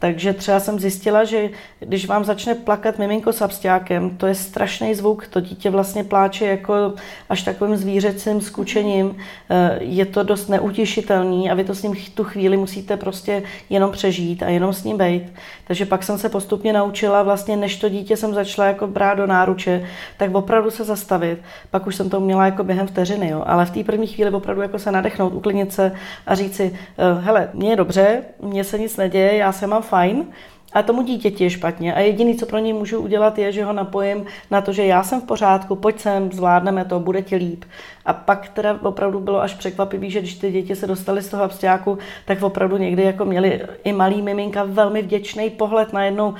Takže 0.00 0.32
třeba 0.32 0.60
jsem 0.60 0.80
zjistila, 0.80 1.24
že 1.24 1.50
když 1.80 2.06
vám 2.06 2.24
začne 2.24 2.54
plakat 2.54 2.98
miminko 2.98 3.32
s 3.32 3.42
absťákem, 3.42 4.10
to 4.10 4.26
je 4.26 4.34
strašný 4.34 4.94
zvuk, 4.94 5.26
to 5.26 5.40
dítě 5.40 5.70
vlastně 5.70 6.04
pláče 6.04 6.46
jako 6.46 6.94
až 7.28 7.42
takovým 7.42 7.76
zvířecím 7.76 8.40
skučením, 8.40 9.16
eh, 9.50 9.78
je 9.80 10.06
to 10.06 10.22
dost 10.22 10.48
neutěšitelný 10.48 11.50
a 11.50 11.54
vy 11.54 11.64
to 11.64 11.74
s 11.74 11.82
ním 11.82 11.94
tu 12.14 12.24
chvíli 12.24 12.56
musíte 12.56 12.96
prostě 12.96 13.42
jenom 13.70 13.90
přežít 13.90 14.42
a 14.42 14.48
jenom 14.48 14.72
s 14.72 14.84
ním 14.84 14.98
být. 14.98 15.32
Takže 15.66 15.86
pak 15.86 16.02
jsem 16.02 16.18
se 16.18 16.28
postupně 16.28 16.72
naučila 16.72 17.22
vlastně, 17.22 17.56
než 17.56 17.76
to 17.76 17.88
dítě 17.88 18.16
jsem 18.16 18.34
začala 18.34 18.68
jako 18.68 18.86
brát 18.86 19.14
do 19.14 19.26
náruče, 19.26 19.86
tak 20.16 20.34
opravdu 20.34 20.70
se 20.70 20.84
zastavit. 20.84 21.38
Pak 21.70 21.86
už 21.86 21.96
jsem 21.96 22.10
to 22.10 22.20
měla 22.20 22.44
jako 22.44 22.64
během 22.64 22.86
vteřiny, 22.86 23.28
jo. 23.28 23.42
ale 23.46 23.66
v 23.66 23.70
té 23.70 23.84
první 23.84 24.06
chvíli 24.06 24.30
opravdu 24.30 24.62
jako 24.62 24.78
se 24.78 24.92
nadechnout, 24.92 25.34
uklidnit 25.34 25.72
se 25.72 25.92
a 26.26 26.34
říct 26.34 26.56
si, 26.56 26.74
eh, 26.98 27.20
hele, 27.20 27.50
mně 27.54 27.70
je 27.70 27.76
dobře, 27.76 28.22
mně 28.42 28.64
se 28.64 28.78
nic 28.78 28.96
neděje, 28.96 29.36
já 29.36 29.52
se 29.52 29.66
mám 29.66 29.82
fajn, 29.88 30.26
a 30.72 30.82
tomu 30.82 31.02
dítěti 31.02 31.44
je 31.44 31.50
špatně. 31.50 31.94
A 31.94 32.00
jediné, 32.00 32.34
co 32.34 32.46
pro 32.46 32.58
něj 32.58 32.72
můžu 32.72 33.00
udělat, 33.00 33.38
je, 33.38 33.52
že 33.52 33.64
ho 33.64 33.72
napojím 33.72 34.24
na 34.50 34.60
to, 34.60 34.72
že 34.72 34.84
já 34.84 35.02
jsem 35.02 35.20
v 35.20 35.24
pořádku, 35.24 35.76
pojď 35.76 36.00
sem, 36.00 36.32
zvládneme 36.32 36.84
to, 36.84 37.00
bude 37.00 37.22
ti 37.22 37.36
líp. 37.36 37.64
A 38.06 38.12
pak 38.12 38.48
teda 38.48 38.78
opravdu 38.82 39.20
bylo 39.20 39.42
až 39.42 39.54
překvapivý, 39.54 40.10
že 40.10 40.20
když 40.20 40.34
ty 40.34 40.52
děti 40.52 40.76
se 40.76 40.86
dostaly 40.86 41.22
z 41.22 41.28
toho 41.28 41.42
absťáku, 41.42 41.98
tak 42.24 42.42
opravdu 42.42 42.76
někdy 42.76 43.02
jako 43.02 43.24
měli 43.24 43.60
i 43.84 43.92
malý 43.92 44.22
miminka 44.22 44.64
velmi 44.64 45.02
vděčný 45.02 45.50
pohled 45.50 45.92
na 45.92 46.04
jednou 46.04 46.34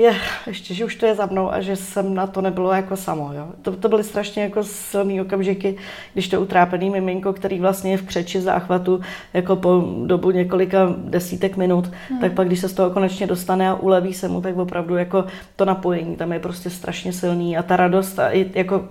je, 0.00 0.14
ještě, 0.46 0.74
že 0.74 0.84
už 0.84 0.96
to 0.96 1.06
je 1.06 1.14
za 1.14 1.26
mnou 1.26 1.52
a 1.52 1.60
že 1.60 1.76
jsem 1.76 2.14
na 2.14 2.26
to 2.26 2.40
nebylo 2.40 2.72
jako 2.72 2.96
samo. 2.96 3.32
Jo. 3.34 3.46
To, 3.62 3.76
to 3.76 3.88
byly 3.88 4.04
strašně 4.04 4.42
jako 4.42 4.64
silný 4.64 5.20
okamžiky, 5.20 5.76
když 6.12 6.28
to 6.28 6.40
utrápený 6.40 6.90
miminko, 6.90 7.32
který 7.32 7.60
vlastně 7.60 7.90
je 7.90 7.96
v 7.96 8.02
křeči 8.02 8.40
záchvatu 8.40 9.00
jako 9.34 9.56
po 9.56 9.84
dobu 10.06 10.30
několika 10.30 10.94
desítek 10.96 11.56
minut, 11.56 11.90
hmm. 12.08 12.20
tak 12.20 12.32
pak, 12.32 12.46
když 12.46 12.60
se 12.60 12.68
z 12.68 12.72
toho 12.72 12.90
konečně 12.90 13.26
dostane 13.26 13.68
a 13.68 13.74
uleví 13.74 14.14
se 14.14 14.28
mu, 14.28 14.40
tak 14.40 14.56
opravdu 14.56 14.96
jako 14.96 15.24
to 15.56 15.64
napojení 15.64 16.16
tam 16.16 16.32
je 16.32 16.40
prostě 16.40 16.70
strašně 16.70 17.12
silný 17.12 17.56
a 17.56 17.62
ta 17.62 17.76
radost 17.76 18.18
a 18.18 18.30
i 18.30 18.50
jako 18.54 18.88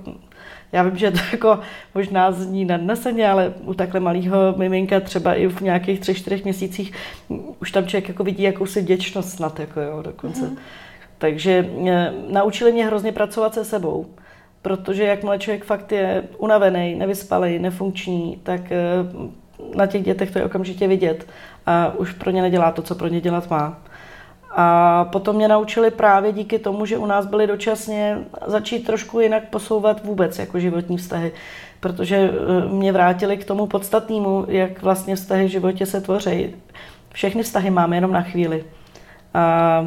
já 0.71 0.83
vím, 0.83 0.97
že 0.97 1.11
to 1.11 1.19
jako 1.31 1.59
možná 1.95 2.31
zní 2.31 2.65
nadneseně, 2.65 3.29
ale 3.29 3.53
u 3.63 3.73
takhle 3.73 3.99
malého 3.99 4.53
miminka 4.57 4.99
třeba 4.99 5.33
i 5.33 5.47
v 5.47 5.61
nějakých 5.61 5.99
třech, 5.99 6.17
čtyřech 6.17 6.43
měsících 6.43 6.93
už 7.59 7.71
tam 7.71 7.85
člověk 7.85 8.07
jako 8.07 8.23
vidí 8.23 8.43
jakousi 8.43 8.81
vděčnost 8.81 9.29
snad, 9.29 9.59
jako 9.59 9.81
jo, 9.81 10.01
dokonce. 10.01 10.41
Mm. 10.41 10.57
Takže 11.19 11.69
e, 11.87 12.13
naučili 12.29 12.71
mě 12.71 12.85
hrozně 12.85 13.11
pracovat 13.11 13.53
se 13.53 13.65
sebou, 13.65 14.05
protože 14.61 15.03
jakmile 15.03 15.39
člověk 15.39 15.63
fakt 15.63 15.91
je 15.91 16.23
unavený, 16.37 16.95
nevyspalý, 16.95 17.59
nefunkční, 17.59 18.39
tak 18.43 18.71
e, 18.71 18.77
na 19.75 19.87
těch 19.87 20.03
dětech 20.03 20.31
to 20.31 20.39
je 20.39 20.45
okamžitě 20.45 20.87
vidět 20.87 21.27
a 21.65 21.93
už 21.97 22.11
pro 22.11 22.31
ně 22.31 22.41
nedělá 22.41 22.71
to, 22.71 22.81
co 22.81 22.95
pro 22.95 23.07
ně 23.07 23.21
dělat 23.21 23.49
má. 23.49 23.77
A 24.51 25.05
potom 25.05 25.35
mě 25.35 25.47
naučili 25.47 25.91
právě 25.91 26.31
díky 26.31 26.59
tomu, 26.59 26.85
že 26.85 26.97
u 26.97 27.05
nás 27.05 27.25
byly 27.25 27.47
dočasně 27.47 28.17
začít 28.47 28.85
trošku 28.85 29.19
jinak 29.19 29.49
posouvat 29.49 30.03
vůbec 30.03 30.39
jako 30.39 30.59
životní 30.59 30.97
vztahy. 30.97 31.31
Protože 31.79 32.15
e, 32.15 32.31
mě 32.69 32.91
vrátili 32.91 33.37
k 33.37 33.45
tomu 33.45 33.67
podstatnému, 33.67 34.45
jak 34.47 34.81
vlastně 34.81 35.15
vztahy 35.15 35.45
v 35.45 35.51
životě 35.51 35.85
se 35.85 36.01
tvoří. 36.01 36.55
Všechny 37.13 37.43
vztahy 37.43 37.69
máme 37.69 37.97
jenom 37.97 38.11
na 38.11 38.21
chvíli. 38.21 38.63
A 39.33 39.85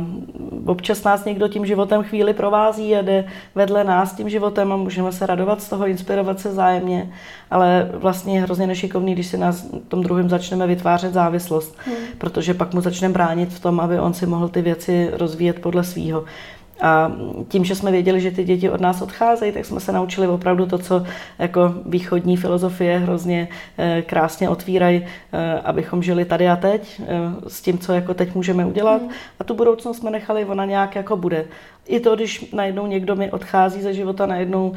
občas 0.67 1.05
nás 1.05 1.25
někdo 1.25 1.49
tím 1.49 1.67
životem 1.67 2.03
chvíli 2.03 2.35
provází 2.35 2.97
a 2.97 3.03
jde 3.03 3.25
vedle 3.55 3.85
nás 3.85 4.13
tím 4.13 4.29
životem 4.29 4.73
a 4.73 4.77
můžeme 4.77 5.13
se 5.13 5.27
radovat 5.27 5.63
z 5.63 5.69
toho, 5.69 5.87
inspirovat 5.87 6.41
se 6.41 6.53
zájemně, 6.53 7.13
ale 7.51 7.91
vlastně 7.93 8.35
je 8.35 8.43
hrozně 8.43 8.67
nešikovný, 8.67 9.15
když 9.15 9.27
si 9.27 9.39
nás 9.39 9.67
tom 9.89 10.03
druhém 10.03 10.29
začneme 10.29 10.67
vytvářet 10.67 11.13
závislost, 11.13 11.79
hmm. 11.85 11.97
protože 12.19 12.55
pak 12.55 12.75
mu 12.75 12.81
začneme 12.81 13.15
bránit 13.15 13.53
v 13.53 13.61
tom, 13.61 13.81
aby 13.81 14.01
on 14.01 14.15
si 14.15 14.27
mohl 14.27 14.49
ty 14.49 14.63
věci 14.63 15.11
rozvíjet 15.13 15.59
podle 15.63 15.85
svýho. 15.85 16.25
A 16.83 17.13
tím, 17.49 17.65
že 17.65 17.75
jsme 17.75 17.91
věděli, 17.91 18.21
že 18.21 18.31
ty 18.31 18.45
děti 18.45 18.71
od 18.71 18.81
nás 18.81 19.03
odcházejí, 19.03 19.53
tak 19.53 19.65
jsme 19.65 19.81
se 19.81 19.93
naučili 19.93 20.29
opravdu 20.29 20.67
to, 20.67 20.79
co 20.79 21.05
jako 21.39 21.75
východní 21.87 22.37
filozofie 22.37 22.99
hrozně 22.99 23.49
eh, 23.79 24.03
krásně 24.03 24.49
otvírají, 24.49 25.07
eh, 25.33 25.61
abychom 25.65 26.03
žili 26.03 26.25
tady 26.25 26.49
a 26.49 26.57
teď 26.57 27.01
eh, 27.01 27.07
s 27.49 27.63
tím, 27.63 27.79
co 27.79 27.93
jako 27.93 28.15
teď 28.15 28.35
můžeme 28.35 28.67
udělat. 28.67 29.03
Mm. 29.03 29.09
A 29.41 29.45
tu 29.45 29.55
budoucnost 29.55 29.97
jsme 29.97 30.11
nechali, 30.11 30.45
ona 30.45 30.65
nějak 30.65 30.97
jako 30.97 31.17
bude. 31.17 31.45
I 31.87 32.01
to, 32.01 32.17
když 32.17 32.51
najednou 32.53 32.87
někdo 32.87 33.17
mi 33.17 33.31
odchází 33.31 33.83
ze 33.83 33.95
života, 33.95 34.27
najednou 34.27 34.73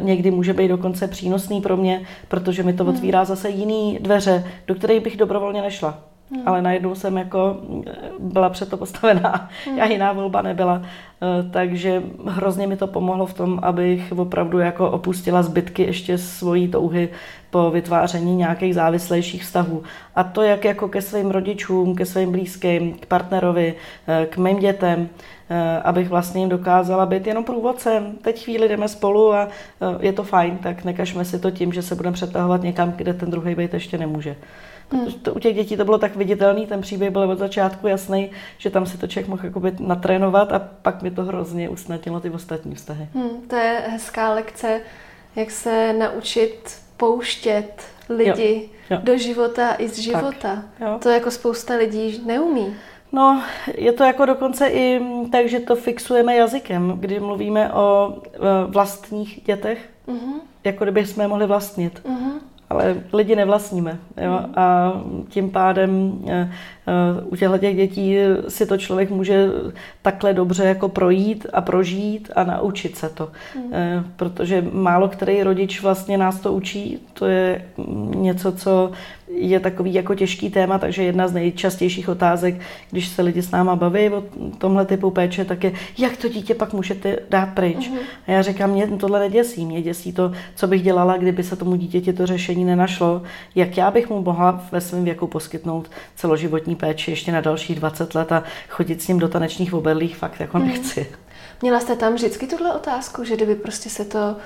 někdy 0.00 0.30
může 0.30 0.52
být 0.52 0.68
dokonce 0.68 1.08
přínosný 1.08 1.60
pro 1.60 1.76
mě, 1.76 2.06
protože 2.28 2.62
mi 2.62 2.72
to 2.72 2.84
mm. 2.84 2.90
otvírá 2.90 3.24
zase 3.24 3.50
jiný 3.50 3.98
dveře, 4.00 4.44
do 4.66 4.74
kterých 4.74 5.02
bych 5.02 5.16
dobrovolně 5.16 5.62
nešla. 5.62 6.09
Hmm. 6.32 6.42
Ale 6.46 6.62
najednou 6.62 6.94
jsem 6.94 7.16
jako 7.16 7.56
byla 8.18 8.48
před 8.48 8.68
to 8.68 8.76
postavená 8.76 9.48
hmm. 9.66 9.80
a 9.80 9.84
jiná 9.84 10.12
volba 10.12 10.42
nebyla. 10.42 10.82
Eh, 11.22 11.50
takže 11.50 12.02
hrozně 12.26 12.66
mi 12.66 12.76
to 12.76 12.86
pomohlo 12.86 13.26
v 13.26 13.34
tom, 13.34 13.58
abych 13.62 14.12
opravdu 14.16 14.58
jako 14.58 14.90
opustila 14.90 15.42
zbytky 15.42 15.82
ještě 15.82 16.18
svojí 16.18 16.68
touhy 16.68 17.08
po 17.50 17.70
vytváření 17.70 18.36
nějakých 18.36 18.74
závislejších 18.74 19.42
vztahů. 19.42 19.82
A 20.16 20.24
to 20.24 20.42
jak 20.42 20.64
jako 20.64 20.88
ke 20.88 21.02
svým 21.02 21.30
rodičům, 21.30 21.96
ke 21.96 22.06
svým 22.06 22.32
blízkým, 22.32 22.94
k 22.94 23.06
partnerovi, 23.06 23.74
eh, 24.08 24.26
k 24.26 24.36
mým 24.36 24.58
dětem, 24.58 25.08
eh, 25.50 25.80
abych 25.82 26.08
vlastně 26.08 26.40
jim 26.40 26.48
dokázala 26.48 27.06
být 27.06 27.26
jenom 27.26 27.44
průvodcem. 27.44 28.12
Teď 28.22 28.44
chvíli 28.44 28.68
jdeme 28.68 28.88
spolu 28.88 29.32
a 29.32 29.48
je 30.00 30.12
to 30.12 30.22
fajn, 30.24 30.58
tak 30.58 30.84
nekažme 30.84 31.24
si 31.24 31.38
to 31.38 31.50
tím, 31.50 31.72
že 31.72 31.82
se 31.82 31.94
budeme 31.94 32.14
přetahovat 32.14 32.62
někam, 32.62 32.92
kde 32.92 33.14
ten 33.14 33.30
druhý 33.30 33.54
být 33.54 33.74
ještě 33.74 33.98
nemůže. 33.98 34.36
Hmm. 34.92 35.12
To, 35.12 35.34
u 35.34 35.38
těch 35.38 35.54
dětí 35.54 35.76
to 35.76 35.84
bylo 35.84 35.98
tak 35.98 36.16
viditelný, 36.16 36.66
ten 36.66 36.80
příběh 36.80 37.10
byl 37.10 37.30
od 37.30 37.38
začátku 37.38 37.86
jasný, 37.86 38.30
že 38.58 38.70
tam 38.70 38.86
si 38.86 38.98
to 38.98 39.06
člověk 39.06 39.28
mohl 39.28 39.44
jakoby 39.44 39.72
natrénovat 39.78 40.52
a 40.52 40.58
pak 40.82 41.02
mi 41.02 41.10
to 41.10 41.24
hrozně 41.24 41.68
usnadnilo 41.68 42.20
ty 42.20 42.30
ostatní 42.30 42.74
vztahy. 42.74 43.08
Hmm, 43.14 43.42
to 43.48 43.56
je 43.56 43.82
hezká 43.88 44.34
lekce, 44.34 44.80
jak 45.36 45.50
se 45.50 45.92
naučit 45.92 46.78
pouštět 46.96 47.82
lidi 48.08 48.68
jo, 48.90 48.96
jo. 48.96 49.00
do 49.02 49.18
života 49.18 49.74
i 49.78 49.88
z 49.88 49.98
života. 49.98 50.32
Tak, 50.40 50.64
jo. 50.80 50.98
To 51.02 51.08
jako 51.08 51.30
spousta 51.30 51.74
lidí 51.74 52.22
neumí. 52.26 52.76
No, 53.12 53.42
je 53.74 53.92
to 53.92 54.04
jako 54.04 54.24
dokonce 54.24 54.68
i 54.68 55.00
tak, 55.32 55.48
že 55.48 55.60
to 55.60 55.76
fixujeme 55.76 56.36
jazykem, 56.36 56.96
kdy 57.00 57.20
mluvíme 57.20 57.72
o 57.72 58.16
e, 58.24 58.38
vlastních 58.66 59.40
dětech, 59.44 59.88
uh-huh. 60.08 60.40
jako 60.64 60.84
kdyby 60.84 61.06
jsme 61.06 61.24
je 61.24 61.28
mohli 61.28 61.46
vlastnit. 61.46 62.00
Uh-huh 62.04 62.40
ale 62.70 62.96
lidi 63.12 63.36
nevlastníme. 63.36 63.98
Jo? 64.16 64.40
Mm. 64.46 64.58
A 64.58 64.92
tím 65.28 65.50
pádem 65.50 66.18
eh, 66.28 66.52
eh, 66.86 67.22
u 67.24 67.36
těchto 67.36 67.58
těch 67.58 67.76
dětí 67.76 68.16
si 68.48 68.66
to 68.66 68.76
člověk 68.76 69.10
může 69.10 69.48
takhle 70.02 70.34
dobře 70.34 70.64
jako 70.64 70.88
projít 70.88 71.46
a 71.52 71.60
prožít 71.60 72.30
a 72.36 72.44
naučit 72.44 72.96
se 72.96 73.08
to. 73.08 73.30
Mm. 73.56 73.72
Protože 74.16 74.64
málo 74.72 75.08
který 75.08 75.42
rodič 75.42 75.82
vlastně 75.82 76.18
nás 76.18 76.40
to 76.40 76.52
učí. 76.52 76.98
To 77.12 77.26
je 77.26 77.64
něco, 78.16 78.52
co 78.52 78.92
je 79.34 79.60
takový 79.60 79.94
jako 79.94 80.14
těžký 80.14 80.50
téma, 80.50 80.78
takže 80.78 81.02
jedna 81.02 81.28
z 81.28 81.32
nejčastějších 81.32 82.08
otázek, 82.08 82.60
když 82.90 83.08
se 83.08 83.22
lidi 83.22 83.42
s 83.42 83.50
náma 83.50 83.76
baví 83.76 84.08
o 84.08 84.24
tomhle 84.58 84.86
typu 84.86 85.10
péče, 85.10 85.44
tak 85.44 85.64
je, 85.64 85.72
jak 85.98 86.16
to 86.16 86.28
dítě 86.28 86.54
pak 86.54 86.72
můžete 86.72 87.18
dát 87.30 87.46
pryč. 87.46 87.90
Uh-huh. 87.90 87.98
A 88.26 88.30
já 88.30 88.42
říkám, 88.42 88.70
mě 88.70 88.86
tohle 88.86 89.20
neděsí, 89.20 89.66
mě 89.66 89.82
děsí 89.82 90.12
to, 90.12 90.32
co 90.54 90.66
bych 90.66 90.82
dělala, 90.82 91.16
kdyby 91.16 91.42
se 91.42 91.56
tomu 91.56 91.76
dítěti 91.76 92.12
to 92.12 92.26
řešení 92.26 92.64
nenašlo, 92.64 93.22
jak 93.54 93.76
já 93.76 93.90
bych 93.90 94.10
mu 94.10 94.22
mohla 94.22 94.64
ve 94.72 94.80
svém 94.80 95.04
věku 95.04 95.26
poskytnout 95.26 95.90
celoživotní 96.16 96.76
péči 96.76 97.10
ještě 97.10 97.32
na 97.32 97.40
další 97.40 97.74
20 97.74 98.14
let 98.14 98.32
a 98.32 98.42
chodit 98.68 99.02
s 99.02 99.08
ním 99.08 99.18
do 99.18 99.28
tanečních 99.28 99.74
oberlých 99.74 100.16
fakt 100.16 100.40
jako 100.40 100.58
uh-huh. 100.58 100.66
nechci. 100.66 101.06
Měla 101.62 101.80
jste 101.80 101.96
tam 101.96 102.14
vždycky 102.14 102.46
tuhle 102.46 102.74
otázku, 102.74 103.24
že 103.24 103.36
kdyby 103.36 103.54
prostě 103.54 103.90
se 103.90 104.04
to 104.04 104.36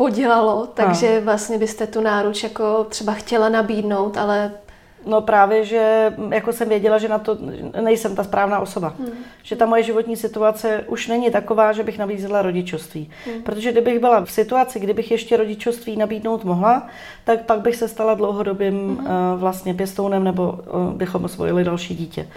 podělalo, 0.00 0.68
takže 0.74 1.14
no. 1.14 1.24
vlastně 1.24 1.58
byste 1.58 1.86
tu 1.86 2.00
náruč 2.00 2.42
jako 2.42 2.84
třeba 2.88 3.12
chtěla 3.12 3.48
nabídnout, 3.48 4.16
ale 4.16 4.52
No 5.06 5.20
právě, 5.20 5.64
že 5.64 6.12
jako 6.30 6.52
jsem 6.52 6.68
věděla, 6.68 6.98
že 6.98 7.08
na 7.08 7.18
to 7.18 7.38
nejsem 7.80 8.16
ta 8.16 8.24
správná 8.24 8.60
osoba. 8.60 8.94
Hmm. 8.98 9.10
Že 9.42 9.56
ta 9.56 9.66
moje 9.66 9.82
životní 9.82 10.16
situace 10.16 10.84
už 10.86 11.08
není 11.08 11.30
taková, 11.30 11.72
že 11.72 11.82
bych 11.82 11.98
nabízela 11.98 12.42
rodičovství. 12.42 13.10
Hmm. 13.26 13.42
Protože 13.42 13.72
kdybych 13.72 13.98
byla 13.98 14.24
v 14.24 14.30
situaci, 14.30 14.80
kdybych 14.80 15.10
ještě 15.10 15.36
rodičovství 15.36 15.96
nabídnout 15.96 16.44
mohla, 16.44 16.86
tak 17.24 17.44
pak 17.44 17.60
bych 17.60 17.76
se 17.76 17.88
stala 17.88 18.14
dlouhodobým 18.14 18.74
hmm. 18.74 18.98
uh, 18.98 19.40
vlastně 19.40 19.74
pěstounem 19.74 20.24
nebo 20.24 20.52
uh, 20.52 20.92
bychom 20.92 21.24
osvojili 21.24 21.64
další 21.64 21.94
dítě 21.94 22.28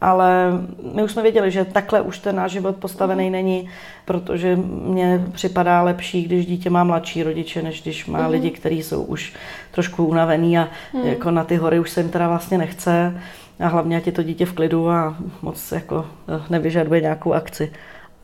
ale 0.00 0.52
my 0.94 1.02
už 1.02 1.12
jsme 1.12 1.22
věděli, 1.22 1.50
že 1.50 1.64
takhle 1.64 2.00
už 2.00 2.18
ten 2.18 2.36
náš 2.36 2.52
život 2.52 2.76
postavený 2.76 3.26
mm. 3.26 3.32
není, 3.32 3.70
protože 4.04 4.56
mně 4.56 5.24
připadá 5.32 5.82
lepší, 5.82 6.22
když 6.22 6.46
dítě 6.46 6.70
má 6.70 6.84
mladší 6.84 7.22
rodiče, 7.22 7.62
než 7.62 7.82
když 7.82 8.06
má 8.06 8.18
mm. 8.18 8.30
lidi, 8.30 8.50
kteří 8.50 8.82
jsou 8.82 9.02
už 9.02 9.34
trošku 9.70 10.06
unavený 10.06 10.58
a 10.58 10.68
mm. 10.94 11.06
jako 11.06 11.30
na 11.30 11.44
ty 11.44 11.56
hory 11.56 11.80
už 11.80 11.90
se 11.90 12.00
jim 12.00 12.10
teda 12.10 12.28
vlastně 12.28 12.58
nechce 12.58 13.20
a 13.60 13.66
hlavně 13.66 13.96
ať 13.96 14.06
je 14.06 14.12
to 14.12 14.22
dítě 14.22 14.46
v 14.46 14.52
klidu 14.52 14.90
a 14.90 15.16
moc 15.42 15.72
jako 15.72 16.06
eh, 16.28 16.42
nevyžaduje 16.50 17.00
nějakou 17.00 17.32
akci. 17.32 17.72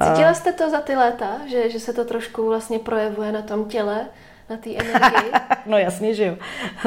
Cítila 0.03 0.35
jste 0.35 0.53
to 0.53 0.71
za 0.71 0.81
ty 0.81 0.97
léta, 0.97 1.27
že, 1.51 1.71
že 1.71 1.81
se 1.81 1.93
to 1.93 2.05
trošku 2.05 2.47
vlastně 2.49 2.79
projevuje 2.79 3.33
na 3.33 3.43
tom 3.43 3.65
těle, 3.65 4.01
na 4.51 4.57
té 4.57 4.71
energii? 4.71 5.33
no 5.67 5.79
jasně, 5.79 6.15
že 6.15 6.27
jo. 6.27 6.35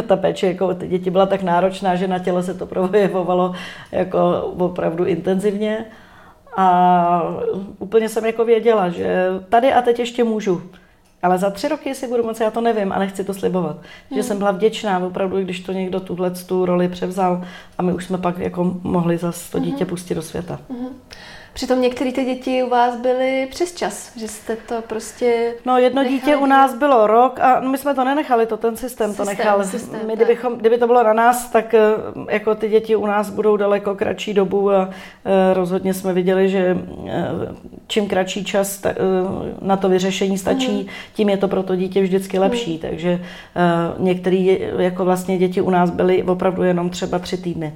Ta 0.07 0.15
péče 0.15 0.47
jako 0.47 0.73
ty 0.73 0.87
děti 0.87 1.09
byla 1.09 1.25
tak 1.25 1.43
náročná, 1.43 1.95
že 1.95 2.07
na 2.07 2.19
těle 2.19 2.43
se 2.43 2.53
to 2.53 2.65
projevovalo 2.65 3.55
jako 3.91 4.41
opravdu 4.57 5.05
intenzivně. 5.05 5.85
A 6.57 7.21
úplně 7.79 8.09
jsem 8.09 8.25
jako 8.25 8.45
věděla, 8.45 8.89
že 8.89 9.25
tady 9.49 9.73
a 9.73 9.81
teď 9.81 9.99
ještě 9.99 10.23
můžu. 10.23 10.61
Ale 11.23 11.37
za 11.37 11.49
tři 11.49 11.67
roky, 11.67 11.89
jestli 11.89 12.07
budu 12.07 12.23
moci, 12.23 12.43
já 12.43 12.51
to 12.51 12.61
nevím 12.61 12.91
a 12.91 12.99
nechci 12.99 13.23
to 13.23 13.33
slibovat. 13.33 13.75
Hmm. 13.75 14.17
Že 14.19 14.23
jsem 14.23 14.37
byla 14.37 14.51
vděčná 14.51 14.99
opravdu, 14.99 15.37
když 15.41 15.59
to 15.59 15.71
někdo 15.71 15.99
tuhle 15.99 16.31
tu 16.31 16.65
roli 16.65 16.89
převzal 16.89 17.45
a 17.77 17.81
my 17.81 17.93
už 17.93 18.05
jsme 18.05 18.17
pak 18.17 18.37
jako 18.37 18.75
mohli 18.83 19.17
zase 19.17 19.51
to 19.51 19.59
dítě 19.59 19.83
hmm. 19.83 19.89
pustit 19.89 20.15
do 20.15 20.21
světa. 20.21 20.59
Hmm. 20.69 20.89
Přitom 21.57 21.81
některé 21.81 22.11
ty 22.11 22.25
děti 22.25 22.63
u 22.63 22.69
vás 22.69 22.95
byly 22.95 23.47
přes 23.51 23.73
čas, 23.73 24.17
že 24.17 24.27
jste 24.27 24.55
to 24.55 24.81
prostě 24.87 25.53
No 25.65 25.77
jedno 25.77 26.01
nechali. 26.01 26.19
dítě 26.19 26.35
u 26.35 26.45
nás 26.45 26.75
bylo 26.75 27.07
rok 27.07 27.39
a 27.39 27.59
my 27.59 27.77
jsme 27.77 27.95
to 27.95 28.03
nenechali, 28.03 28.45
to 28.45 28.57
ten 28.57 28.77
systém, 28.77 29.09
systém 29.09 29.25
to 29.25 29.31
nechal. 29.31 29.63
Systém, 29.63 29.99
my, 30.07 30.15
kdybychom, 30.15 30.57
kdyby 30.57 30.77
to 30.77 30.87
bylo 30.87 31.03
na 31.03 31.13
nás, 31.13 31.49
tak 31.49 31.73
eh, 31.73 31.79
jako 32.29 32.55
ty 32.55 32.69
děti 32.69 32.95
u 32.95 33.05
nás 33.05 33.29
budou 33.29 33.57
daleko 33.57 33.95
kratší 33.95 34.33
dobu 34.33 34.71
a 34.71 34.89
eh, 35.25 35.53
rozhodně 35.53 35.93
jsme 35.93 36.13
viděli, 36.13 36.49
že 36.49 36.77
eh, 37.07 37.27
čím 37.87 38.07
kratší 38.07 38.45
čas 38.45 38.81
na 39.61 39.77
to 39.77 39.89
vyřešení 39.89 40.37
stačí, 40.37 40.71
mm. 40.71 40.87
tím 41.13 41.29
je 41.29 41.37
to 41.37 41.47
pro 41.47 41.63
to 41.63 41.75
dítě 41.75 42.01
vždycky 42.01 42.39
lepší. 42.39 42.73
Mm. 42.73 42.79
Takže 42.79 43.21
některé 43.97 44.57
jako 44.77 45.05
vlastně 45.05 45.37
děti 45.37 45.61
u 45.61 45.69
nás 45.69 45.89
byly 45.89 46.23
opravdu 46.23 46.63
jenom 46.63 46.89
třeba 46.89 47.19
tři 47.19 47.37
týdny 47.37 47.73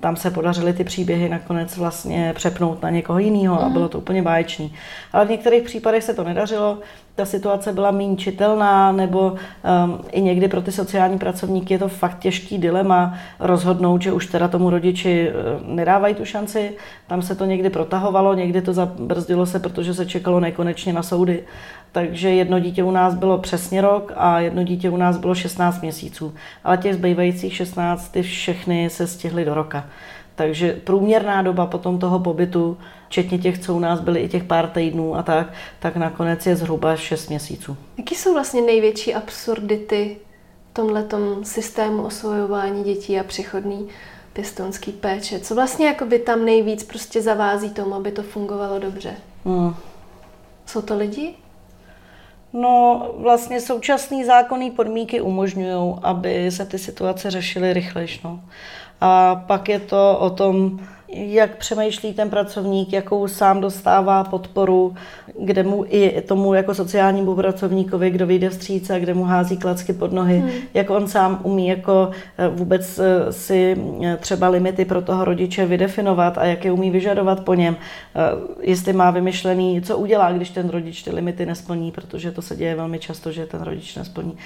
tam 0.00 0.16
se 0.16 0.30
podařily 0.30 0.72
ty 0.72 0.84
příběhy 0.84 1.28
nakonec 1.28 1.76
vlastně 1.76 2.32
přepnout 2.36 2.82
na 2.82 2.90
někoho 2.90 3.18
jiného 3.18 3.60
a 3.60 3.64
mhm. 3.64 3.72
bylo 3.72 3.88
to 3.88 3.98
úplně 3.98 4.22
báječný. 4.22 4.74
Ale 5.12 5.26
v 5.26 5.30
některých 5.30 5.62
případech 5.62 6.04
se 6.04 6.14
to 6.14 6.24
nedařilo, 6.24 6.78
ta 7.14 7.24
situace 7.24 7.72
byla 7.72 7.90
méně 7.90 8.16
čitelná, 8.16 8.92
nebo 8.92 9.20
um, 9.30 10.00
i 10.12 10.22
někdy 10.22 10.48
pro 10.48 10.62
ty 10.62 10.72
sociální 10.72 11.18
pracovníky 11.18 11.74
je 11.74 11.78
to 11.78 11.88
fakt 11.88 12.18
těžký 12.18 12.58
dilema 12.58 13.14
rozhodnout, 13.38 14.02
že 14.02 14.12
už 14.12 14.26
teda 14.26 14.48
tomu 14.48 14.70
rodiči 14.70 15.30
uh, 15.30 15.74
nedávají 15.74 16.14
tu 16.14 16.24
šanci. 16.24 16.72
Tam 17.06 17.22
se 17.22 17.34
to 17.34 17.44
někdy 17.44 17.70
protahovalo, 17.70 18.34
někdy 18.34 18.62
to 18.62 18.72
zabrzdilo 18.72 19.46
se, 19.46 19.58
protože 19.58 19.94
se 19.94 20.06
čekalo 20.06 20.40
nekonečně 20.40 20.92
na 20.92 21.02
soudy. 21.02 21.44
Takže 21.92 22.30
jedno 22.30 22.60
dítě 22.60 22.84
u 22.84 22.90
nás 22.90 23.14
bylo 23.14 23.38
přesně 23.38 23.80
rok 23.80 24.12
a 24.16 24.40
jedno 24.40 24.62
dítě 24.62 24.90
u 24.90 24.96
nás 24.96 25.18
bylo 25.18 25.34
16 25.34 25.82
měsíců. 25.82 26.34
Ale 26.64 26.76
těch 26.76 26.94
zbývajících 26.94 27.54
16 27.54 28.08
ty 28.08 28.22
všechny 28.22 28.90
se 28.90 29.06
stihly 29.06 29.44
do 29.44 29.54
roka. 29.54 29.84
Takže 30.34 30.72
průměrná 30.84 31.42
doba 31.42 31.66
potom 31.66 31.98
toho 31.98 32.20
pobytu, 32.20 32.76
včetně 33.10 33.38
těch, 33.38 33.58
co 33.58 33.74
u 33.74 33.78
nás 33.78 34.00
byly 34.00 34.20
i 34.20 34.28
těch 34.28 34.44
pár 34.44 34.68
týdnů 34.68 35.16
a 35.16 35.22
tak, 35.22 35.52
tak 35.78 35.96
nakonec 35.96 36.46
je 36.46 36.56
zhruba 36.56 36.96
6 36.96 37.28
měsíců. 37.28 37.76
Jaký 37.98 38.14
jsou 38.14 38.32
vlastně 38.32 38.62
největší 38.62 39.14
absurdity 39.14 40.16
v 40.70 40.74
tomhletom 40.74 41.44
systému 41.44 42.02
osvojování 42.02 42.84
dětí 42.84 43.20
a 43.20 43.24
přechodný 43.24 43.88
pěstounský 44.32 44.92
péče? 44.92 45.40
Co 45.40 45.54
vlastně 45.54 45.86
jakoby 45.86 46.18
tam 46.18 46.44
nejvíc 46.44 46.84
prostě 46.84 47.22
zavází 47.22 47.70
tomu, 47.70 47.94
aby 47.94 48.12
to 48.12 48.22
fungovalo 48.22 48.78
dobře? 48.78 49.14
Hmm. 49.44 49.74
Jsou 50.66 50.82
to 50.82 50.96
lidi? 50.96 51.34
No, 52.52 53.06
vlastně 53.16 53.60
současné 53.60 54.24
zákonné 54.24 54.70
podmínky 54.70 55.20
umožňují, 55.20 55.94
aby 56.02 56.50
se 56.50 56.66
ty 56.66 56.78
situace 56.78 57.30
řešily 57.30 57.72
rychlejš. 57.72 58.22
No. 58.22 58.40
A 59.00 59.34
pak 59.34 59.68
je 59.68 59.80
to 59.80 60.18
o 60.18 60.30
tom, 60.30 60.80
jak 61.12 61.56
přemýšlí 61.56 62.12
ten 62.12 62.30
pracovník, 62.30 62.92
jakou 62.92 63.28
sám 63.28 63.60
dostává 63.60 64.24
podporu, 64.24 64.94
kde 65.40 65.62
mu 65.62 65.84
i 65.88 66.20
tomu 66.20 66.54
jako 66.54 66.74
sociálnímu 66.74 67.34
pracovníkovi, 67.34 68.10
kdo 68.10 68.26
vyjde 68.26 68.50
vstříc 68.50 68.90
a 68.90 68.98
kde 68.98 69.14
mu 69.14 69.24
hází 69.24 69.56
klacky 69.56 69.92
pod 69.92 70.12
nohy, 70.12 70.38
hmm. 70.38 70.50
jak 70.74 70.90
on 70.90 71.08
sám 71.08 71.40
umí 71.42 71.68
jako 71.68 72.10
eh, 72.38 72.48
vůbec 72.48 72.98
eh, 72.98 73.32
si 73.32 73.76
eh, 74.04 74.16
třeba 74.16 74.48
limity 74.48 74.84
pro 74.84 75.02
toho 75.02 75.24
rodiče 75.24 75.66
vydefinovat 75.66 76.38
a 76.38 76.44
jak 76.44 76.64
je 76.64 76.72
umí 76.72 76.90
vyžadovat 76.90 77.44
po 77.44 77.54
něm, 77.54 77.76
jestli 78.60 78.92
má 78.92 79.10
vymyšlený, 79.10 79.82
co 79.82 79.98
udělá, 79.98 80.32
když 80.32 80.50
ten 80.50 80.68
rodič 80.68 81.02
ty 81.02 81.10
limity 81.10 81.46
nesplní, 81.46 81.92
protože 81.92 82.30
to 82.30 82.42
se 82.42 82.56
děje 82.56 82.74
velmi 82.74 82.98
často, 82.98 83.32
že 83.32 83.46
ten 83.46 83.62
rodič 83.62 83.96
nesplní. 83.96 84.36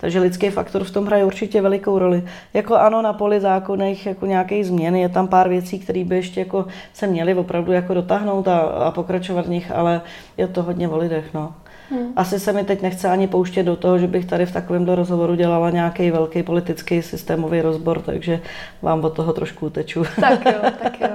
Takže 0.00 0.20
lidský 0.20 0.50
faktor 0.50 0.84
v 0.84 0.90
tom 0.90 1.06
hraje 1.06 1.24
určitě 1.24 1.62
velikou 1.62 1.98
roli. 1.98 2.24
Jako 2.54 2.76
ano, 2.76 3.02
na 3.02 3.12
poli 3.12 3.40
zákonech 3.40 4.06
jako 4.06 4.26
nějaké 4.26 4.64
změny, 4.64 5.00
je 5.00 5.08
tam 5.08 5.28
pár 5.28 5.48
věcí, 5.48 5.78
které 5.78 6.04
by 6.12 6.16
ještě 6.16 6.40
jako 6.40 6.66
se 6.92 7.06
měly 7.06 7.34
opravdu 7.34 7.72
jako 7.72 7.94
dotáhnout 7.94 8.48
a, 8.48 8.58
a 8.58 8.90
pokračovat 8.90 9.46
v 9.46 9.50
nich, 9.50 9.70
ale 9.70 10.00
je 10.36 10.48
to 10.48 10.62
hodně 10.62 10.88
o 10.88 10.96
lidech, 10.96 11.34
no. 11.34 11.54
Hmm. 11.90 12.12
Asi 12.16 12.40
se 12.40 12.52
mi 12.52 12.64
teď 12.64 12.82
nechce 12.82 13.08
ani 13.08 13.26
pouštět 13.28 13.62
do 13.62 13.76
toho, 13.76 13.98
že 13.98 14.06
bych 14.06 14.24
tady 14.26 14.46
v 14.46 14.52
takovémhle 14.52 14.94
rozhovoru 14.94 15.34
dělala 15.34 15.70
nějaký 15.70 16.10
velký 16.10 16.42
politický 16.42 17.02
systémový 17.02 17.60
rozbor, 17.60 18.02
takže 18.02 18.40
vám 18.82 19.04
od 19.04 19.16
toho 19.16 19.32
trošku 19.32 19.66
uteču. 19.66 20.04
Tak 20.20 20.44
jo, 20.46 20.60
tak 20.82 21.00
jo. 21.00 21.08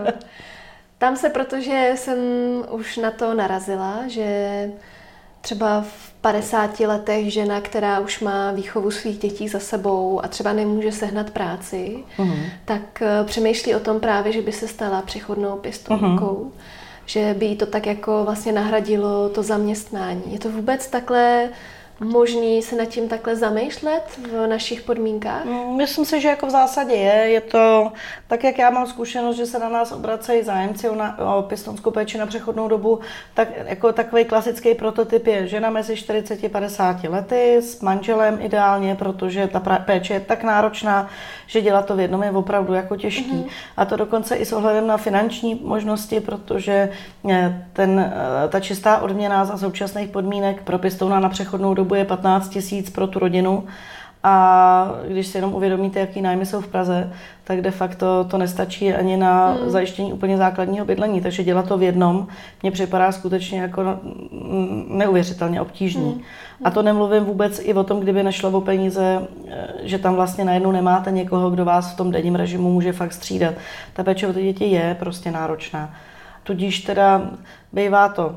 Tam 0.97 1.15
se, 1.15 1.29
protože 1.29 1.91
jsem 1.95 2.17
už 2.71 2.97
na 2.97 3.11
to 3.11 3.33
narazila, 3.33 4.07
že 4.07 4.25
třeba 5.47 5.81
v 5.81 6.13
50 6.21 6.79
letech 6.79 7.33
žena, 7.33 7.61
která 7.61 7.99
už 7.99 8.19
má 8.19 8.51
výchovu 8.51 8.91
svých 8.91 9.17
dětí 9.17 9.47
za 9.47 9.59
sebou 9.59 10.25
a 10.25 10.27
třeba 10.27 10.53
nemůže 10.53 10.91
sehnat 10.91 11.29
práci, 11.29 12.03
uh-huh. 12.17 12.39
tak 12.65 13.01
eh, 13.01 13.23
přemýšlí 13.23 13.75
o 13.75 13.79
tom 13.79 13.99
právě, 13.99 14.33
že 14.33 14.41
by 14.41 14.51
se 14.51 14.67
stala 14.67 15.01
přechodnou 15.01 15.57
pěstounkou. 15.57 16.51
Uh-huh. 16.51 16.61
Že 17.05 17.35
by 17.37 17.45
jí 17.45 17.55
to 17.55 17.65
tak 17.65 17.85
jako 17.85 18.21
vlastně 18.25 18.51
nahradilo 18.51 19.29
to 19.29 19.43
zaměstnání. 19.43 20.23
Je 20.27 20.39
to 20.39 20.49
vůbec 20.49 20.87
takhle 20.87 21.49
možný 21.99 22.61
se 22.61 22.75
nad 22.75 22.85
tím 22.85 23.09
takhle 23.09 23.35
zamýšlet 23.35 24.03
v 24.31 24.47
našich 24.47 24.81
podmínkách? 24.81 25.45
Mm, 25.45 25.77
myslím 25.77 26.05
si, 26.05 26.21
že 26.21 26.27
jako 26.27 26.47
v 26.47 26.49
zásadě 26.49 26.93
je. 26.93 27.13
Je 27.13 27.41
to 27.41 27.91
tak, 28.27 28.43
jak 28.43 28.57
já 28.59 28.69
mám 28.69 28.87
zkušenost, 28.87 29.35
že 29.35 29.45
se 29.45 29.59
na 29.59 29.69
nás 29.69 29.91
obracejí 29.91 30.43
zájemci 30.43 30.89
o, 30.89 30.95
na, 30.95 31.17
o 31.37 31.41
pěstonskou 31.41 31.91
péči 31.91 32.17
na 32.17 32.25
přechodnou 32.25 32.67
dobu, 32.67 32.99
tak 33.33 33.47
jako 33.65 33.93
takový 33.93 34.25
klasický 34.25 34.75
prototyp 34.75 35.27
je 35.27 35.47
žena 35.47 35.69
mezi 35.69 35.93
40-50 35.93 37.11
lety 37.11 37.57
s 37.57 37.81
manželem 37.81 38.37
ideálně, 38.41 38.95
protože 38.95 39.47
ta 39.47 39.59
péče 39.59 40.13
je 40.13 40.19
tak 40.19 40.43
náročná, 40.43 41.07
že 41.47 41.61
dělat 41.61 41.85
to 41.85 41.95
v 41.95 41.99
jednom 41.99 42.23
je 42.23 42.31
opravdu 42.31 42.73
jako 42.73 42.95
těžký. 42.95 43.31
Mm-hmm. 43.31 43.49
A 43.77 43.85
to 43.85 43.95
dokonce 43.95 44.35
i 44.35 44.45
s 44.45 44.53
ohledem 44.53 44.87
na 44.87 44.97
finanční 44.97 45.61
možnosti, 45.63 46.19
protože 46.19 46.89
eh, 47.29 47.65
ten, 47.73 47.99
eh, 47.99 48.47
ta 48.47 48.59
čistá 48.59 48.97
odměna 48.97 49.45
za 49.45 49.57
současných 49.57 50.09
podmínek 50.09 50.61
pro 50.63 50.79
pěstouna 50.79 51.19
na 51.19 51.29
přechodnou 51.29 51.73
dobu 51.73 51.86
je 51.95 52.05
15 52.05 52.49
tisíc 52.49 52.89
pro 52.89 53.07
tu 53.07 53.19
rodinu. 53.19 53.63
A 54.23 54.91
když 55.07 55.27
si 55.27 55.37
jenom 55.37 55.53
uvědomíte, 55.53 55.99
jaký 55.99 56.21
nájmy 56.21 56.45
jsou 56.45 56.61
v 56.61 56.67
Praze, 56.67 57.13
tak 57.43 57.61
de 57.61 57.71
facto 57.71 58.23
to 58.23 58.37
nestačí 58.37 58.93
ani 58.93 59.17
na 59.17 59.53
mm. 59.53 59.69
zajištění 59.69 60.13
úplně 60.13 60.37
základního 60.37 60.85
bydlení. 60.85 61.21
Takže 61.21 61.43
dělat 61.43 61.67
to 61.67 61.77
v 61.77 61.83
jednom 61.83 62.27
mně 62.61 62.71
připadá 62.71 63.11
skutečně 63.11 63.61
jako 63.61 63.99
neuvěřitelně 64.87 65.61
obtížný. 65.61 66.13
Mm. 66.13 66.21
A 66.63 66.71
to 66.71 66.81
nemluvím 66.81 67.23
vůbec 67.23 67.61
i 67.63 67.73
o 67.73 67.83
tom, 67.83 67.99
kdyby 67.99 68.23
nešlo 68.23 68.51
o 68.51 68.61
peníze, 68.61 69.27
eh, 69.47 69.67
že 69.83 69.97
tam 69.97 70.15
vlastně 70.15 70.45
najednou 70.45 70.71
nemáte 70.71 71.11
někoho, 71.11 71.49
kdo 71.49 71.65
vás 71.65 71.93
v 71.93 71.97
tom 71.97 72.11
denním 72.11 72.35
režimu 72.35 72.73
může 72.73 72.93
fakt 72.93 73.13
střídat. 73.13 73.53
Ta 73.93 74.03
péče 74.03 74.27
o 74.27 74.33
ty 74.33 74.43
děti 74.43 74.65
je 74.65 74.95
prostě 74.99 75.31
náročná. 75.31 75.93
Tudíž 76.43 76.79
teda 76.79 77.21
bývá 77.73 78.09
to 78.09 78.35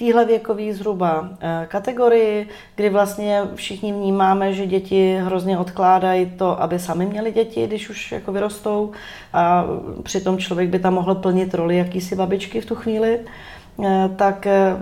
téhle 0.00 0.24
věkové 0.24 0.72
zhruba 0.72 1.28
eh, 1.40 1.66
kategorii, 1.70 2.48
kdy 2.74 2.90
vlastně 2.90 3.42
všichni 3.54 3.92
vnímáme, 3.92 4.52
že 4.52 4.66
děti 4.66 5.18
hrozně 5.22 5.58
odkládají 5.58 6.26
to, 6.26 6.62
aby 6.62 6.78
sami 6.78 7.06
měli 7.06 7.32
děti, 7.32 7.66
když 7.66 7.90
už 7.90 8.12
jako 8.12 8.32
vyrostou. 8.32 8.92
A 9.32 9.64
přitom 10.02 10.38
člověk 10.38 10.68
by 10.68 10.78
tam 10.78 10.94
mohl 10.94 11.14
plnit 11.14 11.54
roli 11.54 11.76
jakýsi 11.76 12.16
babičky 12.16 12.60
v 12.60 12.66
tu 12.66 12.74
chvíli. 12.74 13.20
Eh, 13.84 14.10
tak 14.16 14.46
eh, 14.46 14.76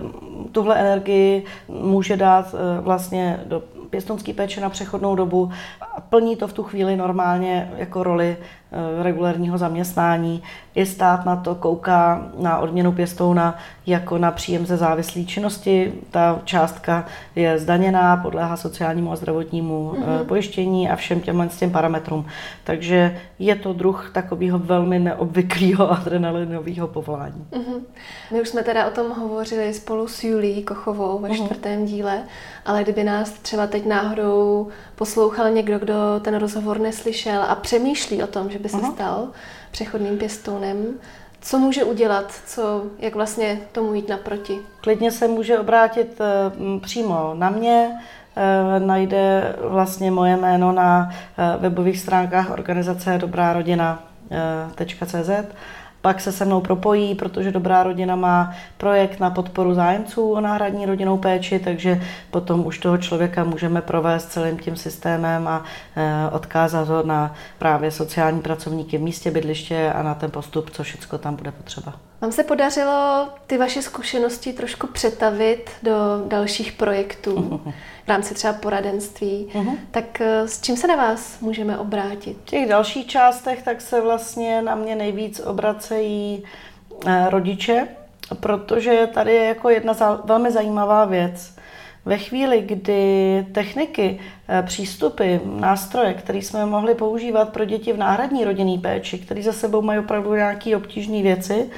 tuhle 0.51 0.79
energii 0.79 1.43
může 1.67 2.17
dát 2.17 2.55
vlastně 2.81 3.39
do 3.45 3.63
pěstonské 3.89 4.33
péče 4.33 4.61
na 4.61 4.69
přechodnou 4.69 5.15
dobu 5.15 5.51
a 5.81 6.01
plní 6.01 6.35
to 6.35 6.47
v 6.47 6.53
tu 6.53 6.63
chvíli 6.63 6.95
normálně 6.95 7.71
jako 7.77 8.03
roli 8.03 8.37
regulárního 9.01 9.57
zaměstnání. 9.57 10.43
I 10.75 10.85
stát 10.85 11.25
na 11.25 11.35
to 11.35 11.55
kouká 11.55 12.29
na 12.39 12.59
odměnu 12.59 12.91
pěstouna 12.91 13.57
jako 13.87 14.17
na 14.17 14.31
příjem 14.31 14.65
ze 14.65 14.77
závislé 14.77 15.23
činnosti. 15.23 15.93
Ta 16.11 16.41
částka 16.43 17.05
je 17.35 17.59
zdaněná, 17.59 18.17
podléhá 18.17 18.57
sociálnímu 18.57 19.11
a 19.11 19.15
zdravotnímu 19.15 19.93
mm-hmm. 19.93 20.25
pojištění 20.25 20.89
a 20.89 20.95
všem 20.95 21.21
těmhle 21.21 21.49
s 21.49 21.57
těm 21.57 21.71
parametrům. 21.71 22.25
Takže 22.63 23.19
je 23.39 23.55
to 23.55 23.73
druh 23.73 24.09
takového 24.13 24.59
velmi 24.59 24.99
neobvyklého 24.99 25.91
adrenalinového 25.99 26.87
povolání. 26.87 27.45
Mm-hmm. 27.51 27.81
My 28.33 28.41
už 28.41 28.49
jsme 28.49 28.63
teda 28.63 28.87
o 28.87 28.91
tom 28.91 29.11
hovořili 29.11 29.73
spolu 29.73 30.07
s 30.07 30.23
Julí 30.23 30.63
Kochovou 30.63 31.19
ve 31.19 31.29
mm-hmm. 31.29 31.45
čtvrtém 31.45 31.85
díle, 31.85 32.23
ale 32.65 32.83
kdyby 32.83 33.03
nás 33.03 33.31
třeba 33.31 33.67
teď 33.67 33.85
náhodou 33.85 34.67
poslouchal 34.99 35.49
někdo, 35.49 35.79
kdo 35.79 35.93
ten 36.21 36.35
rozhovor 36.35 36.79
neslyšel 36.79 37.41
a 37.47 37.55
přemýšlí 37.55 38.23
o 38.23 38.27
tom, 38.27 38.49
že 38.49 38.59
by 38.59 38.69
se 38.69 38.77
uh-huh. 38.77 38.93
stal 38.93 39.27
přechodným 39.71 40.17
pěstounem, 40.17 40.85
Co 41.41 41.59
může 41.59 41.83
udělat? 41.83 42.33
Co, 42.45 42.83
jak 42.99 43.15
vlastně 43.15 43.59
tomu 43.71 43.93
jít 43.93 44.09
naproti? 44.09 44.59
Klidně 44.81 45.11
se 45.11 45.27
může 45.27 45.59
obrátit 45.59 46.19
přímo 46.81 47.31
na 47.33 47.49
mě, 47.49 47.91
najde 48.79 49.55
vlastně 49.63 50.11
moje 50.11 50.37
jméno 50.37 50.71
na 50.71 51.09
webových 51.59 51.99
stránkách 51.99 52.51
organizace 52.51 53.17
Dobrá 53.17 53.53
rodina.cz 53.53 55.29
pak 56.01 56.21
se 56.21 56.31
se 56.31 56.45
mnou 56.45 56.61
propojí, 56.61 57.15
protože 57.15 57.51
Dobrá 57.51 57.83
rodina 57.83 58.15
má 58.15 58.53
projekt 58.77 59.19
na 59.19 59.29
podporu 59.29 59.73
zájemců 59.73 60.31
o 60.31 60.41
náhradní 60.41 60.85
rodinnou 60.85 61.17
péči, 61.17 61.59
takže 61.59 62.01
potom 62.31 62.65
už 62.65 62.79
toho 62.79 62.97
člověka 62.97 63.43
můžeme 63.43 63.81
provést 63.81 64.31
celým 64.31 64.57
tím 64.57 64.75
systémem 64.75 65.47
a 65.47 65.63
e, 65.95 66.29
odkázat 66.29 66.87
ho 66.87 67.03
na 67.03 67.33
právě 67.57 67.91
sociální 67.91 68.41
pracovníky 68.41 68.97
v 68.97 69.01
místě 69.01 69.31
bydliště 69.31 69.93
a 69.93 70.03
na 70.03 70.15
ten 70.15 70.31
postup, 70.31 70.69
co 70.69 70.83
všechno 70.83 71.17
tam 71.17 71.35
bude 71.35 71.51
potřeba. 71.51 72.08
Vám 72.21 72.31
se 72.31 72.43
podařilo 72.43 73.29
ty 73.47 73.57
vaše 73.57 73.81
zkušenosti 73.81 74.53
trošku 74.53 74.87
přetavit 74.87 75.69
do 75.83 75.93
dalších 76.27 76.71
projektů 76.71 77.61
v 78.05 78.07
rámci 78.07 78.33
třeba 78.33 78.53
poradenství. 78.53 79.47
Uh-huh. 79.53 79.77
Tak 79.91 80.21
eh, 80.21 80.47
s 80.47 80.61
čím 80.61 80.77
se 80.77 80.87
na 80.87 80.95
vás 80.95 81.39
můžeme 81.39 81.77
obrátit? 81.77 82.37
V 82.45 82.49
těch 82.49 82.69
dalších 82.69 83.07
částech 83.07 83.63
tak 83.63 83.81
se 83.81 84.01
vlastně 84.01 84.61
na 84.61 84.75
mě 84.75 84.95
nejvíc 84.95 85.39
obracejí 85.39 86.43
eh, 87.05 87.29
rodiče, 87.29 87.87
protože 88.39 89.07
tady 89.13 89.33
je 89.33 89.43
jako 89.43 89.69
jedna 89.69 90.21
velmi 90.23 90.51
zajímavá 90.51 91.05
věc. 91.05 91.55
Ve 92.05 92.17
chvíli, 92.17 92.61
kdy 92.61 93.45
techniky, 93.51 94.19
eh, 94.49 94.63
přístupy, 94.63 95.35
nástroje, 95.45 96.13
které 96.13 96.39
jsme 96.39 96.65
mohli 96.65 96.95
používat 96.95 97.49
pro 97.49 97.65
děti 97.65 97.93
v 97.93 97.97
náhradní 97.97 98.43
rodinné 98.43 98.81
péči, 98.81 99.19
které 99.19 99.43
za 99.43 99.53
sebou 99.53 99.81
mají 99.81 99.99
opravdu 99.99 100.33
nějaké 100.35 100.77
obtížné 100.77 101.21
věci, 101.21 101.69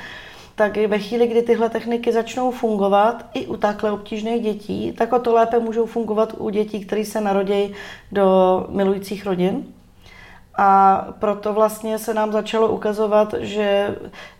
tak 0.61 0.77
ve 0.77 0.99
chvíli, 0.99 1.27
kdy 1.27 1.41
tyhle 1.41 1.69
techniky 1.69 2.11
začnou 2.11 2.51
fungovat 2.51 3.25
i 3.33 3.47
u 3.47 3.57
takhle 3.57 3.91
obtížných 3.91 4.43
dětí, 4.43 4.91
tak 4.91 5.13
o 5.13 5.19
to 5.19 5.33
lépe 5.33 5.59
můžou 5.59 5.85
fungovat 5.85 6.33
u 6.37 6.49
dětí, 6.49 6.85
které 6.85 7.05
se 7.05 7.21
narodí 7.21 7.73
do 8.11 8.25
milujících 8.69 9.25
rodin. 9.25 9.65
A 10.57 11.01
proto 11.19 11.53
vlastně 11.53 11.97
se 11.97 12.13
nám 12.13 12.31
začalo 12.31 12.67
ukazovat, 12.67 13.33
že 13.39 13.95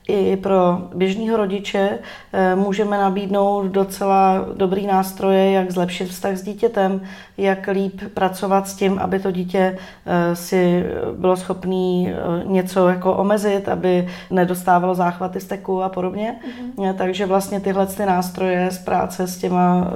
i 0.08 0.38
pro 0.38 0.82
běžného 0.96 1.38
rodiče 1.38 2.00
eh, 2.34 2.56
můžeme 2.56 2.98
nabídnout 2.98 3.68
docela 3.68 4.46
dobrý 4.54 4.88
nástroje, 4.88 5.52
jak 5.52 5.72
zlepšit 5.72 6.10
vztah 6.10 6.36
s 6.36 6.42
dítětem, 6.42 7.02
jak 7.38 7.68
líp 7.68 8.02
pracovat 8.14 8.68
s 8.68 8.74
tím, 8.74 9.00
aby 9.00 9.20
to 9.20 9.32
dítě 9.32 9.78
eh, 10.06 10.36
si 10.36 10.84
bylo 11.18 11.36
schopné 11.36 12.06
eh, 12.08 12.14
něco 12.46 12.90
jako 12.90 13.14
omezit, 13.14 13.70
aby 13.70 14.08
nedostávalo 14.30 14.96
záchvaty 14.96 15.40
steku 15.40 15.84
a 15.84 15.90
podobně. 15.90 16.36
Mm-hmm. 16.78 16.94
Takže 16.94 17.26
vlastně 17.26 17.60
tyhle 17.60 17.88
ty 17.88 18.06
nástroje 18.06 18.72
z 18.72 18.78
práce 18.78 19.28
s 19.28 19.38
těma 19.38 19.88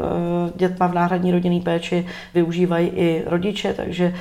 dětma 0.55 0.87
v 0.87 0.93
náhradní 0.93 1.31
rodinné 1.31 1.61
péči 1.61 2.05
využívají 2.33 2.87
i 2.87 3.23
rodiče, 3.25 3.73
takže 3.73 4.13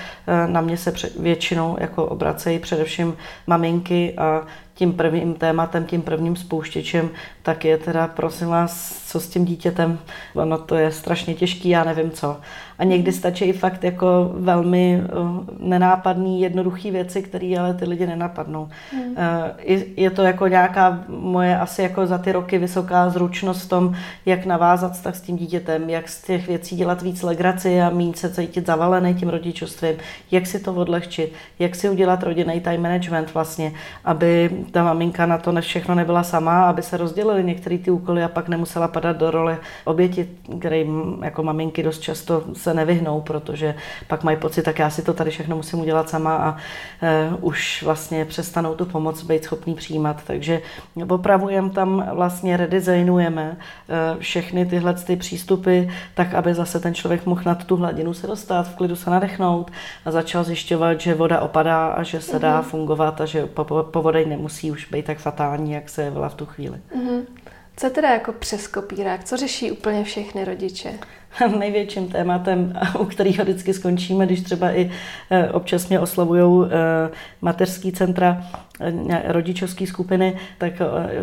na 0.47 0.61
mě 0.61 0.77
se 0.77 0.93
většinou 1.19 1.77
jako 1.81 2.05
obracejí 2.07 2.59
především 2.59 3.17
maminky 3.47 4.15
a 4.19 4.43
tím 4.75 4.93
prvním 4.93 5.35
tématem, 5.35 5.85
tím 5.85 6.03
prvním 6.03 6.37
spouštěčem, 6.37 7.11
tak 7.43 7.65
je 7.65 7.79
teda, 7.79 8.09
prosím 8.09 8.49
vás, 8.49 9.03
co 9.07 9.21
s 9.21 9.29
tím 9.29 9.45
dítětem, 9.45 9.99
ono 10.35 10.59
to 10.59 10.75
je 10.75 10.93
strašně 10.93 11.35
těžký, 11.35 11.69
já 11.69 11.85
nevím 11.85 12.11
co. 12.11 12.41
A 12.79 12.85
někdy 12.85 13.13
stačí 13.13 13.53
fakt 13.53 13.85
jako 13.85 14.33
velmi 14.35 15.03
nenápadný, 15.61 16.41
jednoduchý 16.41 16.91
věci, 16.91 17.23
které 17.23 17.55
ale 17.59 17.75
ty 17.75 17.85
lidi 17.85 18.07
nenapadnou. 18.07 18.69
Mm. 18.93 19.17
Je 19.97 20.11
to 20.11 20.23
jako 20.23 20.49
nějaká 20.49 21.05
moje 21.09 21.59
asi 21.59 21.83
jako 21.83 22.07
za 22.07 22.19
ty 22.19 22.33
roky 22.33 22.59
vysoká 22.59 23.11
zručnost 23.11 23.67
v 23.67 23.69
tom, 23.69 23.95
jak 24.27 24.47
navázat 24.47 24.93
vztah 24.93 25.17
s 25.17 25.21
tím 25.21 25.37
dítětem, 25.37 25.91
jak 25.91 26.09
z 26.09 26.23
těch 26.23 26.49
věcí 26.49 26.77
dělat 26.77 27.03
víc 27.03 27.23
legraci 27.23 27.81
a 27.81 27.91
mít 27.91 28.19
se 28.19 28.31
cítit 28.31 28.67
zavalený 28.67 29.15
tím 29.15 29.29
rodičovstvím, 29.29 29.97
jak 30.31 30.47
si 30.47 30.61
to 30.61 30.75
odlehčit, 30.75 31.33
jak 31.59 31.75
si 31.75 31.91
udělat 31.91 32.23
rodinný 32.23 32.61
time 32.61 32.83
management 32.83 33.35
vlastně, 33.35 33.73
aby 34.05 34.51
ta 34.71 34.85
maminka 34.85 35.27
na 35.27 35.39
to 35.39 35.53
ne 35.53 35.61
všechno 35.61 35.95
nebyla 35.95 36.23
sama, 36.23 36.69
aby 36.69 36.83
se 36.83 36.97
rozdělily 36.97 37.45
některé 37.45 37.79
ty 37.79 37.91
úkoly 37.91 38.23
a 38.23 38.29
pak 38.29 38.49
nemusela 38.49 38.89
padat 38.89 39.17
do 39.17 39.31
role 39.31 39.59
oběti, 39.85 40.29
kterým 40.59 41.19
jako 41.23 41.43
maminky 41.43 41.83
dost 41.83 42.01
často 42.01 42.43
se 42.65 42.75
nevyhnou, 42.75 43.21
protože 43.21 43.75
pak 44.07 44.25
mají 44.25 44.37
pocit, 44.37 44.63
tak 44.63 44.79
já 44.79 44.91
si 44.91 45.03
to 45.03 45.13
tady 45.13 45.31
všechno 45.31 45.57
musím 45.57 45.81
udělat 45.81 46.09
sama 46.09 46.37
a 46.37 46.51
uh, 46.51 47.45
už 47.45 47.83
vlastně 47.83 48.25
přestanou 48.25 48.75
tu 48.75 48.85
pomoc 48.85 49.23
být 49.23 49.45
schopný 49.45 49.75
přijímat. 49.75 50.23
Takže 50.27 50.61
opravujeme 51.09 51.71
tam, 51.71 52.09
vlastně 52.13 52.57
redesignujeme 52.57 53.57
uh, 53.57 54.21
všechny 54.21 54.67
tyhle 54.67 54.95
ty 54.95 55.17
přístupy, 55.17 55.83
tak 56.15 56.35
aby 56.35 56.55
zase 56.55 56.81
ten 56.81 56.95
člověk 56.95 57.27
mohl 57.27 57.43
nad 57.45 57.65
tu 57.65 57.77
hladinu 57.77 58.15
se 58.15 58.27
dostat, 58.27 58.63
v 58.63 58.75
klidu 58.75 58.97
se 58.97 59.11
nadechnout 59.11 59.71
a 60.05 60.11
začal 60.11 60.45
zjišťovat, 60.45 61.01
že 61.01 61.15
voda 61.15 61.41
opadá 61.41 61.87
a 61.87 62.03
že 62.03 62.21
se 62.21 62.39
dá 62.39 62.61
mm-hmm. 62.61 62.65
fungovat 62.65 63.21
a 63.21 63.27
že 63.27 63.47
po, 63.47 63.65
po 63.65 64.03
vodej 64.03 64.27
nemusí 64.27 64.71
už 64.71 64.89
být 64.89 65.05
tak 65.05 65.19
fatální, 65.19 65.73
jak 65.73 65.89
se 65.89 66.11
byla 66.11 66.29
v 66.29 66.35
tu 66.35 66.47
chvíli. 66.47 66.79
Mm-hmm. 66.97 67.44
Co 67.77 67.91
teda 67.91 68.11
jako 68.11 68.33
přes 68.33 68.67
kopírák? 68.67 69.25
Co 69.25 69.37
řeší 69.37 69.73
úplně 69.73 70.05
všechny 70.05 70.45
rodiče? 70.45 70.93
Největším 71.59 72.09
tématem, 72.09 72.73
u 72.99 73.05
kterého 73.05 73.45
vždycky 73.45 73.75
skončíme, 73.75 74.27
když 74.27 74.41
třeba 74.41 74.71
i 74.71 74.91
eh, 75.31 75.51
občas 75.51 75.89
mě 75.89 76.01
oslovují 76.01 76.71
eh, 76.71 77.11
mateřský 77.41 77.93
centra, 77.93 78.47
eh, 78.81 79.23
rodičovské 79.33 79.87
skupiny, 79.87 80.37
tak 80.59 80.73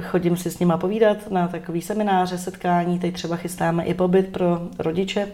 chodím 0.01 0.37
si 0.37 0.51
s 0.51 0.59
nima 0.59 0.77
povídat 0.77 1.31
na 1.31 1.47
takový 1.47 1.81
semináře, 1.81 2.37
setkání, 2.37 2.99
teď 2.99 3.13
třeba 3.13 3.35
chystáme 3.35 3.83
i 3.83 3.93
pobyt 3.93 4.27
pro 4.27 4.61
rodiče 4.79 5.27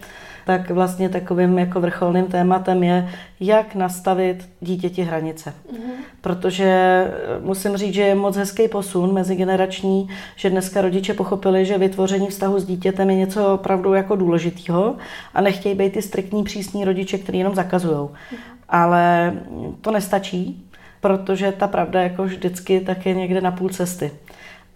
tak 0.48 0.70
vlastně 0.70 1.10
takovým 1.10 1.60
jako 1.60 1.82
vrcholným 1.82 2.26
tématem 2.26 2.84
je, 2.84 3.10
jak 3.40 3.76
nastavit 3.76 4.50
dítěti 4.62 5.04
hranice. 5.04 5.54
Mm-hmm. 5.74 5.92
Protože 6.22 6.66
eh, 6.66 7.12
musím 7.40 7.78
říct, 7.78 7.94
že 7.94 8.02
je 8.02 8.16
moc 8.16 8.38
hezký 8.38 8.68
posun 8.68 9.14
mezigenerační, 9.14 10.10
že 10.36 10.50
dneska 10.50 10.82
rodiče 10.82 11.14
pochopili, 11.14 11.66
že 11.66 11.78
vytvoření 11.78 12.28
vztahu 12.28 12.60
s 12.60 12.66
dítětem 12.66 13.10
je 13.10 13.16
něco 13.16 13.54
opravdu 13.54 13.94
jako 13.94 14.16
důležitého 14.16 14.96
a 15.34 15.42
nechtějí 15.42 15.76
být 15.76 15.94
ty 15.94 16.02
striktní 16.02 16.44
přísní 16.44 16.86
rodiče, 16.86 17.18
kteří 17.18 17.38
jenom 17.38 17.56
zakazují. 17.56 17.98
Mm-hmm. 17.98 18.38
Ale 18.70 19.34
to 19.82 19.92
nestačí, 19.92 20.70
protože 21.02 21.52
ta 21.52 21.68
pravda 21.68 22.02
jako 22.02 22.24
vždycky 22.24 22.80
tak 22.80 23.06
je 23.06 23.14
někde 23.14 23.42
na 23.42 23.52
půl 23.52 23.70
cesty. 23.70 24.12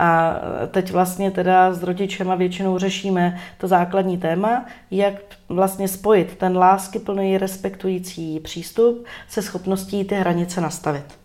A 0.02 0.36
teď 0.72 0.92
vlastně 0.92 1.32
teda 1.32 1.74
s 1.74 1.84
rodičema 1.84 2.36
většinou 2.36 2.78
řešíme 2.78 3.40
to 3.58 3.68
základní 3.68 4.18
téma, 4.18 4.66
jak 4.92 5.14
vlastně 5.50 5.88
spojit 5.88 6.36
ten 6.38 6.58
láskyplný, 6.58 7.38
respektující 7.38 8.40
přístup 8.40 9.06
se 9.30 9.42
schopností 9.42 10.04
ty 10.04 10.16
hranice 10.16 10.62
nastavit. 10.62 11.22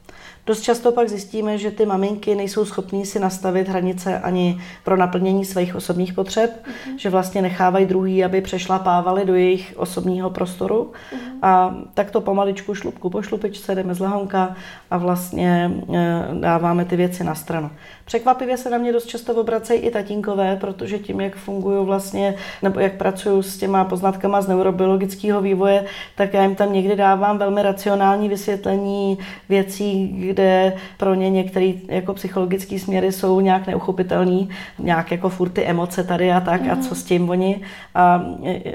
Dost 0.46 0.60
často 0.60 0.92
pak 0.92 1.08
zjistíme, 1.08 1.58
že 1.58 1.70
ty 1.70 1.86
maminky 1.86 2.34
nejsou 2.34 2.64
schopní 2.64 3.06
si 3.06 3.20
nastavit 3.20 3.68
hranice 3.68 4.18
ani 4.18 4.60
pro 4.84 4.96
naplnění 4.96 5.44
svých 5.44 5.74
osobních 5.74 6.12
potřeb, 6.12 6.50
mm-hmm. 6.50 6.96
že 6.96 7.10
vlastně 7.10 7.42
nechávají 7.42 7.86
druhý, 7.86 8.24
aby 8.24 8.40
přešlapávali 8.40 9.24
do 9.24 9.34
jejich 9.34 9.74
osobního 9.76 10.30
prostoru. 10.30 10.92
Mm-hmm. 10.92 11.38
A 11.42 11.76
tak 11.94 12.10
to 12.10 12.20
pomaličku 12.20 12.74
šlupku 12.74 13.10
po 13.10 13.22
šlupičce 13.22 13.74
jdeme 13.74 13.94
z 13.94 14.00
lehonka 14.00 14.56
a 14.90 14.98
vlastně 14.98 15.70
e, 15.94 16.28
dáváme 16.40 16.84
ty 16.84 16.96
věci 16.96 17.24
na 17.24 17.34
stranu. 17.34 17.70
Překvapivě 18.06 18.56
se 18.56 18.70
na 18.70 18.78
mě 18.78 18.92
dost 18.92 19.06
často 19.06 19.34
obracejí 19.34 19.80
i 19.80 19.90
tatínkové, 19.90 20.56
protože 20.56 20.98
tím, 20.98 21.20
jak 21.20 21.36
fungují 21.36 21.86
vlastně, 21.86 22.34
nebo 22.62 22.80
jak 22.80 22.92
pracuju 22.92 23.42
s 23.42 23.56
těma 23.56 23.84
poznatkama 23.84 24.40
z 24.40 24.48
neurobiologického 24.48 25.40
vývoje, 25.40 25.84
tak 26.14 26.34
já 26.34 26.42
jim 26.42 26.54
tam 26.54 26.72
někdy 26.72 26.96
dávám 26.96 27.38
velmi 27.38 27.62
racionální 27.62 28.28
vysvětlení 28.28 29.18
věcí, 29.48 30.08
kde 30.08 30.72
pro 30.96 31.14
ně 31.14 31.30
některé 31.30 31.72
jako 31.88 32.14
psychologické 32.14 32.78
směry 32.78 33.12
jsou 33.12 33.40
nějak 33.40 33.66
neuchopitelné, 33.66 34.46
nějak 34.78 35.10
jako 35.10 35.28
furt 35.28 35.50
ty 35.50 35.64
emoce 35.64 36.04
tady 36.04 36.32
a 36.32 36.40
tak, 36.40 36.62
mm. 36.62 36.70
a 36.70 36.76
co 36.76 36.94
s 36.94 37.04
tím 37.04 37.30
oni. 37.30 37.60
A 37.94 38.24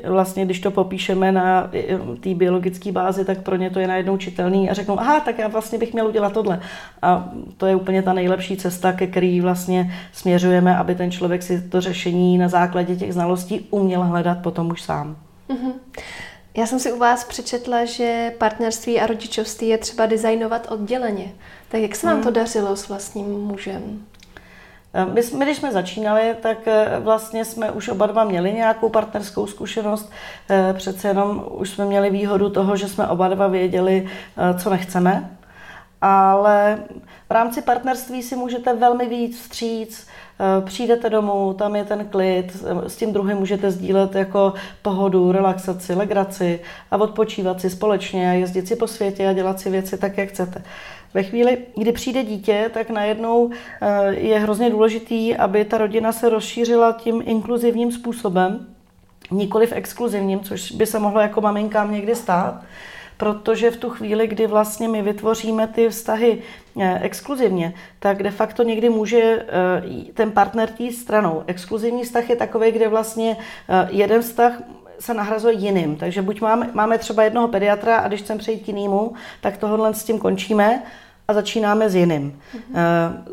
vlastně, 0.07 0.45
když 0.45 0.59
to 0.59 0.71
popíšeme 0.71 1.31
na 1.31 1.71
té 2.19 2.33
biologické 2.33 2.91
bázi, 2.91 3.25
tak 3.25 3.41
pro 3.41 3.55
ně 3.55 3.69
to 3.69 3.79
je 3.79 3.87
najednou 3.87 4.17
čitelný 4.17 4.69
a 4.69 4.73
řeknou, 4.73 4.99
aha, 4.99 5.19
tak 5.19 5.39
já 5.39 5.47
vlastně 5.47 5.79
bych 5.79 5.93
měl 5.93 6.07
udělat 6.07 6.33
tohle. 6.33 6.59
A 7.01 7.29
to 7.57 7.65
je 7.65 7.75
úplně 7.75 8.01
ta 8.01 8.13
nejlepší 8.13 8.57
cesta, 8.57 8.93
ke 8.93 9.20
který 9.21 9.41
vlastně 9.41 9.93
směřujeme, 10.13 10.77
aby 10.77 10.95
ten 10.95 11.11
člověk 11.11 11.43
si 11.43 11.61
to 11.61 11.81
řešení 11.81 12.37
na 12.37 12.49
základě 12.49 12.95
těch 12.95 13.13
znalostí 13.13 13.67
uměl 13.69 14.03
hledat 14.03 14.37
potom 14.43 14.71
už 14.71 14.81
sám. 14.81 15.17
Mm-hmm. 15.49 15.73
Já 16.57 16.65
jsem 16.65 16.79
si 16.79 16.91
u 16.91 16.99
vás 16.99 17.23
přečetla, 17.23 17.85
že 17.85 18.33
partnerství 18.37 18.99
a 18.99 19.07
rodičovství 19.07 19.67
je 19.67 19.77
třeba 19.77 20.05
designovat 20.05 20.71
odděleně. 20.71 21.31
Tak 21.69 21.81
jak 21.81 21.95
se 21.95 22.07
vám 22.07 22.15
hmm. 22.15 22.23
to 22.23 22.31
dařilo 22.31 22.75
s 22.75 22.87
vlastním 22.87 23.25
mužem? 23.25 24.05
Eh, 24.93 25.05
my, 25.05 25.23
jsme, 25.23 25.45
když 25.45 25.57
jsme 25.57 25.71
začínali, 25.71 26.35
tak 26.41 26.67
eh, 26.67 26.99
vlastně 26.99 27.45
jsme 27.45 27.71
už 27.71 27.89
oba 27.89 28.07
dva 28.07 28.23
měli 28.23 28.53
nějakou 28.53 28.89
partnerskou 28.89 29.47
zkušenost. 29.47 30.11
Eh, 30.49 30.73
přece 30.73 31.07
jenom 31.07 31.45
už 31.49 31.69
jsme 31.69 31.85
měli 31.85 32.09
výhodu 32.09 32.49
toho, 32.49 32.75
že 32.75 32.87
jsme 32.87 33.07
oba 33.07 33.27
dva 33.27 33.47
věděli, 33.47 34.07
co 34.57 34.69
nechceme 34.69 35.29
ale 36.01 36.77
v 37.31 37.33
rámci 37.33 37.61
partnerství 37.61 38.23
si 38.23 38.35
můžete 38.35 38.73
velmi 38.73 39.07
víc 39.07 39.41
vstříc, 39.41 40.07
eh, 40.07 40.65
přijdete 40.65 41.09
domů, 41.09 41.53
tam 41.53 41.75
je 41.75 41.83
ten 41.85 42.05
klid, 42.05 42.63
s 42.87 42.95
tím 42.95 43.13
druhým 43.13 43.37
můžete 43.37 43.71
sdílet 43.71 44.15
jako 44.15 44.53
pohodu, 44.81 45.31
relaxaci, 45.31 45.93
legraci 45.93 46.59
a 46.91 46.97
odpočívat 46.97 47.61
si 47.61 47.69
společně 47.69 48.29
a 48.29 48.33
jezdit 48.33 48.67
si 48.67 48.75
po 48.75 48.87
světě 48.87 49.27
a 49.27 49.33
dělat 49.33 49.59
si 49.59 49.69
věci 49.69 49.97
tak, 49.97 50.17
jak 50.17 50.29
chcete. 50.29 50.63
Ve 51.13 51.23
chvíli, 51.23 51.57
kdy 51.77 51.91
přijde 51.91 52.23
dítě, 52.23 52.71
tak 52.73 52.89
najednou 52.89 53.51
eh, 53.81 54.13
je 54.13 54.39
hrozně 54.39 54.69
důležitý, 54.69 55.35
aby 55.35 55.65
ta 55.65 55.77
rodina 55.77 56.11
se 56.11 56.29
rozšířila 56.29 56.91
tím 56.93 57.23
inkluzivním 57.25 57.91
způsobem, 57.91 58.67
nikoliv 59.31 59.71
exkluzivním, 59.71 60.39
což 60.39 60.71
by 60.71 60.85
se 60.85 60.99
mohlo 60.99 61.21
jako 61.21 61.41
maminkám 61.41 61.91
někdy 61.91 62.15
stát 62.15 62.61
protože 63.21 63.71
v 63.71 63.77
tu 63.77 63.89
chvíli, 63.89 64.27
kdy 64.27 64.47
vlastně 64.47 64.87
my 64.87 65.01
vytvoříme 65.01 65.67
ty 65.67 65.89
vztahy 65.89 66.41
eh, 66.79 66.99
exkluzivně, 67.01 67.73
tak 67.99 68.23
de 68.23 68.31
facto 68.31 68.63
někdy 68.63 68.89
může 68.89 69.21
eh, 69.21 70.13
ten 70.13 70.31
partner 70.31 70.69
tý 70.69 70.91
stranou. 70.91 71.43
Exkluzivní 71.47 72.03
vztah 72.03 72.29
je 72.29 72.35
takový, 72.35 72.71
kde 72.71 72.87
vlastně 72.87 73.37
eh, 73.69 73.87
jeden 73.91 74.21
vztah 74.21 74.53
se 74.99 75.13
nahrazuje 75.13 75.53
jiným. 75.53 75.95
Takže 75.95 76.21
buď 76.21 76.41
máme, 76.41 76.69
máme 76.73 76.97
třeba 76.97 77.23
jednoho 77.23 77.47
pediatra 77.47 77.97
a 77.97 78.07
když 78.07 78.21
chceme 78.21 78.39
přejít 78.39 78.59
k 78.59 78.67
jinému, 78.67 79.13
tak 79.41 79.57
tohle 79.57 79.93
s 79.93 80.03
tím 80.03 80.19
končíme 80.19 80.83
a 81.31 81.33
začínáme 81.33 81.89
s 81.89 81.95
jiným. 81.95 82.39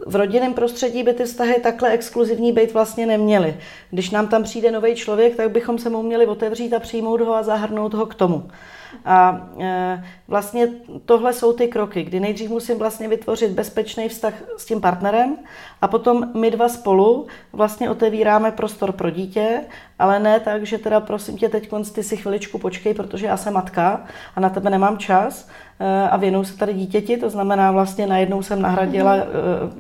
V 0.06 0.16
rodinném 0.16 0.54
prostředí 0.54 1.02
by 1.02 1.12
ty 1.12 1.24
vztahy 1.24 1.54
takhle 1.62 1.90
exkluzivní 1.90 2.52
být 2.52 2.72
vlastně 2.72 3.06
neměly. 3.06 3.56
Když 3.90 4.10
nám 4.10 4.28
tam 4.28 4.42
přijde 4.42 4.70
nový 4.70 4.94
člověk, 4.94 5.36
tak 5.36 5.50
bychom 5.50 5.78
se 5.78 5.90
mu 5.90 6.02
měli 6.02 6.26
otevřít 6.26 6.74
a 6.74 6.80
přijmout 6.80 7.20
ho 7.20 7.34
a 7.34 7.42
zahrnout 7.42 7.94
ho 7.94 8.06
k 8.06 8.14
tomu. 8.14 8.50
A 9.04 9.48
e, 9.60 10.04
vlastně 10.28 10.68
tohle 11.04 11.32
jsou 11.32 11.52
ty 11.52 11.68
kroky, 11.68 12.02
kdy 12.02 12.20
nejdřív 12.20 12.50
musím 12.50 12.78
vlastně 12.78 13.08
vytvořit 13.08 13.50
bezpečný 13.50 14.08
vztah 14.08 14.34
s 14.56 14.64
tím 14.64 14.80
partnerem 14.80 15.36
a 15.82 15.88
potom 15.88 16.30
my 16.34 16.50
dva 16.50 16.68
spolu 16.68 17.26
vlastně 17.52 17.90
otevíráme 17.90 18.52
prostor 18.52 18.92
pro 18.92 19.10
dítě, 19.10 19.60
ale 19.98 20.20
ne 20.20 20.40
tak, 20.40 20.66
že 20.66 20.78
teda 20.78 21.00
prosím 21.00 21.36
tě 21.36 21.48
teď 21.48 21.70
ty 21.94 22.02
si 22.02 22.16
chviličku 22.16 22.58
počkej, 22.58 22.94
protože 22.94 23.26
já 23.26 23.36
jsem 23.36 23.54
matka 23.54 24.04
a 24.36 24.40
na 24.40 24.50
tebe 24.50 24.70
nemám 24.70 24.98
čas 24.98 25.48
a 26.10 26.16
věnuju 26.16 26.44
se 26.44 26.56
tady 26.56 26.74
dítěti, 26.74 27.16
to 27.16 27.30
znamená 27.30 27.72
vlastně 27.72 28.06
najednou 28.06 28.42
jsem 28.42 28.62
nahradila 28.62 29.16
mm-hmm. 29.16 29.24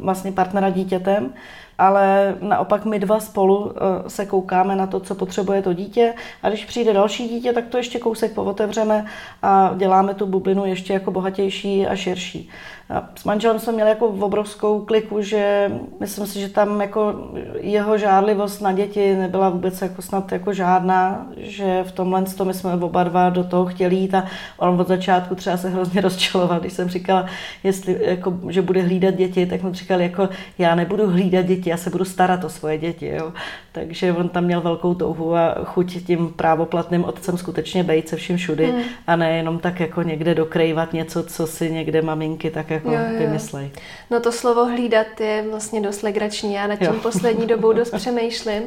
vlastně 0.00 0.32
partnera 0.32 0.70
dítětem, 0.70 1.32
ale 1.78 2.34
naopak 2.40 2.84
my 2.84 2.98
dva 2.98 3.20
spolu 3.20 3.72
eh, 3.72 4.10
se 4.10 4.26
koukáme 4.26 4.76
na 4.76 4.86
to, 4.86 5.00
co 5.00 5.14
potřebuje 5.14 5.62
to 5.62 5.72
dítě 5.72 6.14
a 6.42 6.48
když 6.48 6.64
přijde 6.64 6.92
další 6.92 7.28
dítě, 7.28 7.52
tak 7.52 7.66
to 7.66 7.76
ještě 7.76 7.98
kousek 7.98 8.34
povotevřeme 8.34 9.06
a 9.42 9.74
děláme 9.76 10.14
tu 10.14 10.26
bublinu 10.26 10.66
ještě 10.66 10.92
jako 10.92 11.10
bohatější 11.10 11.86
a 11.86 11.96
širší. 11.96 12.50
A 12.90 13.08
s 13.16 13.24
manželem 13.24 13.58
jsme 13.58 13.72
měli 13.72 13.90
jako 13.90 14.06
obrovskou 14.06 14.80
kliku, 14.80 15.22
že 15.22 15.72
myslím 16.00 16.26
si, 16.26 16.40
že 16.40 16.48
tam 16.48 16.80
jako 16.80 17.14
jeho 17.60 17.98
žádlivost 17.98 18.60
na 18.60 18.72
děti 18.72 19.14
nebyla 19.14 19.48
vůbec 19.50 19.82
jako 19.82 20.02
snad 20.02 20.32
jako 20.32 20.52
žádná, 20.52 21.26
že 21.36 21.84
v 21.84 21.92
tomhle 21.92 22.22
to 22.22 22.44
my 22.44 22.54
jsme 22.54 22.74
oba 22.74 23.04
dva 23.04 23.30
do 23.30 23.44
toho 23.44 23.66
chtěli 23.66 23.96
jít 23.96 24.14
a 24.14 24.24
on 24.56 24.80
od 24.80 24.88
začátku 24.88 25.34
třeba 25.34 25.56
se 25.56 25.68
hrozně 25.68 26.00
rozčiloval, 26.00 26.60
když 26.60 26.72
jsem 26.72 26.88
říkala, 26.88 27.26
jestli, 27.62 27.98
jako, 28.00 28.38
že 28.48 28.62
bude 28.62 28.82
hlídat 28.82 29.14
děti, 29.14 29.46
tak 29.46 29.62
mu 29.62 29.72
říkal, 29.72 30.00
jako 30.00 30.28
já 30.58 30.74
nebudu 30.74 31.10
hlídat 31.10 31.46
děti, 31.46 31.70
já 31.70 31.76
se 31.76 31.90
budu 31.90 32.04
starat 32.04 32.44
o 32.44 32.48
svoje 32.48 32.78
děti. 32.78 33.06
Jo. 33.06 33.32
Takže 33.78 34.12
on 34.12 34.28
tam 34.28 34.44
měl 34.44 34.60
velkou 34.60 34.94
touhu 34.94 35.34
a 35.34 35.54
chuť 35.64 36.06
tím 36.06 36.32
právoplatným 36.36 37.04
otcem 37.04 37.38
skutečně 37.38 37.84
bejt 37.84 38.08
se 38.08 38.16
vším 38.16 38.36
všudy 38.36 38.66
hmm. 38.66 38.82
a 39.06 39.16
ne 39.16 39.36
jenom 39.36 39.58
tak 39.58 39.80
jako 39.80 40.02
někde 40.02 40.34
dokrejvat 40.34 40.92
něco, 40.92 41.22
co 41.22 41.46
si 41.46 41.70
někde 41.70 42.02
maminky 42.02 42.50
tak 42.50 42.70
jako 42.70 42.92
jo, 42.92 42.98
jo. 43.12 43.18
vymyslej. 43.18 43.70
No 44.10 44.20
to 44.20 44.32
slovo 44.32 44.64
hlídat 44.64 45.20
je 45.20 45.44
vlastně 45.50 45.80
dost 45.80 46.02
legrační. 46.02 46.54
Já 46.54 46.66
nad 46.66 46.76
tím 46.76 46.86
jo. 46.86 47.00
poslední 47.02 47.46
dobou 47.54 47.72
dost 47.72 47.94
přemýšlím, 47.94 48.62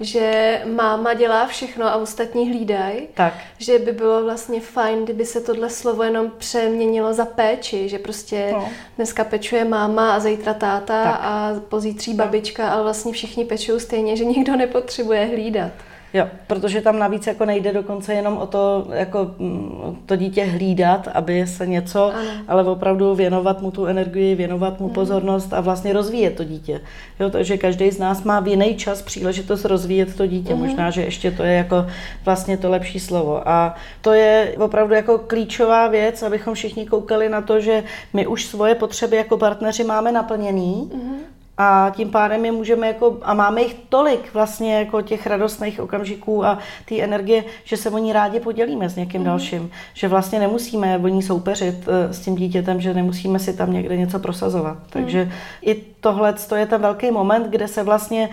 že 0.00 0.60
máma 0.74 1.14
dělá 1.14 1.46
všechno 1.46 1.86
a 1.86 1.96
ostatní 1.96 2.50
hlídají. 2.50 3.08
Tak. 3.14 3.34
Že 3.58 3.78
by 3.78 3.92
bylo 3.92 4.24
vlastně 4.24 4.60
fajn, 4.60 5.04
kdyby 5.04 5.24
se 5.24 5.40
tohle 5.40 5.70
slovo 5.70 6.02
jenom 6.02 6.32
přeměnilo 6.38 7.12
za 7.12 7.24
péči, 7.24 7.88
že 7.88 7.98
prostě 7.98 8.48
no. 8.52 8.68
dneska 8.96 9.24
pečuje 9.24 9.64
máma 9.64 10.14
a 10.14 10.20
zítra 10.20 10.54
táta 10.54 11.04
tak. 11.04 11.18
a 11.20 11.52
pozítří 11.68 12.14
babička, 12.14 12.68
ale 12.68 12.82
vlastně 12.82 13.12
všichni 13.12 13.44
pečují 13.44 13.80
stejně, 13.80 14.16
že 14.16 14.24
nikdo 14.24 14.55
nepotřebuje 14.56 15.24
hlídat. 15.24 15.72
Jo, 16.16 16.26
protože 16.46 16.80
tam 16.80 16.98
navíc 16.98 17.26
jako 17.26 17.44
nejde 17.44 17.72
dokonce 17.72 18.14
jenom 18.14 18.36
o 18.38 18.46
to, 18.46 18.86
jako 18.92 19.30
mm, 19.38 20.02
to 20.06 20.16
dítě 20.16 20.44
hlídat, 20.44 21.08
aby 21.14 21.46
se 21.46 21.66
něco, 21.66 22.14
ano. 22.14 22.30
ale 22.48 22.64
opravdu 22.64 23.14
věnovat 23.14 23.62
mu 23.62 23.70
tu 23.70 23.86
energii, 23.86 24.34
věnovat 24.34 24.80
mu 24.80 24.86
mhm. 24.86 24.94
pozornost 24.94 25.52
a 25.52 25.60
vlastně 25.60 25.92
rozvíjet 25.92 26.36
to 26.36 26.44
dítě. 26.44 26.80
Jo, 27.20 27.30
takže 27.30 27.56
každý 27.56 27.90
z 27.90 27.98
nás 27.98 28.22
má 28.22 28.40
v 28.40 28.48
jiný 28.48 28.74
čas 28.74 29.02
příležitost 29.02 29.64
rozvíjet 29.64 30.16
to 30.16 30.26
dítě. 30.26 30.54
Mhm. 30.54 30.62
Možná, 30.62 30.90
že 30.90 31.02
ještě 31.02 31.30
to 31.30 31.42
je 31.42 31.52
jako 31.52 31.86
vlastně 32.24 32.56
to 32.56 32.70
lepší 32.70 33.00
slovo. 33.00 33.48
A 33.48 33.74
to 34.00 34.12
je 34.12 34.54
opravdu 34.58 34.94
jako 34.94 35.18
klíčová 35.18 35.88
věc, 35.88 36.22
abychom 36.22 36.54
všichni 36.54 36.86
koukali 36.86 37.28
na 37.28 37.40
to, 37.40 37.60
že 37.60 37.82
my 38.12 38.26
už 38.26 38.44
svoje 38.44 38.74
potřeby 38.74 39.16
jako 39.16 39.38
partneři 39.38 39.84
máme 39.84 40.12
naplněný, 40.12 40.90
mhm 40.94 41.35
a 41.58 41.92
tím 41.96 42.10
pádem 42.10 42.44
je 42.44 42.52
můžeme 42.52 42.86
jako, 42.86 43.18
a 43.22 43.34
máme 43.34 43.62
jich 43.62 43.76
tolik 43.88 44.34
vlastně 44.34 44.74
jako 44.74 45.02
těch 45.02 45.26
radostných 45.26 45.80
okamžiků 45.80 46.44
a 46.44 46.58
ty 46.84 47.02
energie, 47.02 47.44
že 47.64 47.76
se 47.76 47.90
o 47.90 47.98
ní 47.98 48.12
rádi 48.12 48.40
podělíme 48.40 48.88
s 48.88 48.96
někým 48.96 49.20
mm. 49.20 49.24
dalším. 49.24 49.70
Že 49.94 50.08
vlastně 50.08 50.38
nemusíme 50.38 50.98
o 50.98 51.08
ní 51.08 51.22
soupeřit 51.22 51.88
uh, 51.88 51.94
s 52.10 52.20
tím 52.20 52.34
dítětem, 52.34 52.80
že 52.80 52.94
nemusíme 52.94 53.38
si 53.38 53.56
tam 53.56 53.72
někde 53.72 53.96
něco 53.96 54.18
prosazovat. 54.18 54.76
Mm. 54.76 54.84
Takže 54.90 55.32
i 55.62 55.74
tohle 56.00 56.32
to 56.32 56.56
je 56.56 56.66
ten 56.66 56.80
velký 56.80 57.10
moment, 57.10 57.46
kde 57.46 57.68
se 57.68 57.82
vlastně 57.82 58.28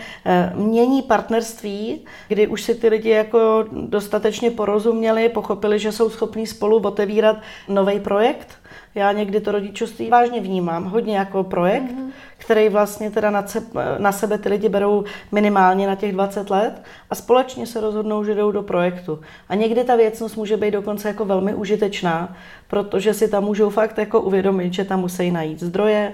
uh, 0.55 0.65
mění 0.65 1.01
partnerství, 1.01 2.05
kdy 2.27 2.47
už 2.47 2.61
si 2.61 2.75
ty 2.75 2.89
lidi 2.89 3.09
jako 3.09 3.65
dostatečně 3.71 4.51
porozuměli, 4.51 5.29
pochopili, 5.29 5.79
že 5.79 5.91
jsou 5.91 6.09
schopní 6.09 6.47
spolu 6.47 6.77
otevírat 6.77 7.37
nový 7.67 7.99
projekt, 7.99 8.47
já 8.95 9.11
někdy 9.11 9.41
to 9.41 9.51
rodičovství 9.51 10.09
vážně 10.09 10.41
vnímám, 10.41 10.83
hodně 10.83 11.17
jako 11.17 11.43
projekt, 11.43 11.91
mm-hmm. 11.91 12.11
Který 12.43 12.69
vlastně 12.69 13.11
teda 13.11 13.31
na, 13.31 13.47
se, 13.47 13.63
na 13.97 14.11
sebe 14.11 14.37
ty 14.37 14.49
lidi 14.49 14.69
berou 14.69 15.03
minimálně 15.31 15.87
na 15.87 15.95
těch 15.95 16.11
20 16.11 16.49
let 16.49 16.83
a 17.09 17.15
společně 17.15 17.67
se 17.67 17.81
rozhodnou, 17.81 18.23
že 18.23 18.35
jdou 18.35 18.51
do 18.51 18.63
projektu. 18.63 19.19
A 19.49 19.55
někdy 19.55 19.83
ta 19.83 19.95
věcnost 19.95 20.35
může 20.35 20.57
být 20.57 20.71
dokonce 20.71 21.07
jako 21.07 21.25
velmi 21.25 21.53
užitečná, 21.53 22.35
protože 22.67 23.13
si 23.13 23.27
tam 23.27 23.43
můžou 23.43 23.69
fakt 23.69 23.97
jako 23.97 24.21
uvědomit, 24.21 24.73
že 24.73 24.83
tam 24.83 24.99
musí 24.99 25.31
najít 25.31 25.63
zdroje, 25.63 26.13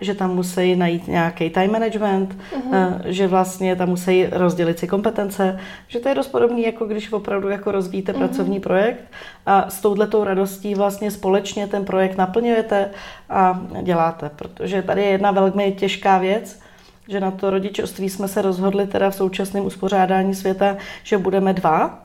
že 0.00 0.14
tam 0.14 0.34
musí 0.34 0.76
najít 0.76 1.08
nějaký 1.08 1.50
time 1.50 1.72
management, 1.72 2.36
uh-huh. 2.56 3.00
že 3.04 3.26
vlastně 3.26 3.76
tam 3.76 3.88
musí 3.88 4.26
rozdělit 4.26 4.78
si 4.78 4.88
kompetence, 4.88 5.60
že 5.88 5.98
to 5.98 6.08
je 6.08 6.14
dost 6.14 6.28
podobné, 6.28 6.60
jako 6.60 6.84
když 6.84 7.12
opravdu 7.12 7.48
jako 7.48 7.72
rozvíjíte 7.72 8.12
uh-huh. 8.12 8.18
pracovní 8.18 8.60
projekt 8.60 9.04
a 9.46 9.70
s 9.70 9.80
touhletou 9.80 10.24
radostí 10.24 10.74
vlastně 10.74 11.10
společně 11.10 11.66
ten 11.66 11.84
projekt 11.84 12.16
naplňujete 12.16 12.90
a 13.30 13.60
děláte, 13.82 14.30
protože 14.36 14.82
tady 14.82 15.02
je 15.02 15.08
jedna 15.08 15.30
velmi 15.30 15.72
těžká 15.72 16.18
věc, 16.18 16.60
že 17.08 17.20
na 17.20 17.30
to 17.30 17.50
rodičovství 17.50 18.08
jsme 18.08 18.28
se 18.28 18.42
rozhodli 18.42 18.86
teda 18.86 19.10
v 19.10 19.14
současném 19.14 19.64
uspořádání 19.64 20.34
světa, 20.34 20.76
že 21.02 21.18
budeme 21.18 21.52
dva, 21.52 22.04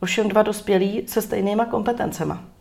ovšem 0.00 0.28
dva 0.28 0.42
dospělí 0.42 1.02
se 1.06 1.22
stejnýma 1.22 1.64
kompetencema. 1.64 2.55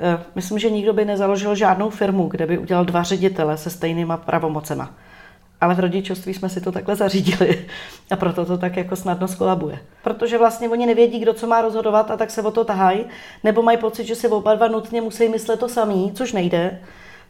Eh, 0.00 0.22
myslím, 0.34 0.58
že 0.58 0.70
nikdo 0.70 0.92
by 0.92 1.04
nezaložil 1.04 1.54
žádnou 1.54 1.90
firmu, 1.90 2.28
kde 2.28 2.46
by 2.46 2.58
udělal 2.58 2.84
dva 2.84 3.02
ředitele 3.02 3.56
se 3.56 3.70
stejnýma 3.70 4.16
pravomocema. 4.16 4.94
Ale 5.60 5.74
v 5.74 5.80
rodičovství 5.80 6.34
jsme 6.34 6.48
si 6.48 6.60
to 6.60 6.72
takhle 6.72 6.96
zařídili 6.96 7.66
a 8.10 8.16
proto 8.16 8.44
to 8.44 8.58
tak 8.58 8.76
jako 8.76 8.96
snadno 8.96 9.28
skolabuje. 9.28 9.78
Protože 10.02 10.38
vlastně 10.38 10.68
oni 10.68 10.86
nevědí, 10.86 11.18
kdo 11.18 11.34
co 11.34 11.46
má 11.46 11.60
rozhodovat 11.60 12.10
a 12.10 12.16
tak 12.16 12.30
se 12.30 12.42
o 12.42 12.50
to 12.50 12.64
tahají, 12.64 13.04
nebo 13.44 13.62
mají 13.62 13.78
pocit, 13.78 14.04
že 14.06 14.14
si 14.14 14.28
oba 14.28 14.54
dva 14.54 14.68
nutně 14.68 15.00
musí 15.00 15.28
myslet 15.28 15.60
to 15.60 15.68
samý, 15.68 16.12
což 16.14 16.32
nejde 16.32 16.80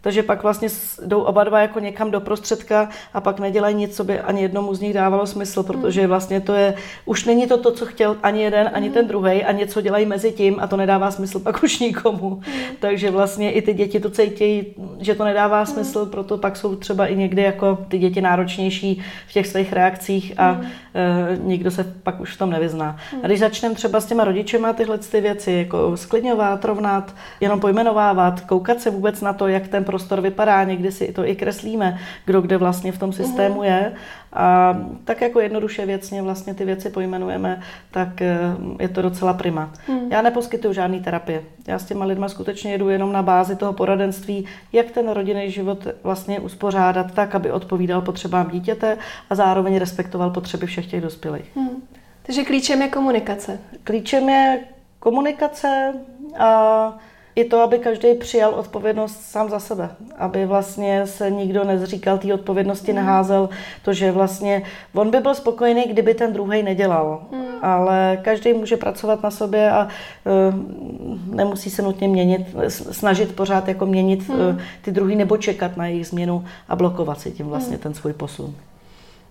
takže 0.01 0.23
pak 0.23 0.43
vlastně 0.43 0.69
jdou 1.07 1.21
oba 1.21 1.45
dva 1.45 1.61
jako 1.61 1.81
někam 1.81 2.11
do 2.11 2.21
prostředka 2.21 2.89
a 3.15 3.21
pak 3.21 3.41
nedělají 3.41 3.75
nic, 3.75 3.97
co 3.97 4.05
by 4.05 4.21
ani 4.21 4.43
jednomu 4.43 4.75
z 4.75 4.81
nich 4.81 4.95
dávalo 4.95 5.27
smysl, 5.27 5.63
protože 5.63 6.07
vlastně 6.07 6.41
to 6.41 6.55
je, 6.55 6.75
už 7.05 7.25
není 7.25 7.47
to 7.47 7.59
to, 7.59 7.73
co 7.73 7.87
chtěl 7.87 8.17
ani 8.23 8.43
jeden, 8.43 8.71
ani 8.73 8.91
ten 8.91 9.09
druhý 9.09 9.45
a 9.45 9.53
něco 9.53 9.81
dělají 9.81 10.07
mezi 10.07 10.33
tím 10.33 10.57
a 10.61 10.67
to 10.67 10.77
nedává 10.77 11.11
smysl 11.11 11.41
pak 11.41 11.63
už 11.63 11.79
nikomu. 11.79 12.41
Takže 12.81 13.11
vlastně 13.11 13.53
i 13.53 13.63
ty 13.63 13.75
děti 13.75 14.01
to 14.01 14.11
cítí, 14.11 14.75
že 15.01 15.15
to 15.15 15.25
nedává 15.25 15.65
smysl, 15.67 16.07
proto 16.07 16.39
pak 16.39 16.57
jsou 16.57 16.77
třeba 16.77 17.07
i 17.07 17.17
někdy 17.17 17.43
jako 17.43 17.79
ty 17.89 17.99
děti 17.99 18.21
náročnější 18.21 19.03
v 19.29 19.33
těch 19.33 19.47
svých 19.47 19.73
reakcích 19.73 20.35
a 20.39 20.61
e, 20.95 21.37
nikdo 21.43 21.71
se 21.71 21.85
pak 22.03 22.21
už 22.21 22.35
v 22.35 22.39
tom 22.39 22.51
nevyzná. 22.51 22.97
A 23.23 23.27
když 23.27 23.41
začneme 23.41 23.75
třeba 23.75 24.01
s 24.01 24.07
těma 24.07 24.25
rodičema 24.25 24.73
tyhle 24.73 24.99
ty 24.99 25.21
věci, 25.21 25.53
jako 25.53 25.97
sklidňovat, 25.97 26.65
rovnat, 26.65 27.15
jenom 27.41 27.61
pojmenovávat, 27.61 28.41
koukat 28.41 28.81
se 28.81 28.91
vůbec 28.91 29.21
na 29.21 29.33
to, 29.33 29.49
jak 29.49 29.69
ten 29.69 29.85
prostor 29.91 30.21
vypadá, 30.21 30.65
někdy 30.65 30.93
si 30.93 31.13
to 31.13 31.27
i 31.27 31.37
kreslíme, 31.37 31.99
kdo 32.25 32.41
kde 32.41 32.57
vlastně 32.57 32.93
v 32.93 32.99
tom 32.99 33.13
systému 33.13 33.63
je. 33.63 33.93
A 34.33 34.77
tak 35.05 35.21
jako 35.21 35.41
jednoduše 35.41 35.87
věcně 35.87 36.23
vlastně 36.23 36.55
ty 36.55 36.65
věci 36.65 36.91
pojmenujeme, 36.91 37.61
tak 37.91 38.23
eh, 38.23 38.39
je 38.81 38.89
to 38.89 39.03
docela 39.03 39.35
prima. 39.35 39.73
Hmm. 39.87 40.13
Já 40.13 40.23
neposkytuju 40.23 40.75
žádný 40.75 41.01
terapie. 41.01 41.43
Já 41.67 41.79
s 41.79 41.85
těma 41.85 42.05
lidma 42.05 42.29
skutečně 42.29 42.73
jedu 42.73 42.89
jenom 42.89 43.13
na 43.13 43.23
bázi 43.23 43.57
toho 43.57 43.73
poradenství, 43.73 44.47
jak 44.73 44.91
ten 44.91 45.09
rodinný 45.09 45.51
život 45.51 45.87
vlastně 46.03 46.41
uspořádat 46.41 47.15
tak, 47.15 47.35
aby 47.35 47.53
odpovídal 47.53 48.01
potřebám 48.01 48.51
dítěte 48.51 48.99
a 49.31 49.35
zároveň 49.35 49.77
respektoval 49.77 50.31
potřeby 50.31 50.67
všech 50.67 50.87
těch 50.87 51.01
dospělých. 51.01 51.51
Hmm. 51.57 51.83
Takže 52.23 52.45
klíčem 52.45 52.83
je 52.83 52.89
komunikace. 52.89 53.59
Klíčem 53.85 54.29
je 54.29 54.61
komunikace 54.99 55.95
a 56.39 56.99
i 57.41 57.45
to, 57.45 57.61
aby 57.61 57.79
každý 57.79 58.15
přijal 58.15 58.55
odpovědnost 58.55 59.23
sám 59.23 59.51
za 59.51 59.61
sebe. 59.61 59.91
Aby 60.19 60.47
vlastně 60.47 61.07
se 61.07 61.31
nikdo 61.31 61.65
nezříkal 61.65 62.19
té 62.19 62.35
odpovědnosti, 62.35 62.93
mm. 62.93 62.97
neházel 62.97 63.49
to, 63.83 63.93
že 63.93 64.13
vlastně 64.13 64.63
on 64.95 65.11
by 65.11 65.21
byl 65.21 65.35
spokojený, 65.35 65.85
kdyby 65.89 66.15
ten 66.15 66.33
druhý 66.33 66.63
nedělal. 66.63 67.23
Mm. 67.33 67.45
Ale 67.63 68.19
každý 68.23 68.53
může 68.53 68.77
pracovat 68.77 69.23
na 69.23 69.31
sobě 69.31 69.71
a 69.71 69.89
uh, 70.25 71.35
nemusí 71.35 71.71
se 71.71 71.83
nutně 71.83 72.09
měnit, 72.09 72.41
snažit 72.69 73.37
pořád 73.37 73.69
jako 73.69 73.87
měnit 73.87 74.29
mm. 74.29 74.35
uh, 74.35 74.61
ty 74.83 74.91
druhý 74.91 75.17
nebo 75.17 75.37
čekat 75.37 75.77
na 75.77 75.87
jejich 75.87 76.07
změnu 76.07 76.45
a 76.69 76.77
blokovat 76.77 77.21
si 77.21 77.31
tím 77.31 77.47
vlastně 77.47 77.77
mm. 77.77 77.83
ten 77.83 77.95
svůj 77.95 78.13
posun. 78.13 78.55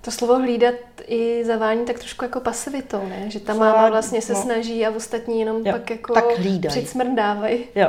To 0.01 0.11
slovo 0.11 0.39
hlídat 0.39 0.75
i 1.07 1.45
zavání 1.45 1.85
tak 1.85 1.99
trošku 1.99 2.25
jako 2.25 2.39
pasivitou, 2.39 3.01
ne? 3.09 3.29
Že 3.29 3.39
ta 3.39 3.53
máma 3.53 3.89
vlastně 3.89 4.21
se 4.21 4.33
no. 4.33 4.41
snaží 4.41 4.85
a 4.85 4.95
ostatní 4.95 5.39
jenom 5.39 5.57
jo, 5.57 5.71
pak 5.71 5.89
jako 5.89 6.13
tak 6.13 6.25
přicmrdávají. 6.67 7.59
Jo, 7.75 7.87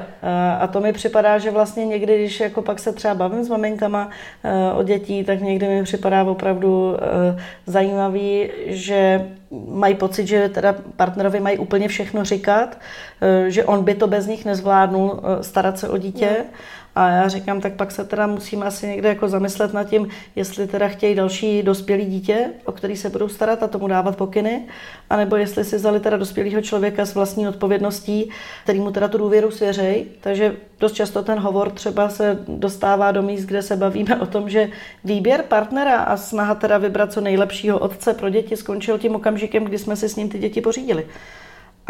a 0.60 0.66
to 0.66 0.80
mi 0.80 0.92
připadá, 0.92 1.38
že 1.38 1.50
vlastně 1.50 1.86
někdy, 1.86 2.18
když 2.18 2.40
jako 2.40 2.62
pak 2.62 2.78
se 2.78 2.92
třeba 2.92 3.14
bavím 3.14 3.44
s 3.44 3.48
maminkama 3.48 4.10
eh, 4.44 4.72
o 4.72 4.82
dětí, 4.82 5.24
tak 5.24 5.40
někdy 5.40 5.68
mi 5.68 5.82
připadá 5.82 6.24
opravdu 6.24 6.96
eh, 6.96 7.42
zajímavý, 7.66 8.50
že 8.66 9.28
mají 9.68 9.94
pocit, 9.94 10.26
že 10.26 10.48
teda 10.48 10.74
partnerovi 10.96 11.40
mají 11.40 11.58
úplně 11.58 11.88
všechno 11.88 12.24
říkat, 12.24 12.78
eh, 13.20 13.50
že 13.50 13.64
on 13.64 13.84
by 13.84 13.94
to 13.94 14.06
bez 14.06 14.26
nich 14.26 14.44
nezvládnul 14.44 15.20
starat 15.40 15.78
se 15.78 15.88
o 15.88 15.96
dítě. 15.96 16.36
No 16.38 16.44
a 16.94 17.08
já 17.08 17.28
říkám, 17.28 17.60
tak 17.60 17.72
pak 17.72 17.90
se 17.90 18.04
teda 18.04 18.26
musíme 18.26 18.66
asi 18.66 18.86
někde 18.86 19.08
jako 19.08 19.28
zamyslet 19.28 19.72
nad 19.72 19.84
tím, 19.84 20.08
jestli 20.36 20.66
teda 20.66 20.88
chtějí 20.88 21.14
další 21.14 21.62
dospělý 21.62 22.06
dítě, 22.06 22.46
o 22.64 22.72
který 22.72 22.96
se 22.96 23.10
budou 23.10 23.28
starat 23.28 23.62
a 23.62 23.68
tomu 23.68 23.88
dávat 23.88 24.16
pokyny, 24.16 24.66
anebo 25.10 25.36
jestli 25.36 25.64
si 25.64 25.76
vzali 25.76 26.00
teda 26.00 26.16
dospělého 26.16 26.62
člověka 26.62 27.06
s 27.06 27.14
vlastní 27.14 27.48
odpovědností, 27.48 28.30
který 28.62 28.80
mu 28.80 28.90
teda 28.90 29.08
tu 29.08 29.18
důvěru 29.18 29.50
svěřej. 29.50 30.06
Takže 30.20 30.56
dost 30.80 30.92
často 30.92 31.22
ten 31.22 31.38
hovor 31.38 31.70
třeba 31.70 32.08
se 32.08 32.38
dostává 32.48 33.12
do 33.12 33.22
míst, 33.22 33.44
kde 33.44 33.62
se 33.62 33.76
bavíme 33.76 34.20
o 34.20 34.26
tom, 34.26 34.48
že 34.48 34.68
výběr 35.04 35.42
partnera 35.42 35.96
a 35.96 36.16
snaha 36.16 36.54
teda 36.54 36.78
vybrat 36.78 37.12
co 37.12 37.20
nejlepšího 37.20 37.78
otce 37.78 38.14
pro 38.14 38.30
děti 38.30 38.56
skončil 38.56 38.98
tím 38.98 39.14
okamžikem, 39.14 39.64
kdy 39.64 39.78
jsme 39.78 39.96
si 39.96 40.08
s 40.08 40.16
ním 40.16 40.28
ty 40.28 40.38
děti 40.38 40.60
pořídili 40.60 41.06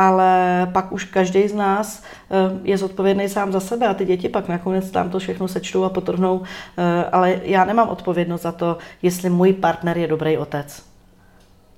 ale 0.00 0.66
pak 0.72 0.92
už 0.92 1.04
každý 1.04 1.48
z 1.48 1.54
nás 1.54 2.02
eh, 2.02 2.60
je 2.64 2.78
zodpovědný 2.78 3.28
sám 3.28 3.52
za 3.52 3.60
sebe 3.60 3.86
a 3.86 3.94
ty 3.94 4.04
děti 4.04 4.28
pak 4.28 4.48
nakonec 4.48 4.90
tam 4.90 5.10
to 5.10 5.18
všechno 5.18 5.48
sečtou 5.48 5.84
a 5.84 5.88
potrhnou, 5.88 6.42
eh, 6.78 7.04
ale 7.12 7.40
já 7.44 7.64
nemám 7.64 7.88
odpovědnost 7.88 8.42
za 8.42 8.52
to, 8.52 8.78
jestli 9.02 9.30
můj 9.30 9.52
partner 9.52 9.98
je 9.98 10.06
dobrý 10.06 10.38
otec. 10.38 10.89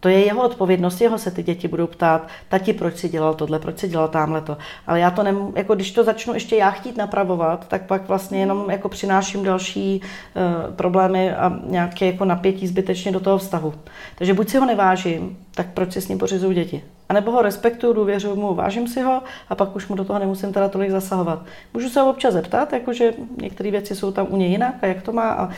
To 0.02 0.08
je 0.08 0.24
jeho 0.24 0.42
odpovědnost, 0.42 1.00
jeho 1.00 1.18
se 1.18 1.30
ty 1.30 1.42
děti 1.42 1.68
budou 1.68 1.86
ptát, 1.86 2.28
tati, 2.48 2.72
proč 2.72 2.96
si 2.96 3.08
dělal 3.08 3.34
tohle, 3.34 3.58
proč 3.58 3.78
si 3.78 3.88
dělal 3.88 4.08
tamhle 4.08 4.40
to. 4.40 4.56
Ale 4.86 5.00
já 5.00 5.10
to 5.10 5.22
nem, 5.22 5.52
jako 5.56 5.74
když 5.74 5.92
to 5.92 6.04
začnu 6.04 6.34
ještě 6.34 6.56
já 6.56 6.70
chtít 6.70 6.96
napravovat, 6.96 7.68
tak 7.68 7.86
pak 7.86 8.08
vlastně 8.08 8.40
jenom 8.40 8.70
jako 8.70 8.88
přináším 8.88 9.44
další 9.44 10.00
uh, 10.00 10.74
problémy 10.74 11.34
a 11.34 11.52
nějaké 11.66 12.06
jako 12.06 12.24
napětí 12.24 12.66
zbytečně 12.66 13.12
do 13.12 13.20
toho 13.20 13.38
vztahu. 13.38 13.74
Takže 14.14 14.34
buď 14.34 14.48
si 14.48 14.58
ho 14.58 14.66
nevážím, 14.66 15.38
tak 15.54 15.66
proč 15.74 15.92
si 15.92 16.00
s 16.00 16.08
ním 16.08 16.18
pořizuju 16.18 16.52
děti? 16.52 16.84
A 17.08 17.12
nebo 17.12 17.30
ho 17.30 17.42
respektuju, 17.42 17.92
důvěřuju 17.92 18.36
mu, 18.36 18.54
vážím 18.54 18.88
si 18.88 19.02
ho 19.02 19.22
a 19.48 19.54
pak 19.54 19.76
už 19.76 19.88
mu 19.88 19.94
do 19.94 20.04
toho 20.04 20.18
nemusím 20.18 20.52
teda 20.52 20.68
tolik 20.68 20.90
zasahovat. 20.90 21.42
Můžu 21.74 21.88
se 21.88 22.00
ho 22.00 22.10
občas 22.10 22.34
zeptat, 22.34 22.72
jakože 22.72 23.12
některé 23.42 23.70
věci 23.70 23.96
jsou 23.96 24.12
tam 24.12 24.26
u 24.30 24.36
něj 24.36 24.50
jinak 24.50 24.74
a 24.82 24.86
jak 24.86 25.02
to 25.02 25.12
má 25.12 25.30
a 25.30 25.48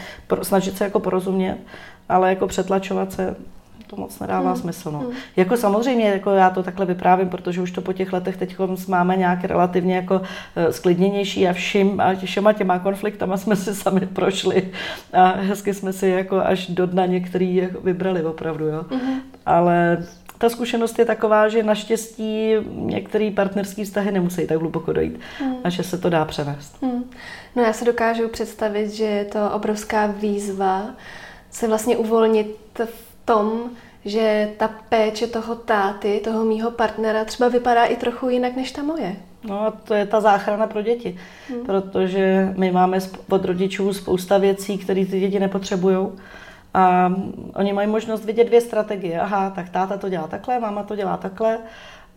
snažit 0.43 0.77
se 0.77 0.85
jako 0.85 1.01
porozumět, 1.01 1.59
ale 2.09 2.29
jako 2.29 2.47
přetlačovat 2.47 3.13
se, 3.13 3.37
to 3.87 3.97
moc 3.97 4.21
nedává 4.21 4.51
hmm. 4.51 4.61
smysl. 4.61 4.91
No. 4.91 4.99
Hmm. 4.99 5.11
Jako 5.37 5.57
samozřejmě, 5.57 6.09
jako 6.09 6.31
já 6.31 6.51
to 6.51 6.63
takhle 6.63 6.87
vyprávím, 6.87 7.29
protože 7.29 7.61
už 7.61 7.71
to 7.71 7.81
po 7.81 7.93
těch 7.93 8.13
letech 8.13 8.37
teď 8.37 8.57
máme 8.89 9.17
nějak 9.17 9.45
relativně 9.45 9.97
jako 9.97 10.21
eh, 10.57 10.73
sklidněnější 10.73 11.49
a 11.49 11.53
všim 11.53 12.01
a 12.01 12.15
všema 12.15 12.53
těma 12.53 12.79
konfliktama 12.79 13.37
jsme 13.37 13.57
si 13.57 13.75
sami 13.75 14.01
prošli 14.01 14.73
a 15.13 15.29
hezky 15.29 15.75
jsme 15.75 15.93
si 15.93 16.09
jako 16.09 16.37
až 16.37 16.67
do 16.67 16.87
dna 16.87 17.07
některý 17.07 17.69
vybrali 17.85 18.25
opravdu, 18.25 18.67
jo. 18.67 18.85
Hmm. 18.91 19.21
Ale 19.47 20.05
ta 20.39 20.49
zkušenost 20.49 20.99
je 20.99 21.05
taková, 21.05 21.49
že 21.49 21.63
naštěstí 21.63 22.53
některé 22.71 23.31
partnerské 23.31 23.85
vztahy 23.85 24.13
nemusí 24.13 24.47
tak 24.47 24.59
hluboko 24.59 24.93
dojít 24.93 25.21
hmm. 25.39 25.57
a 25.65 25.69
že 25.69 25.83
se 25.83 25.99
to 25.99 26.11
dá 26.11 26.25
převést. 26.25 26.83
Hmm. 26.83 27.11
No 27.57 27.63
já 27.63 27.73
se 27.73 27.85
dokážu 27.85 28.29
představit, 28.29 28.91
že 28.91 29.05
je 29.05 29.25
to 29.25 29.51
obrovská 29.51 30.07
výzva 30.07 30.87
se 31.51 31.69
vlastně 31.69 31.97
uvolnit 31.97 32.81
v 32.85 33.14
tom, 33.25 33.71
že 34.05 34.51
ta 34.57 34.71
péče 34.89 35.27
toho 35.27 35.55
táty, 35.55 36.21
toho 36.25 36.45
mýho 36.45 36.71
partnera 36.71 37.25
třeba 37.25 37.49
vypadá 37.49 37.85
i 37.85 37.97
trochu 37.97 38.29
jinak 38.29 38.57
než 38.57 38.73
ta 38.73 38.83
moje. 38.83 39.17
No 39.45 39.61
a 39.61 39.71
to 39.71 39.95
je 39.95 40.07
ta 40.07 40.21
záchrana 40.21 40.67
pro 40.67 40.83
děti, 40.83 41.19
hmm. 41.49 41.67
protože 41.67 42.53
my 42.57 42.73
máme 42.73 42.99
od 43.31 43.45
rodičů 43.45 43.93
spousta 43.93 44.39
věcí, 44.39 44.79
které 44.79 45.07
ty 45.07 45.21
děti 45.21 45.41
nepotřebují 45.41 46.09
a 46.75 47.13
oni 47.57 47.73
mají 47.73 47.89
možnost 47.89 48.25
vidět 48.25 48.45
dvě 48.45 48.61
strategie. 48.61 49.21
Aha, 49.21 49.51
tak 49.51 49.69
táta 49.69 49.97
to 49.97 50.09
dělá 50.09 50.27
takhle, 50.27 50.61
máma 50.61 50.83
to 50.83 50.97
dělá 50.97 51.17
takhle. 51.17 51.59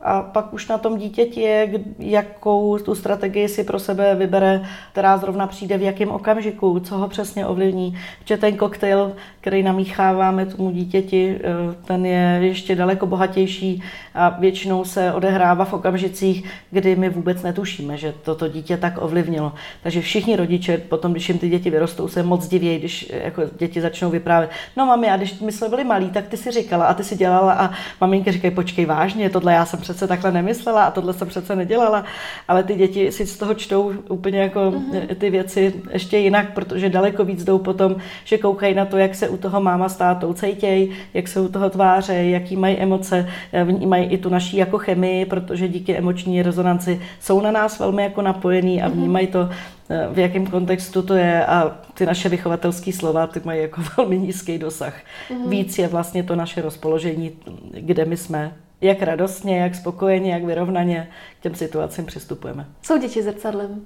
A 0.01 0.21
pak 0.21 0.53
už 0.53 0.67
na 0.67 0.77
tom 0.77 0.97
dítěti 0.97 1.41
je, 1.41 1.69
jakou 1.99 2.77
tu 2.77 2.95
strategii 2.95 3.49
si 3.49 3.63
pro 3.63 3.79
sebe 3.79 4.15
vybere, 4.15 4.61
která 4.91 5.17
zrovna 5.17 5.47
přijde 5.47 5.77
v 5.77 5.81
jakém 5.81 6.09
okamžiku, 6.09 6.79
co 6.79 6.97
ho 6.97 7.07
přesně 7.07 7.47
ovlivní. 7.47 7.97
Protože 8.19 8.37
ten 8.37 8.57
koktejl, 8.57 9.15
který 9.41 9.63
namícháváme 9.63 10.45
tomu 10.45 10.71
dítěti, 10.71 11.39
eh, 11.43 11.75
ten 11.85 12.05
je 12.05 12.39
ještě 12.41 12.75
daleko 12.75 13.05
bohatější 13.05 13.83
a 14.17 14.29
většinou 14.29 14.85
se 14.85 15.13
odehrává 15.13 15.65
v 15.65 15.73
okamžicích, 15.73 16.49
kdy 16.71 16.95
my 16.95 17.09
vůbec 17.09 17.43
netušíme, 17.43 17.97
že 17.97 18.13
toto 18.23 18.47
dítě 18.47 18.77
tak 18.77 18.93
ovlivnilo. 19.01 19.53
Takže 19.83 20.01
všichni 20.01 20.35
rodiče 20.35 20.77
potom, 20.77 21.11
když 21.11 21.29
jim 21.29 21.37
ty 21.37 21.49
děti 21.49 21.69
vyrostou, 21.69 22.07
se 22.07 22.23
moc 22.23 22.47
divějí, 22.47 22.79
když 22.79 23.13
jako 23.23 23.41
děti 23.57 23.81
začnou 23.81 24.09
vyprávět. 24.09 24.51
No 24.77 24.85
mami, 24.85 25.09
a 25.09 25.17
když 25.17 25.39
my 25.39 25.51
jsme 25.51 25.69
byli 25.69 25.83
malí, 25.83 26.09
tak 26.09 26.27
ty 26.27 26.37
si 26.37 26.51
říkala 26.51 26.85
a 26.85 26.93
ty 26.93 27.03
si 27.03 27.15
dělala 27.15 27.53
a 27.53 27.71
maminky 28.01 28.31
říkají, 28.31 28.55
počkej 28.55 28.85
vážně, 28.85 29.29
tohle 29.29 29.53
já 29.53 29.65
jsem 29.65 29.79
přece 29.79 30.07
takhle 30.07 30.31
nemyslela 30.31 30.83
a 30.83 30.91
tohle 30.91 31.13
jsem 31.13 31.27
přece 31.27 31.55
nedělala, 31.55 32.03
ale 32.47 32.63
ty 32.63 32.75
děti 32.75 33.11
si 33.11 33.25
z 33.25 33.37
toho 33.37 33.53
čtou 33.53 33.93
úplně 34.09 34.39
jako 34.39 34.59
mm-hmm. 34.59 35.15
ty 35.15 35.29
věci 35.29 35.73
ještě 35.91 36.17
jinak, 36.17 36.53
protože 36.53 36.89
daleko 36.89 37.25
víc 37.25 37.43
jdou 37.43 37.57
potom, 37.57 37.95
že 38.23 38.37
koukají 38.37 38.73
na 38.73 38.85
to, 38.85 38.97
jak 38.97 39.15
se 39.15 39.29
u 39.29 39.37
toho 39.37 39.61
máma 39.61 39.89
s 39.89 39.95
tátou 39.97 40.33
cejtěj, 40.33 40.91
jak 41.13 41.27
se 41.27 41.39
u 41.39 41.47
toho 41.47 41.69
tváře, 41.69 42.13
jaký 42.13 42.55
mají 42.55 42.77
emoce, 42.77 43.29
eh, 43.53 43.65
vnímají 44.07 44.13
i 44.13 44.17
tu 44.17 44.29
naší 44.29 44.57
jako 44.57 44.77
chemii, 44.77 45.25
protože 45.25 45.67
díky 45.67 45.97
emoční 45.97 46.41
rezonanci 46.41 47.01
jsou 47.19 47.41
na 47.41 47.51
nás 47.51 47.79
velmi 47.79 48.03
jako 48.03 48.21
napojený 48.21 48.81
a 48.81 48.87
mhm. 48.87 48.97
vnímají 48.97 49.27
to, 49.27 49.49
eh, 49.89 50.07
v 50.11 50.19
jakém 50.19 50.45
kontextu 50.45 51.01
to 51.01 51.13
je 51.13 51.45
a 51.45 51.77
ty 51.93 52.05
naše 52.05 52.29
vychovatelské 52.29 52.93
slova, 52.93 53.27
ty 53.27 53.41
mají 53.45 53.61
jako 53.61 53.81
velmi 53.97 54.17
nízký 54.17 54.57
dosah. 54.57 54.93
Mm-hmm. 54.93 55.49
Víc 55.49 55.77
je 55.77 55.87
vlastně 55.87 56.23
to 56.23 56.35
naše 56.35 56.61
rozpoložení, 56.61 57.31
kde 57.73 58.05
my 58.05 58.17
jsme 58.17 58.53
jak 58.81 59.01
radostně, 59.01 59.57
jak 59.57 59.75
spokojeně, 59.75 60.33
jak 60.33 60.43
vyrovnaně 60.43 61.09
k 61.39 61.43
těm 61.43 61.55
situacím 61.55 62.05
přistupujeme. 62.05 62.65
Jsou 62.81 62.97
děti 62.97 63.23
zrcadlem? 63.23 63.81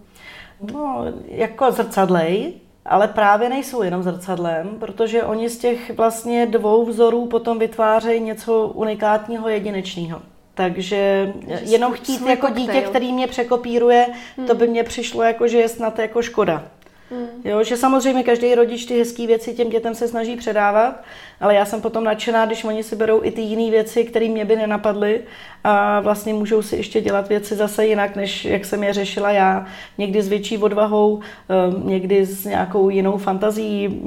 No, 0.73 1.05
jako 1.27 1.71
zrcadlej, 1.71 2.53
ale 2.85 3.07
právě 3.07 3.49
nejsou 3.49 3.81
jenom 3.81 4.03
zrcadlem, 4.03 4.69
protože 4.79 5.23
oni 5.23 5.49
z 5.49 5.57
těch 5.57 5.97
vlastně 5.97 6.45
dvou 6.45 6.85
vzorů 6.85 7.25
potom 7.25 7.59
vytvářejí 7.59 8.21
něco 8.21 8.67
unikátního, 8.67 9.49
jedinečného. 9.49 10.21
Takže 10.53 11.33
jenom 11.61 11.93
chtít 11.93 12.21
jako 12.21 12.49
dítě, 12.49 12.81
který 12.81 13.13
mě 13.13 13.27
překopíruje, 13.27 14.07
hmm. 14.37 14.47
to 14.47 14.55
by 14.55 14.67
mě 14.67 14.83
přišlo 14.83 15.23
jako, 15.23 15.47
že 15.47 15.57
je 15.57 15.69
snad 15.69 15.99
jako 15.99 16.21
škoda. 16.21 16.63
Hmm. 17.11 17.27
Jo, 17.45 17.63
že 17.63 17.77
samozřejmě 17.77 18.23
každý 18.23 18.55
rodič 18.55 18.85
ty 18.85 18.99
hezké 18.99 19.27
věci 19.27 19.53
těm 19.53 19.69
dětem 19.69 19.95
se 19.95 20.07
snaží 20.07 20.35
předávat, 20.35 21.03
ale 21.39 21.55
já 21.55 21.65
jsem 21.65 21.81
potom 21.81 22.03
nadšená, 22.03 22.45
když 22.45 22.63
oni 22.63 22.83
si 22.83 22.95
berou 22.95 23.23
i 23.23 23.31
ty 23.31 23.41
jiné 23.41 23.71
věci, 23.71 24.03
které 24.03 24.29
mě 24.29 24.45
by 24.45 24.55
nenapadly 24.55 25.21
a 25.63 25.99
vlastně 25.99 26.33
můžou 26.33 26.61
si 26.61 26.75
ještě 26.75 27.01
dělat 27.01 27.29
věci 27.29 27.55
zase 27.55 27.85
jinak, 27.87 28.15
než 28.15 28.45
jak 28.45 28.65
jsem 28.65 28.83
je 28.83 28.93
řešila 28.93 29.31
já. 29.31 29.65
Někdy 29.97 30.21
s 30.21 30.27
větší 30.27 30.57
odvahou, 30.57 31.19
ehm, 31.49 31.87
někdy 31.87 32.25
s 32.25 32.45
nějakou 32.45 32.89
jinou 32.89 33.17
fantazí, 33.17 34.01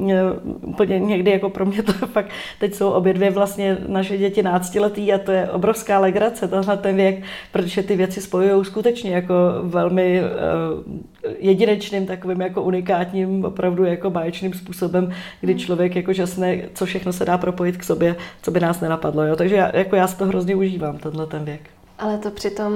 úplně 0.63 0.99
někdy 0.99 1.31
jako 1.31 1.51
pro 1.51 1.67
mě 1.67 1.83
to 1.83 1.93
fakt, 2.07 2.31
teď 2.59 2.75
jsou 2.75 2.91
obě 2.91 3.13
dvě 3.13 3.31
vlastně 3.31 3.79
naše 3.87 4.19
děti 4.19 4.43
náctiletý 4.43 5.13
a 5.13 5.19
to 5.19 5.33
je 5.33 5.51
obrovská 5.51 5.99
legrace, 5.99 6.49
tenhle 6.49 6.77
ten 6.77 6.97
věk, 6.97 7.23
protože 7.53 7.83
ty 7.83 7.97
věci 7.97 8.21
spojují 8.21 8.65
skutečně 8.65 9.15
jako 9.15 9.35
velmi 9.63 10.21
uh, 10.23 10.95
jedinečným, 11.39 12.07
takovým 12.07 12.41
jako 12.41 12.63
unikátním, 12.63 13.24
opravdu 13.45 13.85
jako 13.85 14.11
báječným 14.11 14.55
způsobem, 14.55 15.13
kdy 15.41 15.53
hmm. 15.53 15.61
člověk 15.61 15.97
jako 15.97 16.13
žasne, 16.13 16.63
co 16.75 16.87
všechno 16.87 17.13
se 17.13 17.25
dá 17.25 17.39
propojit 17.39 17.77
k 17.77 17.85
sobě, 17.85 18.17
co 18.43 18.51
by 18.51 18.61
nás 18.61 18.81
nenapadlo. 18.81 19.23
Jo? 19.23 19.37
Takže 19.37 19.55
já, 19.55 19.77
jako 19.77 19.97
já 19.97 20.07
si 20.07 20.17
to 20.17 20.27
hrozně 20.27 20.57
užívám, 20.57 20.99
tenhle 20.99 21.27
ten 21.27 21.45
věk. 21.45 21.61
Ale 21.99 22.19
to 22.19 22.31
přitom 22.31 22.73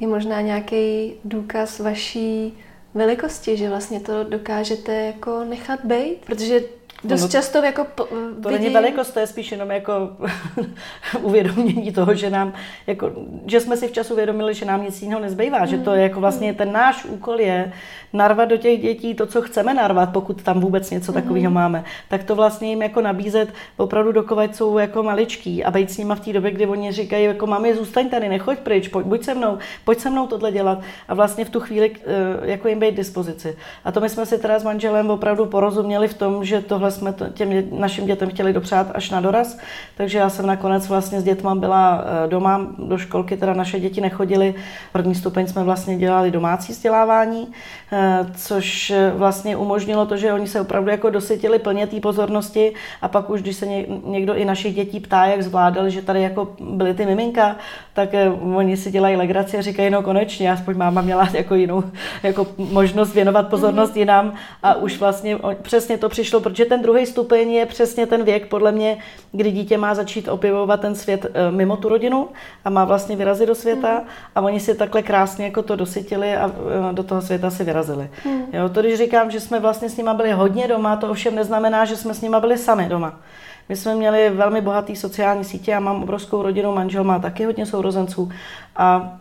je 0.00 0.08
možná 0.08 0.40
nějaký 0.40 1.12
důkaz 1.24 1.80
vaší 1.80 2.52
velikosti, 2.94 3.56
že 3.56 3.68
vlastně 3.68 4.00
to 4.00 4.24
dokážete 4.24 4.92
jako 4.94 5.44
nechat 5.44 5.84
být, 5.84 6.16
protože 6.26 6.60
Dost 7.04 7.22
no, 7.22 7.28
často 7.28 7.62
jako 7.62 7.86
po, 7.94 8.04
To 8.04 8.48
vidím... 8.48 8.52
není 8.52 8.74
velikost, 8.74 9.10
to 9.10 9.20
je 9.20 9.26
spíš 9.26 9.52
jenom 9.52 9.70
jako 9.70 9.92
uvědomění 11.22 11.92
toho, 11.92 12.14
že 12.14 12.30
nám, 12.30 12.52
jako, 12.86 13.12
že 13.46 13.60
jsme 13.60 13.76
si 13.76 13.88
včas 13.88 14.10
uvědomili, 14.10 14.54
že 14.54 14.64
nám 14.64 14.82
nic 14.82 15.02
jiného 15.02 15.20
nezbývá, 15.20 15.58
mm. 15.58 15.66
že 15.66 15.78
to 15.78 15.92
je 15.92 16.02
jako 16.02 16.20
vlastně 16.20 16.52
mm. 16.52 16.58
ten 16.58 16.72
náš 16.72 17.04
úkol 17.04 17.40
je 17.40 17.72
narvat 18.12 18.48
do 18.48 18.56
těch 18.56 18.82
dětí 18.82 19.14
to, 19.14 19.26
co 19.26 19.42
chceme 19.42 19.74
narvat, 19.74 20.12
pokud 20.12 20.42
tam 20.42 20.60
vůbec 20.60 20.90
něco 20.90 21.12
mm. 21.12 21.22
takového 21.22 21.50
máme, 21.50 21.84
tak 22.08 22.24
to 22.24 22.34
vlastně 22.34 22.68
jim 22.68 22.82
jako 22.82 23.00
nabízet 23.00 23.48
opravdu 23.76 24.12
dokovat 24.12 24.56
jsou 24.56 24.78
jako 24.78 25.02
maličký 25.02 25.64
a 25.64 25.70
být 25.70 25.90
s 25.90 25.98
nima 25.98 26.14
v 26.14 26.20
té 26.20 26.32
době, 26.32 26.50
kdy 26.50 26.66
oni 26.66 26.92
říkají 26.92 27.24
jako 27.24 27.46
mami, 27.46 27.74
zůstaň 27.74 28.08
tady, 28.08 28.28
nechoď 28.28 28.58
pryč, 28.58 28.88
pojď, 28.88 29.06
buď 29.06 29.24
se 29.24 29.34
mnou, 29.34 29.58
pojď 29.84 29.98
se 29.98 30.10
mnou 30.10 30.26
tohle 30.26 30.52
dělat 30.52 30.78
a 31.08 31.14
vlastně 31.14 31.44
v 31.44 31.50
tu 31.50 31.60
chvíli 31.60 31.92
eh, 31.96 32.50
jako 32.50 32.68
jim 32.68 32.80
být 32.80 32.94
dispozici. 32.94 33.56
A 33.84 33.92
to 33.92 34.00
my 34.00 34.08
jsme 34.08 34.26
si 34.26 34.38
teda 34.38 34.58
s 34.58 34.64
manželem 34.64 35.10
opravdu 35.10 35.46
porozuměli 35.46 36.08
v 36.08 36.14
tom, 36.14 36.44
že 36.44 36.60
tohle 36.60 36.90
jsme 36.94 37.14
těm 37.34 37.80
našim 37.80 38.06
dětem 38.06 38.30
chtěli 38.30 38.52
dopřát 38.52 38.90
až 38.94 39.10
na 39.10 39.20
doraz, 39.20 39.58
takže 39.96 40.18
já 40.18 40.30
jsem 40.30 40.46
nakonec 40.46 40.88
vlastně 40.88 41.20
s 41.20 41.24
dětma 41.24 41.54
byla 41.54 42.04
eh, 42.04 42.28
doma, 42.28 42.66
do 42.78 42.98
školky 42.98 43.36
teda 43.36 43.54
naše 43.54 43.80
děti 43.80 44.00
nechodily, 44.00 44.54
první 44.92 45.14
stupeň 45.14 45.46
jsme 45.46 45.64
vlastně 45.64 45.96
dělali 45.96 46.30
domácí 46.30 46.72
vzdělávání, 46.72 47.48
eh, 47.92 48.26
což 48.36 48.92
vlastně 49.16 49.56
umožnilo 49.56 50.06
to, 50.06 50.16
že 50.16 50.32
oni 50.32 50.46
se 50.46 50.60
opravdu 50.60 50.90
jako 50.90 51.10
dosytili 51.10 51.58
plně 51.58 51.86
té 51.86 52.00
pozornosti. 52.00 52.74
A 53.02 53.08
pak 53.08 53.30
už, 53.30 53.42
když 53.42 53.56
se 53.56 53.66
někdo 54.04 54.34
i 54.34 54.44
našich 54.44 54.74
dětí 54.74 55.00
ptá, 55.00 55.26
jak 55.26 55.42
zvládali, 55.42 55.90
že 55.90 56.02
tady 56.02 56.22
jako 56.22 56.48
byly 56.60 56.94
ty 56.94 57.06
miminka, 57.06 57.56
tak 57.92 58.14
eh, 58.14 58.30
oni 58.30 58.76
si 58.76 58.90
dělají 58.90 59.16
legraci 59.16 59.58
a 59.58 59.62
říkají, 59.62 59.90
no 59.90 60.02
konečně, 60.02 60.52
aspoň 60.52 60.76
máma 60.76 61.00
měla 61.02 61.28
jako 61.32 61.54
jinou 61.54 61.84
jako 62.22 62.46
možnost 62.58 63.14
věnovat 63.14 63.48
pozornost 63.48 63.94
mm-hmm. 63.94 63.98
jinam. 63.98 64.34
A 64.62 64.74
už 64.74 64.98
vlastně 64.98 65.38
přesně 65.62 65.98
to 65.98 66.08
přišlo, 66.08 66.40
protože 66.40 66.64
ten 66.64 66.82
druhý 66.84 67.06
stupeň 67.06 67.52
je 67.52 67.66
přesně 67.66 68.06
ten 68.06 68.24
věk, 68.24 68.46
podle 68.46 68.72
mě, 68.72 68.98
kdy 69.32 69.50
dítě 69.50 69.78
má 69.78 69.94
začít 69.94 70.28
objevovat 70.28 70.80
ten 70.80 70.94
svět 70.94 71.26
eh, 71.26 71.50
mimo 71.50 71.76
tu 71.76 71.88
rodinu 71.88 72.28
a 72.64 72.70
má 72.70 72.84
vlastně 72.84 73.16
vyrazit 73.16 73.48
do 73.48 73.54
světa 73.54 73.92
mm. 73.92 74.06
a 74.34 74.40
oni 74.40 74.60
si 74.60 74.74
takhle 74.74 75.02
krásně 75.02 75.44
jako 75.44 75.62
to 75.62 75.76
dosytili 75.76 76.36
a 76.36 76.52
eh, 76.90 76.92
do 76.92 77.02
toho 77.02 77.22
světa 77.22 77.50
si 77.50 77.64
vyrazili. 77.64 78.10
Mm. 78.24 78.42
Jo, 78.52 78.68
to 78.68 78.80
když 78.80 78.98
říkám, 78.98 79.30
že 79.30 79.40
jsme 79.40 79.60
vlastně 79.60 79.88
s 79.88 79.96
nima 79.96 80.14
byli 80.14 80.32
hodně 80.32 80.68
doma, 80.68 80.96
to 80.96 81.10
ovšem 81.10 81.34
neznamená, 81.34 81.84
že 81.84 81.96
jsme 81.96 82.14
s 82.14 82.20
nima 82.20 82.40
byli 82.40 82.58
sami 82.58 82.88
doma. 82.88 83.20
My 83.68 83.76
jsme 83.76 83.94
měli 83.94 84.30
velmi 84.30 84.60
bohatý 84.60 84.96
sociální 84.96 85.44
sítě, 85.44 85.70
já 85.70 85.80
mám 85.80 86.02
obrovskou 86.02 86.42
rodinu, 86.42 86.74
manžel 86.74 87.04
má 87.04 87.18
taky 87.18 87.44
hodně 87.44 87.66
sourozenců 87.66 88.28
a 88.76 89.18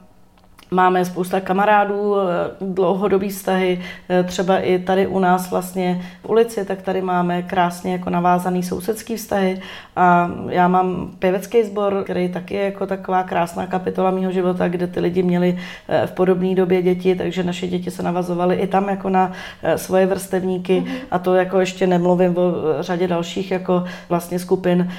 Máme 0.74 1.06
spousta 1.06 1.40
kamarádů, 1.40 2.16
eh, 2.18 2.26
dlouhodobý 2.62 3.30
vztahy, 3.30 3.82
eh, 4.10 4.24
třeba 4.24 4.58
i 4.58 4.80
tady 4.80 5.08
u 5.08 5.20
nás 5.20 5.52
vlastně 5.52 6.02
v 6.22 6.30
ulici, 6.30 6.66
tak 6.66 6.82
tady 6.82 7.02
máme 7.02 7.42
krásně 7.42 7.92
jako 7.92 8.10
navázaný 8.10 8.64
sousedský 8.64 9.16
vztahy 9.16 9.62
a 9.96 10.32
já 10.50 10.68
mám 10.68 11.12
pěvecký 11.20 11.64
sbor, 11.64 12.02
který 12.04 12.30
taky 12.30 12.54
je 12.54 12.64
jako 12.64 12.86
taková 12.86 13.24
krásná 13.24 13.68
kapitola 13.68 14.12
mého 14.12 14.32
života, 14.32 14.68
kde 14.68 14.88
ty 14.88 15.00
lidi 15.00 15.24
měli 15.24 15.60
eh, 15.88 16.08
v 16.08 16.12
podobné 16.12 16.56
době 16.56 16.82
děti, 16.82 17.16
takže 17.16 17.44
naše 17.44 17.68
děti 17.68 17.92
se 17.92 18.04
navazovaly 18.04 18.56
i 18.56 18.68
tam 18.68 18.90
jako 18.90 19.10
na 19.10 19.32
svoje 19.76 20.06
vrstevníky 20.06 20.82
mm-hmm. 20.82 20.98
a 21.12 21.20
to 21.20 21.36
jako 21.36 21.60
ještě 21.60 21.88
nemluvím 21.88 22.38
o 22.38 22.54
řadě 22.80 23.08
dalších 23.08 23.52
jako 23.52 23.84
vlastně 24.10 24.40
skupin. 24.40 24.92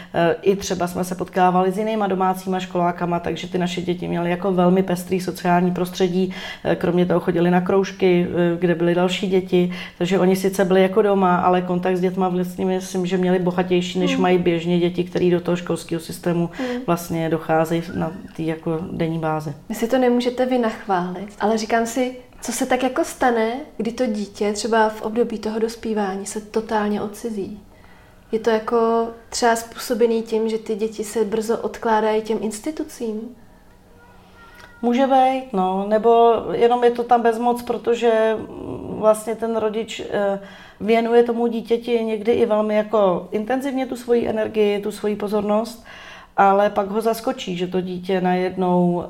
I 0.42 0.56
třeba 0.56 0.86
jsme 0.86 1.04
se 1.04 1.14
potkávali 1.14 1.72
s 1.72 1.78
jinýma 1.78 2.06
domácíma 2.06 2.60
školákama, 2.60 3.20
takže 3.20 3.48
ty 3.48 3.58
naše 3.58 3.82
děti 3.82 4.08
měly 4.08 4.30
jako 4.30 4.52
velmi 4.52 4.82
pestrý 4.82 5.20
sociální 5.20 5.63
sociální 5.64 5.74
prostředí, 5.74 6.34
eh, 6.64 6.76
kromě 6.76 7.06
toho 7.06 7.20
chodili 7.20 7.50
na 7.50 7.60
kroužky, 7.60 8.26
eh, 8.26 8.56
kde 8.58 8.74
byly 8.74 8.94
další 8.94 9.28
děti, 9.28 9.72
takže 9.98 10.18
oni 10.18 10.36
sice 10.36 10.64
byli 10.64 10.82
jako 10.82 11.02
doma, 11.02 11.36
ale 11.36 11.62
kontakt 11.62 11.96
s 11.96 12.00
dětma 12.00 12.28
vlastně 12.28 12.66
myslím, 12.66 13.06
že 13.06 13.16
měli 13.16 13.38
bohatější, 13.38 13.98
než 13.98 14.16
mm. 14.16 14.22
mají 14.22 14.38
běžně 14.38 14.80
děti, 14.80 15.04
které 15.04 15.30
do 15.30 15.40
toho 15.40 15.56
školského 15.56 16.00
systému 16.00 16.50
mm. 16.58 16.80
vlastně 16.86 17.28
docházejí 17.28 17.82
na 17.94 18.12
té 18.36 18.42
jako 18.42 18.80
denní 18.92 19.18
bázi. 19.18 19.52
Vy 19.68 19.74
si 19.74 19.88
to 19.88 19.98
nemůžete 19.98 20.46
vy 20.46 20.58
nachválit, 20.58 21.28
ale 21.40 21.58
říkám 21.58 21.86
si, 21.86 22.16
co 22.40 22.52
se 22.52 22.66
tak 22.66 22.82
jako 22.82 23.04
stane, 23.04 23.52
kdy 23.76 23.92
to 23.92 24.06
dítě 24.06 24.52
třeba 24.52 24.88
v 24.88 25.02
období 25.02 25.38
toho 25.38 25.58
dospívání 25.58 26.26
se 26.26 26.40
totálně 26.40 27.02
odcizí? 27.02 27.60
Je 28.32 28.38
to 28.38 28.50
jako 28.50 29.08
třeba 29.30 29.56
způsobený 29.56 30.22
tím, 30.22 30.48
že 30.48 30.58
ty 30.58 30.74
děti 30.74 31.04
se 31.04 31.24
brzo 31.24 31.58
odkládají 31.58 32.22
těm 32.22 32.38
institucím? 32.42 33.36
Může 34.85 35.07
být, 35.07 35.53
no, 35.53 35.87
nebo 35.89 36.43
jenom 36.53 36.85
je 36.85 36.91
to 36.91 37.05
tam 37.05 37.22
bezmoc, 37.22 37.62
protože 37.62 38.37
vlastně 38.89 39.35
ten 39.35 39.57
rodič 39.57 40.01
eh, 40.01 40.41
věnuje 40.80 41.22
tomu 41.22 41.47
dítěti 41.47 42.05
někdy 42.05 42.32
i 42.32 42.47
velmi 42.47 42.74
jako 42.74 43.28
intenzivně 43.30 43.87
tu 43.87 43.97
svoji 43.97 44.28
energii, 44.28 44.80
tu 44.80 44.91
svoji 44.91 45.16
pozornost, 45.16 45.85
ale 46.37 46.70
pak 46.70 46.89
ho 46.89 47.01
zaskočí, 47.01 47.57
že 47.57 47.66
to 47.66 47.80
dítě 47.80 48.20
najednou 48.20 48.95
uh, 48.95 49.05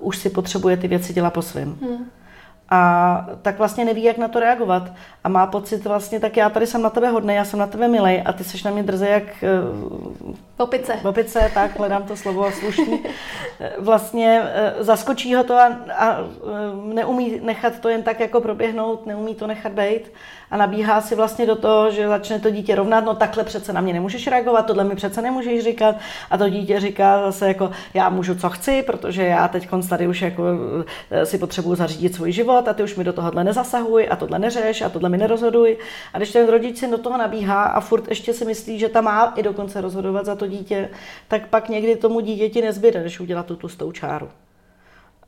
už 0.00 0.18
si 0.18 0.30
potřebuje 0.30 0.76
ty 0.76 0.88
věci 0.88 1.12
dělat 1.12 1.32
po 1.32 1.42
svém. 1.42 1.78
Hmm 1.82 2.10
a 2.68 3.26
tak 3.42 3.58
vlastně 3.58 3.84
neví, 3.84 4.02
jak 4.02 4.18
na 4.18 4.28
to 4.28 4.40
reagovat. 4.40 4.92
A 5.24 5.28
má 5.28 5.46
pocit 5.46 5.84
vlastně, 5.84 6.20
tak 6.20 6.36
já 6.36 6.50
tady 6.50 6.66
jsem 6.66 6.82
na 6.82 6.90
tebe 6.90 7.08
hodný, 7.08 7.34
já 7.34 7.44
jsem 7.44 7.58
na 7.58 7.66
tebe 7.66 7.88
milej 7.88 8.22
a 8.26 8.32
ty 8.32 8.44
seš 8.44 8.64
na 8.64 8.70
mě 8.70 8.82
drze 8.82 9.08
jak... 9.08 9.44
Uh, 10.22 10.34
opice. 10.56 11.00
Opice, 11.04 11.50
tak, 11.54 11.78
hledám 11.78 12.02
to 12.02 12.16
slovo 12.16 12.52
slušný. 12.52 13.04
vlastně 13.78 14.42
uh, 14.42 14.84
zaskočí 14.84 15.34
ho 15.34 15.44
to 15.44 15.54
a, 15.54 15.66
a 15.96 16.20
uh, 16.20 16.94
neumí 16.94 17.40
nechat 17.42 17.78
to 17.78 17.88
jen 17.88 18.02
tak 18.02 18.20
jako 18.20 18.40
proběhnout, 18.40 19.06
neumí 19.06 19.34
to 19.34 19.46
nechat 19.46 19.72
být 19.72 20.12
a 20.50 20.56
nabíhá 20.56 21.00
si 21.00 21.14
vlastně 21.14 21.46
do 21.46 21.56
toho, 21.56 21.90
že 21.90 22.08
začne 22.08 22.38
to 22.38 22.50
dítě 22.50 22.74
rovnat, 22.74 23.04
no 23.04 23.14
takhle 23.14 23.44
přece 23.44 23.72
na 23.72 23.80
mě 23.80 23.92
nemůžeš 23.92 24.26
reagovat, 24.26 24.66
tohle 24.66 24.84
mi 24.84 24.96
přece 24.96 25.22
nemůžeš 25.22 25.64
říkat 25.64 25.96
a 26.30 26.38
to 26.38 26.48
dítě 26.48 26.80
říká 26.80 27.22
zase 27.22 27.48
jako 27.48 27.70
já 27.94 28.08
můžu 28.08 28.34
co 28.34 28.50
chci, 28.50 28.82
protože 28.82 29.22
já 29.22 29.48
teď 29.48 29.68
tady 29.88 30.08
už 30.08 30.22
jako 30.22 30.42
si 31.24 31.38
potřebuji 31.38 31.74
zařídit 31.74 32.14
svůj 32.14 32.32
život 32.32 32.68
a 32.68 32.74
ty 32.74 32.82
už 32.82 32.96
mi 32.96 33.04
do 33.04 33.12
tohohle 33.12 33.44
nezasahuj 33.44 34.08
a 34.10 34.16
tohle 34.16 34.38
neřeš 34.38 34.82
a 34.82 34.88
tohle 34.88 35.08
mi 35.08 35.18
nerozhoduj. 35.18 35.76
A 36.14 36.18
když 36.18 36.32
ten 36.32 36.48
rodič 36.48 36.78
si 36.78 36.90
do 36.90 36.98
toho 36.98 37.18
nabíhá 37.18 37.64
a 37.64 37.80
furt 37.80 38.08
ještě 38.08 38.32
si 38.32 38.44
myslí, 38.44 38.78
že 38.78 38.88
tam 38.88 39.04
má 39.04 39.32
i 39.36 39.42
dokonce 39.42 39.80
rozhodovat 39.80 40.26
za 40.26 40.34
to 40.34 40.45
dítě, 40.46 40.88
tak 41.28 41.48
pak 41.48 41.68
někdy 41.68 41.96
tomu 41.96 42.20
dítěti 42.20 42.62
nezbyde, 42.62 43.02
než 43.02 43.20
udělat 43.20 43.46
tu 43.46 43.56
tlustou 43.56 43.92
čáru. 43.92 44.28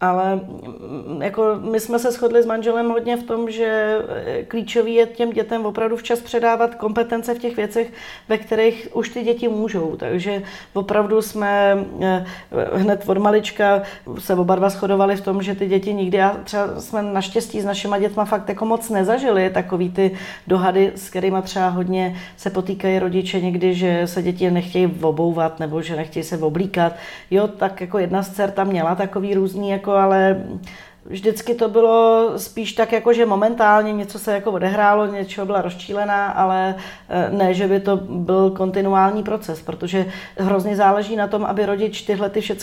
Ale 0.00 0.36
mm, 0.36 1.22
jako 1.22 1.58
my 1.60 1.80
jsme 1.80 1.98
se 1.98 2.10
shodli 2.10 2.42
s 2.42 2.46
manželem 2.46 2.88
hodně 2.88 3.16
v 3.16 3.22
tom, 3.22 3.50
že 3.50 3.98
eh, 4.08 4.44
klíčový 4.44 4.94
je 4.94 5.06
těm 5.06 5.30
dětem 5.30 5.66
opravdu 5.66 5.96
včas 5.96 6.20
předávat 6.20 6.74
kompetence 6.74 7.34
v 7.34 7.38
těch 7.38 7.56
věcech, 7.56 7.92
ve 8.28 8.38
kterých 8.38 8.88
už 8.92 9.08
ty 9.08 9.22
děti 9.22 9.48
můžou. 9.48 9.96
Takže 9.96 10.42
opravdu 10.74 11.22
jsme 11.22 11.84
eh, 12.02 12.26
hned 12.72 13.02
od 13.06 13.18
malička 13.18 13.82
se 14.18 14.34
oba 14.34 14.54
dva 14.54 14.68
shodovali 14.68 15.16
v 15.16 15.20
tom, 15.20 15.42
že 15.42 15.54
ty 15.54 15.66
děti 15.66 15.94
nikdy, 15.94 16.22
a 16.22 16.36
třeba 16.44 16.80
jsme 16.80 17.02
naštěstí 17.02 17.60
s 17.60 17.64
našima 17.64 17.98
dětma 17.98 18.24
fakt 18.24 18.48
jako 18.48 18.64
moc 18.64 18.90
nezažili 18.90 19.50
takový 19.50 19.90
ty 19.90 20.10
dohady, 20.46 20.92
s 20.94 21.10
kterými 21.10 21.42
třeba 21.42 21.68
hodně 21.68 22.16
se 22.36 22.50
potýkají 22.50 22.98
rodiče 22.98 23.40
někdy, 23.40 23.74
že 23.74 24.06
se 24.06 24.22
děti 24.22 24.50
nechtějí 24.50 24.98
obouvat 25.02 25.60
nebo 25.60 25.82
že 25.82 25.96
nechtějí 25.96 26.24
se 26.24 26.38
oblíkat. 26.38 26.92
Jo, 27.30 27.48
tak 27.48 27.80
jako 27.80 27.98
jedna 27.98 28.22
z 28.22 28.30
dcer 28.30 28.50
tam 28.50 28.68
měla 28.68 28.94
takový 28.94 29.34
různý 29.34 29.70
jako 29.70 29.87
jako 29.88 30.00
ale 30.00 30.36
vždycky 31.08 31.54
to 31.54 31.68
bylo 31.68 32.32
spíš 32.36 32.72
tak, 32.72 32.92
jako 32.92 33.12
že 33.12 33.26
momentálně 33.26 33.92
něco 33.92 34.18
se 34.18 34.32
jako 34.32 34.52
odehrálo, 34.52 35.06
něčeho 35.06 35.46
byla 35.46 35.62
rozčílená, 35.62 36.26
ale 36.26 36.74
eh, 37.08 37.30
ne, 37.30 37.54
že 37.54 37.68
by 37.68 37.80
to 37.80 37.96
byl 37.96 38.50
kontinuální 38.50 39.22
proces, 39.22 39.62
protože 39.62 40.06
hrozně 40.38 40.76
záleží 40.76 41.16
na 41.16 41.26
tom, 41.26 41.44
aby 41.44 41.66
rodič 41.66 42.02
tyhle 42.02 42.30
ty 42.30 42.40
všechny 42.40 42.58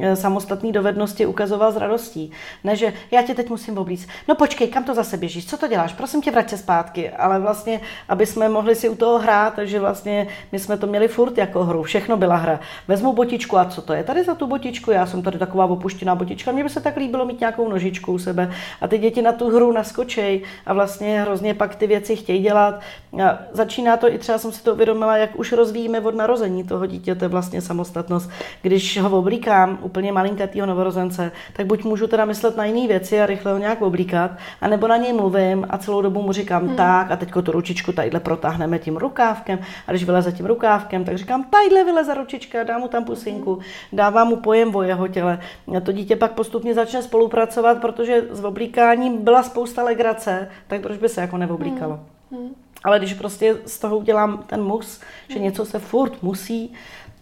eh, 0.00 0.16
samostatné 0.16 0.72
dovednosti 0.72 1.26
ukazoval 1.26 1.72
s 1.72 1.76
radostí. 1.76 2.32
Ne, 2.64 2.76
že 2.76 2.92
já 3.10 3.22
tě 3.22 3.34
teď 3.34 3.50
musím 3.50 3.78
oblíct. 3.78 4.08
No 4.28 4.34
počkej, 4.34 4.68
kam 4.68 4.84
to 4.84 4.94
zase 4.94 5.16
běžíš? 5.16 5.46
Co 5.46 5.56
to 5.56 5.68
děláš? 5.68 5.92
Prosím 5.92 6.22
tě, 6.22 6.30
vrať 6.30 6.50
se 6.50 6.58
zpátky. 6.58 7.10
Ale 7.10 7.40
vlastně, 7.40 7.80
aby 8.08 8.26
jsme 8.26 8.48
mohli 8.48 8.74
si 8.74 8.88
u 8.88 8.96
toho 8.96 9.18
hrát, 9.18 9.54
takže 9.54 9.80
vlastně 9.80 10.26
my 10.52 10.58
jsme 10.58 10.76
to 10.76 10.86
měli 10.86 11.08
furt 11.08 11.38
jako 11.38 11.64
hru. 11.64 11.82
Všechno 11.82 12.16
byla 12.16 12.36
hra. 12.36 12.60
Vezmu 12.88 13.12
botičku 13.12 13.58
a 13.58 13.64
co 13.64 13.82
to 13.82 13.92
je 13.92 14.04
tady 14.04 14.24
za 14.24 14.34
tu 14.34 14.46
botičku? 14.46 14.90
Já 14.90 15.06
jsem 15.06 15.22
tady 15.22 15.38
taková 15.38 15.64
opuštěná 15.64 16.14
botička. 16.14 16.52
Mně 16.52 16.64
by 16.64 16.70
se 16.70 16.80
tak 16.80 16.96
líbilo 16.96 17.24
mít 17.24 17.40
nějakou 17.40 17.68
nožičku 17.80 18.12
u 18.12 18.18
sebe. 18.18 18.50
A 18.80 18.88
ty 18.88 18.98
děti 18.98 19.22
na 19.22 19.32
tu 19.32 19.48
hru 19.48 19.72
naskočej 19.72 20.42
a 20.66 20.72
vlastně 20.74 21.22
hrozně 21.22 21.54
pak 21.54 21.74
ty 21.74 21.86
věci 21.86 22.16
chtějí 22.16 22.42
dělat. 22.42 22.80
A 23.24 23.38
začíná 23.52 23.96
to 23.96 24.12
i 24.12 24.18
třeba 24.18 24.38
jsem 24.38 24.52
si 24.52 24.62
to 24.62 24.72
uvědomila, 24.74 25.16
jak 25.16 25.38
už 25.38 25.52
rozvíjíme 25.52 26.00
od 26.00 26.14
narození 26.14 26.64
toho 26.64 26.86
dítěte 26.86 27.28
vlastně 27.28 27.60
samostatnost. 27.60 28.30
Když 28.62 28.98
ho 29.00 29.18
oblíkám 29.18 29.78
úplně 29.82 30.12
malinkatýho 30.12 30.66
novorozence, 30.66 31.32
tak 31.52 31.66
buď 31.66 31.84
můžu 31.84 32.06
teda 32.06 32.24
myslet 32.24 32.56
na 32.56 32.64
jiné 32.64 32.88
věci 32.88 33.20
a 33.20 33.26
rychle 33.26 33.52
ho 33.52 33.58
nějak 33.58 33.82
oblíkat, 33.82 34.30
anebo 34.60 34.88
na 34.88 34.96
něj 34.96 35.12
mluvím 35.12 35.66
a 35.70 35.78
celou 35.78 36.02
dobu 36.02 36.22
mu 36.22 36.32
říkám 36.32 36.66
hmm. 36.66 36.76
tak 36.76 37.10
a 37.10 37.16
teďko 37.16 37.42
tu 37.42 37.52
ručičku 37.52 37.92
tadyhle 37.92 38.20
protáhneme 38.20 38.78
tím 38.78 38.96
rukávkem 38.96 39.58
a 39.86 39.90
když 39.90 40.04
vyleze 40.04 40.32
tím 40.32 40.46
rukávkem, 40.46 41.04
tak 41.04 41.18
říkám 41.18 41.44
tadyhle 41.44 41.84
vyleze 41.84 42.14
ručička, 42.14 42.62
dám 42.62 42.80
mu 42.80 42.88
tam 42.88 43.04
pusinku, 43.04 43.58
dávám 43.92 44.28
mu 44.28 44.36
pojem 44.36 44.76
o 44.76 44.82
jeho 44.82 45.08
těle. 45.08 45.38
A 45.76 45.80
to 45.80 45.92
dítě 45.92 46.16
pak 46.16 46.32
postupně 46.32 46.74
začne 46.74 47.02
spolupracovat, 47.02 47.69
protože 47.74 48.26
s 48.30 48.44
oblíkáním 48.44 49.24
byla 49.24 49.42
spousta 49.42 49.82
legrace, 49.82 50.48
tak 50.66 50.80
proč 50.80 50.98
by 50.98 51.08
se 51.08 51.20
jako 51.20 51.36
neoblíkalo. 51.36 52.00
Hmm. 52.30 52.40
Hmm. 52.40 52.54
Ale 52.84 52.98
když 52.98 53.14
prostě 53.14 53.56
z 53.66 53.78
toho 53.78 53.98
udělám 53.98 54.44
ten 54.46 54.62
mus, 54.62 55.00
že 55.28 55.34
hmm. 55.34 55.44
něco 55.44 55.64
se 55.64 55.78
furt 55.78 56.22
musí, 56.22 56.72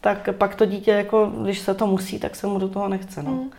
tak 0.01 0.28
pak 0.38 0.55
to 0.55 0.64
dítě, 0.64 0.90
jako, 0.90 1.32
když 1.42 1.59
se 1.59 1.74
to 1.74 1.86
musí, 1.86 2.18
tak 2.18 2.36
se 2.36 2.46
mu 2.46 2.59
do 2.59 2.68
toho 2.68 2.88
nechce. 2.88 3.22
No. 3.22 3.30
Hmm. 3.30 3.51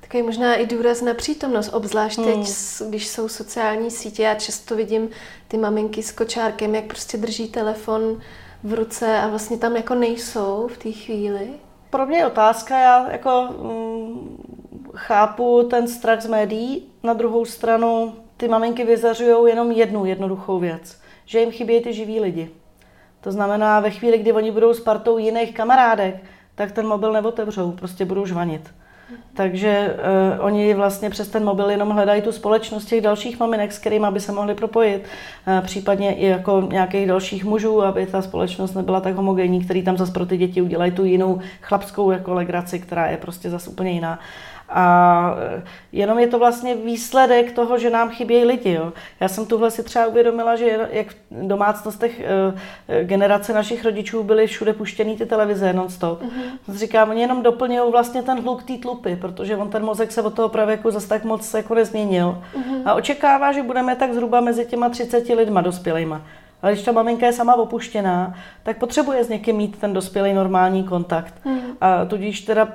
Takový 0.00 0.22
možná 0.22 0.54
i 0.54 0.66
důraz 0.66 1.02
na 1.02 1.14
přítomnost, 1.14 1.72
obzvlášť 1.72 2.18
hmm. 2.18 2.26
teď, 2.26 2.48
když 2.88 3.08
jsou 3.08 3.28
sociální 3.28 3.90
sítě. 3.90 4.22
Já 4.22 4.34
často 4.34 4.76
vidím 4.76 5.08
ty 5.48 5.56
maminky 5.56 6.02
s 6.02 6.12
kočárkem, 6.12 6.74
jak 6.74 6.84
prostě 6.84 7.18
drží 7.18 7.48
telefon 7.48 8.20
v 8.62 8.74
ruce 8.74 9.18
a 9.18 9.28
vlastně 9.28 9.58
tam 9.58 9.76
jako 9.76 9.94
nejsou 9.94 10.68
v 10.72 10.78
té 10.78 10.92
chvíli. 10.92 11.50
Pro 11.90 12.06
mě 12.06 12.18
je 12.18 12.26
otázka, 12.26 12.78
já 12.78 13.10
jako 13.12 13.48
mm, 13.62 14.55
chápu 14.96 15.62
ten 15.70 15.88
strach 15.88 16.20
z 16.20 16.26
médií, 16.26 16.86
na 17.02 17.12
druhou 17.12 17.44
stranu 17.44 18.14
ty 18.36 18.48
maminky 18.48 18.84
vyzařují 18.84 19.48
jenom 19.48 19.72
jednu 19.72 20.04
jednoduchou 20.04 20.58
věc, 20.58 21.00
že 21.24 21.40
jim 21.40 21.50
chybějí 21.50 21.82
ty 21.82 21.92
živí 21.92 22.20
lidi. 22.20 22.50
To 23.20 23.32
znamená, 23.32 23.80
ve 23.80 23.90
chvíli, 23.90 24.18
kdy 24.18 24.32
oni 24.32 24.50
budou 24.50 24.74
s 24.74 24.80
partou 24.80 25.18
jiných 25.18 25.54
kamarádek, 25.54 26.24
tak 26.54 26.72
ten 26.72 26.86
mobil 26.86 27.12
neotevřou, 27.12 27.72
prostě 27.72 28.04
budou 28.04 28.26
žvanit. 28.26 28.70
Takže 29.34 29.96
uh, 30.38 30.44
oni 30.44 30.74
vlastně 30.74 31.10
přes 31.10 31.28
ten 31.28 31.44
mobil 31.44 31.70
jenom 31.70 31.90
hledají 31.90 32.22
tu 32.22 32.32
společnost 32.32 32.84
těch 32.84 33.00
dalších 33.00 33.40
maminek, 33.40 33.72
s 33.72 33.78
kterými 33.78 34.06
by 34.10 34.20
se 34.20 34.32
mohli 34.32 34.54
propojit, 34.54 35.04
uh, 35.04 35.64
případně 35.64 36.14
i 36.14 36.26
jako 36.26 36.68
nějakých 36.70 37.06
dalších 37.06 37.44
mužů, 37.44 37.82
aby 37.82 38.06
ta 38.06 38.22
společnost 38.22 38.74
nebyla 38.74 39.00
tak 39.00 39.14
homogenní, 39.14 39.64
který 39.64 39.82
tam 39.82 39.96
zase 39.96 40.12
pro 40.12 40.26
ty 40.26 40.36
děti 40.36 40.62
udělají 40.62 40.92
tu 40.92 41.04
jinou 41.04 41.40
chlapskou 41.60 42.10
jako 42.10 42.34
legraci, 42.34 42.78
která 42.78 43.06
je 43.06 43.16
prostě 43.16 43.50
zase 43.50 43.70
úplně 43.70 43.90
jiná. 43.90 44.18
A 44.68 45.36
eh, 45.38 45.62
jenom 45.92 46.18
je 46.18 46.26
to 46.26 46.38
vlastně 46.38 46.74
výsledek 46.74 47.52
toho, 47.52 47.78
že 47.78 47.90
nám 47.90 48.10
chybějí 48.10 48.44
lidi. 48.44 48.72
Jo. 48.72 48.92
Já 49.20 49.28
jsem 49.28 49.46
tuhle 49.46 49.70
si 49.70 49.82
třeba 49.82 50.06
uvědomila, 50.06 50.56
že 50.56 50.88
jak 50.90 51.06
v 51.10 51.14
domácnostech 51.30 52.20
eh, 52.20 53.04
generace 53.04 53.52
našich 53.52 53.84
rodičů 53.84 54.22
byly 54.22 54.46
všude 54.46 54.72
puštěný 54.72 55.16
ty 55.16 55.26
televize 55.26 55.72
non-stop. 55.72 56.22
Mm-hmm. 56.22 56.74
Říkám, 56.74 57.10
oni 57.10 57.20
jenom 57.20 57.42
doplňují 57.42 57.92
vlastně 57.92 58.22
ten 58.22 58.40
hluk 58.40 58.62
té 58.62 58.78
tlupy, 58.78 59.16
protože 59.16 59.56
on 59.56 59.70
ten 59.70 59.84
mozek 59.84 60.12
se 60.12 60.22
od 60.22 60.34
toho 60.34 60.48
pravěku 60.48 60.90
zase 60.90 61.08
tak 61.08 61.24
moc 61.24 61.54
jako 61.54 61.74
nezměnil. 61.74 62.42
Mm-hmm. 62.54 62.82
A 62.84 62.94
očekává, 62.94 63.52
že 63.52 63.62
budeme 63.62 63.96
tak 63.96 64.12
zhruba 64.12 64.40
mezi 64.40 64.66
těma 64.66 64.88
30 64.88 65.28
lidma 65.28 65.60
dospělejma. 65.60 66.22
Ale 66.62 66.72
když 66.72 66.84
ta 66.84 66.92
maminka 66.92 67.26
je 67.26 67.32
sama 67.32 67.54
opuštěná, 67.54 68.34
tak 68.62 68.78
potřebuje 68.78 69.24
s 69.24 69.28
někým 69.28 69.56
mít 69.56 69.78
ten 69.78 69.92
dospělý 69.92 70.34
normální 70.34 70.84
kontakt. 70.84 71.34
Hmm. 71.44 71.60
A 71.80 72.04
tudíž 72.04 72.40
teda, 72.40 72.68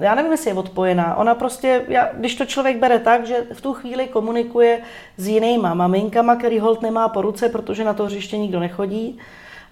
já 0.00 0.14
nevím, 0.14 0.32
jestli 0.32 0.50
je 0.50 0.54
odpojená. 0.54 1.16
Ona 1.16 1.34
prostě, 1.34 1.82
já, 1.88 2.08
když 2.12 2.34
to 2.34 2.44
člověk 2.44 2.76
bere 2.76 2.98
tak, 2.98 3.26
že 3.26 3.46
v 3.52 3.60
tu 3.60 3.72
chvíli 3.72 4.06
komunikuje 4.06 4.80
s 5.16 5.28
jinýma 5.28 5.74
maminkama, 5.74 6.36
který 6.36 6.58
hold 6.58 6.82
nemá 6.82 7.08
po 7.08 7.22
ruce, 7.22 7.48
protože 7.48 7.84
na 7.84 7.94
to 7.94 8.04
hřiště 8.04 8.38
nikdo 8.38 8.60
nechodí, 8.60 9.18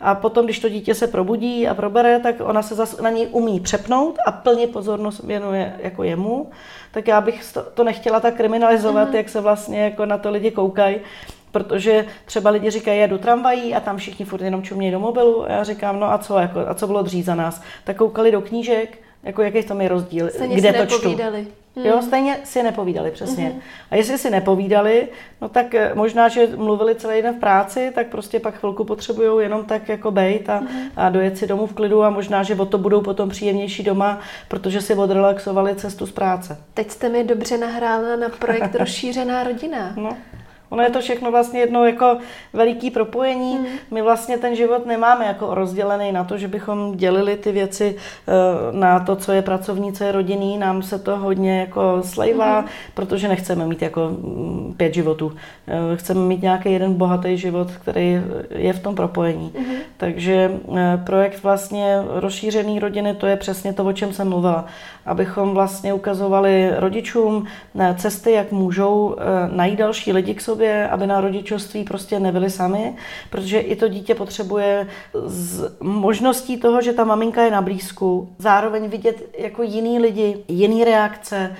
a 0.01 0.15
potom, 0.15 0.45
když 0.45 0.59
to 0.59 0.69
dítě 0.69 0.95
se 0.95 1.07
probudí 1.07 1.69
a 1.69 1.75
probere, 1.75 2.21
tak 2.21 2.35
ona 2.41 2.63
se 2.63 2.75
zase 2.75 3.03
na 3.03 3.11
něj 3.11 3.29
umí 3.31 3.61
přepnout 3.61 4.19
a 4.27 4.33
plně 4.33 4.67
pozornost 4.67 5.25
věnuje 5.25 5.77
jako 5.79 6.03
jemu. 6.03 6.51
Tak 6.93 7.09
já 7.09 7.21
bych 7.21 7.53
to 7.75 7.85
nechtěla 7.85 8.21
tak 8.21 8.35
kriminalizovat, 8.35 9.09
mm. 9.09 9.15
jak 9.15 9.29
se 9.29 9.41
vlastně 9.41 9.81
jako 9.81 10.07
na 10.07 10.19
to 10.19 10.31
lidi 10.31 10.51
koukají 10.51 10.97
protože 11.55 12.07
třeba 12.25 12.51
lidi 12.51 12.71
říkají, 12.71 13.01
jedu 13.01 13.19
tramvají 13.19 13.75
a 13.75 13.81
tam 13.81 13.97
všichni 13.97 14.25
furt 14.25 14.43
jenom 14.43 14.63
čumějí 14.63 14.93
do 14.93 15.01
mobilu 15.01 15.45
a 15.45 15.53
já 15.53 15.65
říkám, 15.65 16.01
no 16.01 16.13
a 16.13 16.19
co, 16.19 16.39
jako, 16.39 16.61
a 16.69 16.75
co 16.75 16.87
bylo 16.87 17.03
dřív 17.03 17.25
za 17.25 17.35
nás? 17.35 17.63
Tak 17.85 17.97
koukali 17.97 18.33
do 18.33 18.41
knížek, 18.41 18.99
jako 19.23 19.43
jaký 19.43 19.63
tam 19.63 19.81
je 19.81 19.89
rozdíl, 19.89 20.31
Stejně 20.31 20.57
kde 20.57 20.73
si 20.73 20.79
to 20.79 20.87
čtu. 20.87 21.17
Hmm. 21.77 21.87
Jo, 21.87 22.03
stejně 22.03 22.39
si 22.45 22.63
nepovídali, 22.63 23.11
přesně. 23.11 23.45
Hmm. 23.45 23.61
A 23.91 23.97
jestli 23.97 24.19
si 24.19 24.31
nepovídali, 24.31 25.09
no 25.43 25.49
tak 25.49 25.75
eh, 25.75 25.91
možná, 25.95 26.29
že 26.29 26.49
mluvili 26.57 26.95
celý 26.95 27.23
den 27.23 27.35
v 27.35 27.41
práci, 27.41 27.93
tak 27.95 28.07
prostě 28.07 28.41
pak 28.41 28.59
chvilku 28.59 28.85
potřebují 28.85 29.43
jenom 29.43 29.65
tak 29.65 29.89
jako 29.89 30.11
bejt 30.11 30.49
a, 30.49 30.57
hmm. 30.57 30.91
a 30.97 31.11
dojet 31.11 31.39
si 31.39 31.47
domů 31.47 31.67
v 31.67 31.73
klidu 31.73 32.03
a 32.03 32.11
možná, 32.11 32.43
že 32.43 32.55
o 32.55 32.67
to 32.67 32.79
budou 32.79 33.01
potom 33.01 33.29
příjemnější 33.29 33.83
doma, 33.83 34.21
protože 34.49 34.81
si 34.81 34.95
odrelaxovali 34.95 35.75
cestu 35.75 36.07
z 36.07 36.13
práce. 36.13 36.59
Teď 36.75 36.91
jste 36.91 37.09
mi 37.09 37.25
dobře 37.25 37.59
nahrála 37.59 38.17
na 38.17 38.29
projekt 38.29 38.75
Rozšířená 38.79 39.45
rodina. 39.45 39.93
No. 39.97 40.17
Ono 40.75 40.83
je 40.83 40.91
to 40.91 41.01
všechno 41.01 41.31
vlastně 41.31 41.61
jedno 41.61 41.87
jako 41.87 42.19
veliký 42.53 42.91
propojení. 42.91 43.59
Mm. 43.59 43.67
My 43.91 44.03
vlastně 44.03 44.39
ten 44.39 44.57
život 44.57 44.87
nemáme 44.87 45.27
jako 45.27 45.55
rozdělený 45.55 46.13
na 46.13 46.25
to, 46.25 46.39
že 46.39 46.49
bychom 46.49 46.97
dělili 46.97 47.37
ty 47.37 47.53
věci 47.53 47.97
eh, 47.97 48.33
na 48.73 49.01
to, 49.01 49.17
co 49.17 49.33
je 49.33 49.43
pracovní, 49.43 49.93
co 49.93 50.05
je 50.05 50.13
rodinný. 50.13 50.59
Nám 50.59 50.83
se 50.83 50.99
to 50.99 51.17
hodně 51.17 51.61
jako 51.61 52.03
slejvá, 52.05 52.61
mm. 52.61 52.67
protože 52.95 53.29
nechceme 53.29 53.67
mít 53.67 53.83
jako 53.83 54.09
mm, 54.09 54.75
pět 54.77 54.95
životů. 54.95 55.33
Eh, 55.69 55.97
chceme 55.97 56.21
mít 56.21 56.43
nějaký 56.43 56.73
jeden 56.73 56.95
bohatý 56.95 57.39
život, 57.39 57.71
který 57.71 58.21
je 58.51 58.73
v 58.73 58.83
tom 58.83 58.95
propojení. 58.95 59.53
Mm. 59.59 59.75
Takže 59.97 60.51
eh, 60.77 61.01
projekt 61.07 61.43
vlastně 61.43 62.03
rozšířený 62.15 62.79
rodiny, 62.79 63.15
to 63.15 63.27
je 63.27 63.37
přesně 63.37 63.73
to, 63.73 63.85
o 63.85 63.93
čem 63.93 64.13
jsem 64.13 64.29
mluvila. 64.29 64.65
Abychom 65.07 65.55
vlastně 65.55 65.95
ukazovali 65.95 66.71
rodičům 66.77 67.47
cesty, 67.97 68.33
jak 68.33 68.53
můžou 68.53 69.17
najít 69.53 69.79
další 69.79 70.13
lidi 70.13 70.35
k 70.35 70.41
sobě, 70.41 70.64
sobě, 70.65 70.89
aby 70.89 71.07
na 71.07 71.21
rodičovství 71.21 71.85
prostě 71.85 72.21
nebyli 72.21 72.51
sami, 72.51 72.95
protože 73.31 73.59
i 73.59 73.77
to 73.77 73.89
dítě 73.89 74.15
potřebuje 74.15 74.87
z 75.27 75.77
možností 75.81 76.57
toho, 76.57 76.83
že 76.83 76.93
ta 76.93 77.05
maminka 77.05 77.43
je 77.43 77.51
na 77.51 77.63
blízku, 77.63 78.35
zároveň 78.39 78.89
vidět 78.89 79.23
jako 79.39 79.63
jiný 79.63 79.99
lidi, 79.99 80.45
jiný 80.49 80.85
reakce, 80.85 81.57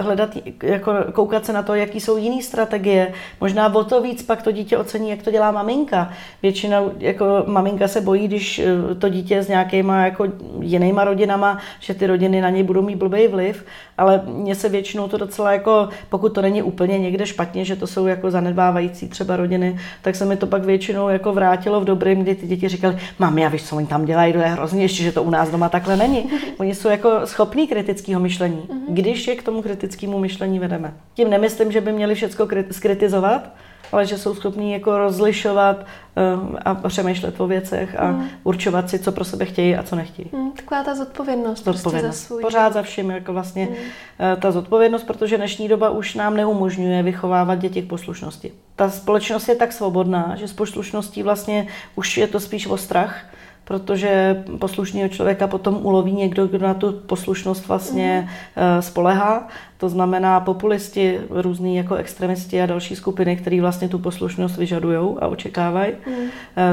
hledat, 0.00 0.30
jako 0.62 0.92
koukat 1.12 1.46
se 1.46 1.52
na 1.52 1.62
to, 1.62 1.74
jaký 1.74 2.00
jsou 2.00 2.16
jiné 2.16 2.42
strategie. 2.42 3.12
Možná 3.40 3.74
o 3.74 3.84
to 3.84 4.00
víc 4.00 4.22
pak 4.22 4.42
to 4.42 4.52
dítě 4.52 4.78
ocení, 4.78 5.10
jak 5.10 5.22
to 5.22 5.30
dělá 5.30 5.50
maminka. 5.50 6.12
Většinou 6.42 6.92
jako 6.98 7.24
maminka 7.46 7.88
se 7.88 8.00
bojí, 8.00 8.28
když 8.28 8.58
eh, 8.58 8.94
to 8.94 9.08
dítě 9.08 9.42
s 9.42 9.48
nějakýma 9.48 10.04
jako 10.04 10.26
jinýma 10.60 11.04
rodinama, 11.04 11.58
že 11.80 11.94
ty 11.94 12.06
rodiny 12.06 12.40
na 12.40 12.50
něj 12.50 12.62
budou 12.62 12.82
mít 12.82 12.96
blbý 12.96 13.26
vliv, 13.26 13.64
ale 13.98 14.22
mně 14.26 14.54
se 14.54 14.68
většinou 14.68 15.08
to 15.08 15.16
docela 15.16 15.52
jako, 15.52 15.88
pokud 16.08 16.28
to 16.28 16.42
není 16.42 16.62
úplně 16.62 16.98
někde 16.98 17.26
špatně, 17.26 17.64
že 17.64 17.76
to 17.76 17.86
jsou 17.86 18.06
jako 18.06 18.30
zanedbávající 18.30 19.08
třeba 19.08 19.36
rodiny, 19.36 19.78
tak 20.02 20.16
se 20.16 20.24
mi 20.24 20.36
to 20.36 20.46
pak 20.46 20.64
většinou 20.64 21.08
jako 21.08 21.32
vrátilo 21.32 21.80
v 21.80 21.84
dobrém, 21.84 22.22
kdy 22.22 22.34
ty 22.34 22.46
děti 22.46 22.68
říkali, 22.68 22.98
mami, 23.18 23.40
já 23.40 23.48
víš, 23.48 23.62
co 23.62 23.76
oni 23.76 23.86
tam 23.86 24.04
dělají, 24.04 24.32
to 24.32 24.38
je 24.38 24.46
hrozně, 24.46 24.82
ještě, 24.82 25.02
že 25.02 25.12
to 25.12 25.22
u 25.22 25.30
nás 25.30 25.50
doma 25.50 25.68
takhle 25.68 25.96
není. 25.96 26.30
Oni 26.58 26.74
jsou 26.74 26.88
jako 26.88 27.20
schopní 27.24 27.66
kritického 27.66 28.20
myšlení, 28.20 28.62
mhm. 28.68 28.94
když 28.94 29.26
je 29.26 29.36
k 29.36 29.42
tomu 29.42 29.62
kritickému 29.76 30.18
myšlení 30.18 30.58
vedeme. 30.58 30.94
Tím 31.14 31.30
nemyslím, 31.30 31.72
že 31.72 31.80
by 31.80 31.92
měli 31.92 32.14
všechno 32.14 32.46
skritizovat, 32.70 33.50
ale 33.92 34.06
že 34.06 34.18
jsou 34.18 34.34
schopní 34.34 34.72
jako 34.72 34.98
rozlišovat 34.98 35.76
uh, 35.80 36.56
a 36.64 36.74
přemýšlet 36.74 37.40
o 37.40 37.46
věcech 37.46 38.00
a 38.00 38.10
mm. 38.10 38.28
určovat 38.44 38.90
si, 38.90 38.98
co 38.98 39.12
pro 39.12 39.24
sebe 39.24 39.44
chtějí 39.44 39.76
a 39.76 39.82
co 39.82 39.96
nechtějí. 39.96 40.28
Mm, 40.32 40.52
taková 40.52 40.84
ta 40.84 40.94
zodpovědnost. 40.94 41.64
Zodpovědnost. 41.64 41.82
Prostě 41.82 42.06
za 42.06 42.26
svůj 42.26 42.42
Pořád 42.42 42.72
za 42.72 42.82
vším, 42.82 43.10
jako 43.10 43.32
vlastně 43.32 43.64
mm. 43.64 43.72
uh, 43.72 44.40
ta 44.40 44.50
zodpovědnost, 44.50 45.04
protože 45.04 45.36
dnešní 45.36 45.68
doba 45.68 45.90
už 45.90 46.14
nám 46.14 46.36
neumožňuje 46.36 47.02
vychovávat 47.02 47.58
děti 47.58 47.82
k 47.82 47.88
poslušnosti. 47.88 48.52
Ta 48.76 48.90
společnost 48.90 49.48
je 49.48 49.54
tak 49.54 49.72
svobodná, 49.72 50.34
že 50.36 50.48
s 50.48 50.52
poslušností 50.52 51.22
vlastně 51.22 51.66
už 51.96 52.16
je 52.16 52.26
to 52.26 52.40
spíš 52.40 52.66
o 52.66 52.76
strach, 52.76 53.24
protože 53.64 54.44
poslušného 54.58 55.08
člověka 55.08 55.46
potom 55.46 55.78
uloví 55.82 56.12
někdo, 56.12 56.46
kdo 56.46 56.66
na 56.66 56.74
tu 56.74 56.92
poslušnost 56.92 57.68
vlastně 57.68 58.28
mm. 58.56 58.82
spolehá. 58.82 59.48
To 59.76 59.88
znamená 59.88 60.40
populisti, 60.40 61.20
různý 61.30 61.76
jako 61.76 61.94
extremisti 61.94 62.62
a 62.62 62.66
další 62.66 62.96
skupiny, 62.96 63.36
které 63.36 63.60
vlastně 63.60 63.88
tu 63.88 63.98
poslušnost 63.98 64.56
vyžadují 64.56 65.16
a 65.20 65.26
očekávají. 65.26 65.92
Mm. 66.06 66.28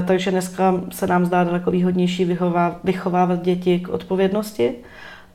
Takže 0.05 0.31
dneska 0.31 0.81
se 0.91 1.07
nám 1.07 1.25
zdá 1.25 1.43
daleko 1.43 1.71
výhodnější 1.71 2.37
vychovávat 2.83 3.41
děti 3.41 3.79
k 3.79 3.89
odpovědnosti 3.89 4.75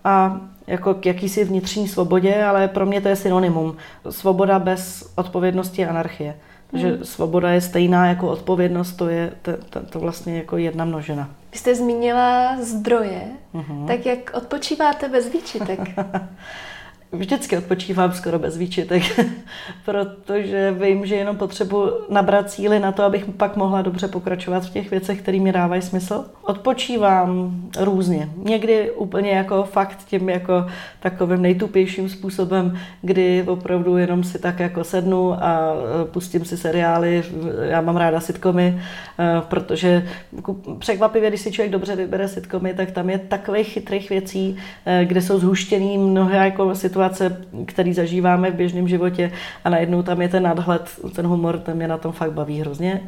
a 0.05 0.41
jako 0.67 0.95
k 0.95 1.07
jakýsi 1.07 1.45
vnitřní 1.45 1.89
svobodě, 1.89 2.45
ale 2.45 2.69
pro 2.69 2.87
mě 2.87 3.01
to 3.01 3.09
je 3.09 3.17
synonymum. 3.17 3.77
Svoboda 4.11 4.59
bez 4.59 5.13
odpovědnosti 5.17 5.83
je 5.83 5.89
anarchie. 5.89 6.35
Hmm. 6.83 7.05
svoboda 7.05 7.51
je 7.51 7.61
stejná 7.61 8.07
jako 8.07 8.29
odpovědnost, 8.29 8.93
to 8.93 9.09
je 9.09 9.33
to, 9.43 9.53
to, 9.71 9.81
to 9.81 10.01
vlastně 10.01 10.37
jako 10.37 10.57
jedna 10.57 10.85
množina. 10.85 11.31
Vy 11.53 11.59
jste 11.59 11.75
zmínila 11.75 12.57
zdroje, 12.63 13.23
uh-huh. 13.55 13.87
tak 13.87 14.07
jak 14.07 14.31
odpočíváte 14.35 15.09
bez 15.09 15.33
výčitek? 15.33 15.81
vždycky 17.19 17.59
odpočívám 17.59 18.13
skoro 18.13 18.39
bez 18.39 18.57
výčitek, 18.57 19.03
protože 19.85 20.77
vím, 20.83 21.07
že 21.07 21.15
jenom 21.15 21.37
potřebuji 21.37 21.91
nabrat 22.11 22.51
síly 22.51 22.79
na 22.79 22.93
to, 22.93 23.03
abych 23.03 23.25
pak 23.37 23.57
mohla 23.57 23.83
dobře 23.83 24.09
pokračovat 24.09 24.67
v 24.67 24.71
těch 24.71 24.91
věcech, 24.91 25.23
které 25.23 25.41
mi 25.41 25.53
dávají 25.53 25.83
smysl. 25.83 26.25
Odpočívám 26.43 27.61
různě. 27.81 28.29
Někdy 28.37 28.91
úplně 28.91 29.31
jako 29.31 29.65
fakt 29.65 29.99
tím 30.05 30.29
jako 30.29 30.67
takovým 31.01 31.43
nejtupějším 31.43 32.09
způsobem, 32.09 32.79
kdy 33.03 33.45
opravdu 33.47 33.97
jenom 33.97 34.25
si 34.25 34.39
tak 34.39 34.61
jako 34.61 34.85
sednu 34.85 35.33
a 35.33 35.73
e, 36.03 36.05
pustím 36.05 36.45
si 36.45 36.57
seriály. 36.57 37.23
Já 37.63 37.81
mám 37.81 37.97
ráda 37.97 38.21
sitcomy, 38.21 38.83
e, 39.19 39.41
protože 39.41 40.07
překvapivě, 40.79 41.29
když 41.29 41.41
si 41.41 41.53
člověk 41.53 41.73
dobře 41.73 41.97
vybere 41.97 42.29
sitcomy, 42.29 42.75
tak 42.75 42.91
tam 42.91 43.11
je 43.11 43.19
takových 43.19 43.67
chytrých 43.67 44.11
věcí, 44.11 44.57
e, 44.87 45.05
kde 45.05 45.23
jsou 45.23 45.39
zhuštěný 45.39 45.99
mnohé 45.99 46.39
jako 46.39 46.75
situace 46.75 47.06
situace, 47.15 47.47
který 47.67 47.93
zažíváme 47.93 48.51
v 48.51 48.55
běžném 48.55 48.89
životě 48.89 49.33
a 49.65 49.71
najednou 49.71 50.03
tam 50.03 50.23
je 50.23 50.29
ten 50.29 50.43
nadhled, 50.43 50.91
ten 51.15 51.27
humor, 51.27 51.59
ten 51.59 51.77
mě 51.77 51.89
na 51.89 51.99
tom 51.99 52.13
fakt 52.13 52.33
baví 52.33 52.61
hrozně. 52.61 53.01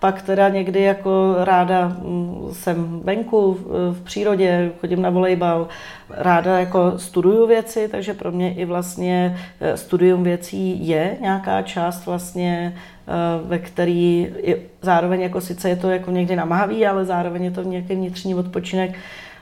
Pak 0.00 0.22
teda 0.22 0.48
někdy 0.48 0.82
jako 0.82 1.34
ráda 1.38 1.88
mm, 1.88 2.48
jsem 2.52 3.00
venku 3.04 3.58
v 3.90 4.02
přírodě, 4.04 4.72
chodím 4.80 5.02
na 5.02 5.10
volejbal, 5.10 5.68
ráda 6.10 6.58
jako 6.58 6.98
studuju 6.98 7.46
věci, 7.46 7.88
takže 7.88 8.14
pro 8.14 8.32
mě 8.32 8.54
i 8.54 8.64
vlastně 8.64 9.36
eh, 9.60 9.76
studium 9.76 10.22
věcí 10.22 10.88
je 10.88 11.16
nějaká 11.20 11.62
část 11.62 12.06
vlastně, 12.06 12.74
eh, 12.76 13.12
ve 13.48 13.58
který 13.58 14.28
zároveň 14.82 15.20
jako 15.20 15.40
sice 15.40 15.68
je 15.68 15.76
to 15.76 15.90
jako 15.90 16.10
někdy 16.10 16.36
namahavý, 16.36 16.86
ale 16.86 17.04
zároveň 17.04 17.44
je 17.44 17.50
to 17.50 17.62
nějaký 17.62 17.94
vnitřní 17.94 18.34
odpočinek, 18.34 18.94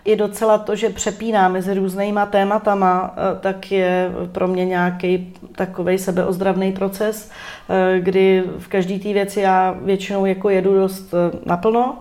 i 0.05 0.17
docela 0.17 0.59
to, 0.59 0.77
že 0.77 0.91
přepíná 0.91 1.49
mezi 1.49 1.75
různýma 1.75 2.27
tématama, 2.27 3.15
eh, 3.17 3.39
tak 3.41 3.73
je 3.73 4.11
pro 4.33 4.49
mě 4.49 4.65
nějaký 4.65 5.35
takový 5.57 5.99
sebeozdravný 5.99 6.73
proces, 6.73 7.31
eh, 7.69 8.01
kdy 8.01 8.45
v 8.59 8.69
každé 8.69 8.99
té 8.99 9.13
věci 9.13 9.41
já 9.41 9.77
většinou 9.83 10.27
jako 10.27 10.51
jedu 10.51 10.75
dost 10.75 11.15
eh, 11.15 11.39
naplno, 11.47 11.99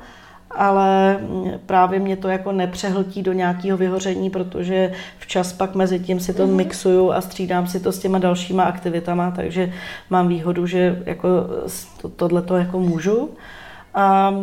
ale 0.52 1.18
mm, 1.18 1.52
právě 1.66 2.00
mě 2.00 2.18
to 2.18 2.28
jako 2.28 2.52
nepřehltí 2.52 3.24
do 3.24 3.34
nějakého 3.34 3.78
vyhoření, 3.78 4.30
protože 4.30 4.92
včas 5.20 5.54
pak 5.54 5.76
mezi 5.76 6.00
tím 6.00 6.20
si 6.20 6.34
to 6.34 6.48
mm-hmm. 6.48 6.56
mixuju 6.56 7.12
a 7.12 7.22
střídám 7.22 7.68
si 7.68 7.80
to 7.80 7.92
s 7.92 8.00
těma 8.00 8.20
dalšíma 8.20 8.64
aktivitama, 8.64 9.32
takže 9.32 9.74
mám 10.10 10.28
výhodu, 10.28 10.68
že 10.68 11.04
jako 11.06 11.28
to, 12.02 12.10
tohle 12.10 12.42
to 12.42 12.58
jako 12.58 12.80
můžu. 12.80 13.30
A 13.96 14.34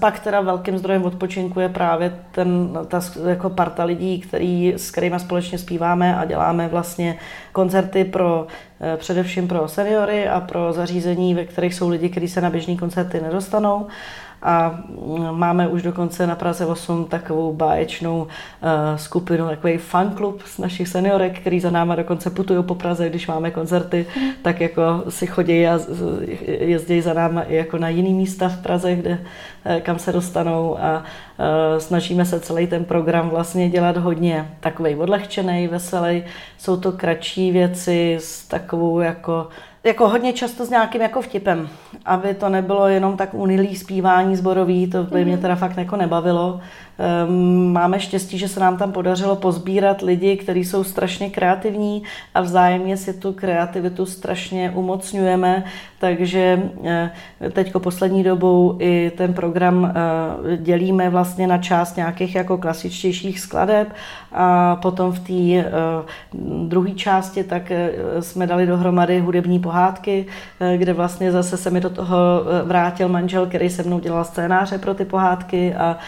pak 0.00 0.20
teda 0.20 0.40
velkým 0.40 0.78
zdrojem 0.78 1.04
odpočinku 1.04 1.60
je 1.60 1.68
právě 1.68 2.18
ten, 2.30 2.78
ta 2.88 3.00
jako 3.26 3.50
parta 3.50 3.84
lidí, 3.84 4.20
který, 4.20 4.74
s 4.76 4.90
kterými 4.90 5.20
společně 5.20 5.58
zpíváme 5.58 6.16
a 6.16 6.24
děláme 6.24 6.68
vlastně 6.68 7.18
koncerty 7.52 8.04
pro 8.04 8.46
eh, 8.80 8.96
především 8.96 9.48
pro 9.48 9.68
seniory 9.68 10.28
a 10.28 10.40
pro 10.40 10.72
zařízení, 10.72 11.34
ve 11.34 11.44
kterých 11.44 11.74
jsou 11.74 11.88
lidi, 11.88 12.08
kteří 12.08 12.28
se 12.28 12.40
na 12.40 12.50
běžní 12.50 12.76
koncerty 12.76 13.20
nedostanou 13.20 13.86
a 14.42 14.80
mm, 14.88 15.38
máme 15.38 15.68
už 15.68 15.82
dokonce 15.82 16.26
na 16.26 16.34
Praze 16.34 16.66
8 16.66 17.04
takovou 17.04 17.52
báječnou 17.52 18.22
uh, 18.22 18.28
skupinu, 18.96 19.48
takový 19.48 19.78
fanklub 19.78 20.42
z 20.42 20.58
našich 20.58 20.88
seniorek, 20.88 21.40
který 21.40 21.60
za 21.60 21.70
náma 21.70 21.94
dokonce 21.94 22.30
putují 22.30 22.64
po 22.64 22.74
Praze, 22.74 23.08
když 23.08 23.26
máme 23.26 23.50
koncerty, 23.50 24.06
mm. 24.16 24.30
tak 24.42 24.60
jako 24.60 24.82
si 25.08 25.26
chodí 25.26 25.66
a 25.66 25.80
jezdí 26.46 27.00
za 27.00 27.14
náma 27.14 27.42
i 27.42 27.54
jako 27.54 27.78
na 27.78 27.88
jiný 27.88 28.14
místa 28.14 28.48
v 28.48 28.62
Praze, 28.62 28.94
kde, 28.94 29.10
uh, 29.10 29.80
kam 29.80 29.98
se 29.98 30.12
dostanou 30.12 30.78
a 30.80 30.98
uh, 30.98 31.78
snažíme 31.78 32.24
se 32.24 32.40
celý 32.40 32.66
ten 32.66 32.84
program 32.84 33.28
vlastně 33.28 33.70
dělat 33.70 33.96
hodně 33.96 34.50
takový 34.60 34.94
odlehčený, 34.94 35.68
veselý. 35.68 36.24
Jsou 36.58 36.76
to 36.76 36.92
kratší 36.92 37.50
věci 37.50 38.16
s 38.20 38.48
takovou 38.48 39.00
jako 39.00 39.48
jako 39.84 40.08
hodně 40.08 40.32
často 40.32 40.64
s 40.64 40.70
nějakým 40.70 41.02
jako 41.02 41.22
vtipem, 41.22 41.68
aby 42.04 42.34
to 42.34 42.48
nebylo 42.48 42.88
jenom 42.88 43.16
tak 43.16 43.34
unilý 43.34 43.76
zpívání 43.76 44.36
zborový, 44.36 44.90
to 44.90 45.04
by 45.04 45.24
mě 45.24 45.32
mhm. 45.32 45.42
teda 45.42 45.56
fakt 45.56 45.76
jako 45.76 45.96
nebavilo. 45.96 46.60
Ehm, 46.98 47.72
máme 47.72 48.00
štěstí, 48.00 48.38
že 48.38 48.48
se 48.48 48.60
nám 48.60 48.76
tam 48.76 48.92
podařilo 48.92 49.36
pozbírat 49.36 50.02
lidi, 50.02 50.36
kteří 50.36 50.64
jsou 50.64 50.84
strašně 50.84 51.30
kreativní 51.30 52.02
a 52.34 52.40
vzájemně 52.40 52.96
si 52.96 53.14
tu 53.14 53.32
kreativitu 53.32 54.06
strašně 54.06 54.72
umocňujeme, 54.74 55.64
takže 55.98 56.62
eh, 56.84 57.10
teďko 57.52 57.80
poslední 57.80 58.24
dobou 58.24 58.76
i 58.78 59.12
ten 59.16 59.34
program 59.34 59.84
eh, 59.84 60.56
dělíme 60.56 61.10
vlastně 61.10 61.46
na 61.46 61.58
část 61.58 61.96
nějakých 61.96 62.34
jako 62.34 62.58
klasičtějších 62.58 63.40
skladeb 63.40 63.88
a 64.32 64.76
potom 64.76 65.12
v 65.12 65.18
té 65.18 65.32
eh, 65.32 65.72
druhé 66.66 66.90
části 66.90 67.44
tak 67.44 67.72
jsme 68.20 68.46
dali 68.46 68.66
dohromady 68.66 69.20
hudební 69.20 69.58
pohádky, 69.58 70.26
kde 70.76 70.92
vlastně 70.92 71.32
zase 71.32 71.56
se 71.56 71.70
mi 71.70 71.80
do 71.80 71.90
toho 71.90 72.16
vrátil 72.64 73.08
manžel, 73.08 73.46
který 73.46 73.70
se 73.70 73.82
mnou 73.82 74.00
dělal 74.00 74.24
scénáře 74.24 74.78
pro 74.78 74.94
ty 74.94 75.04
pohádky 75.04 75.74
a 75.74 75.98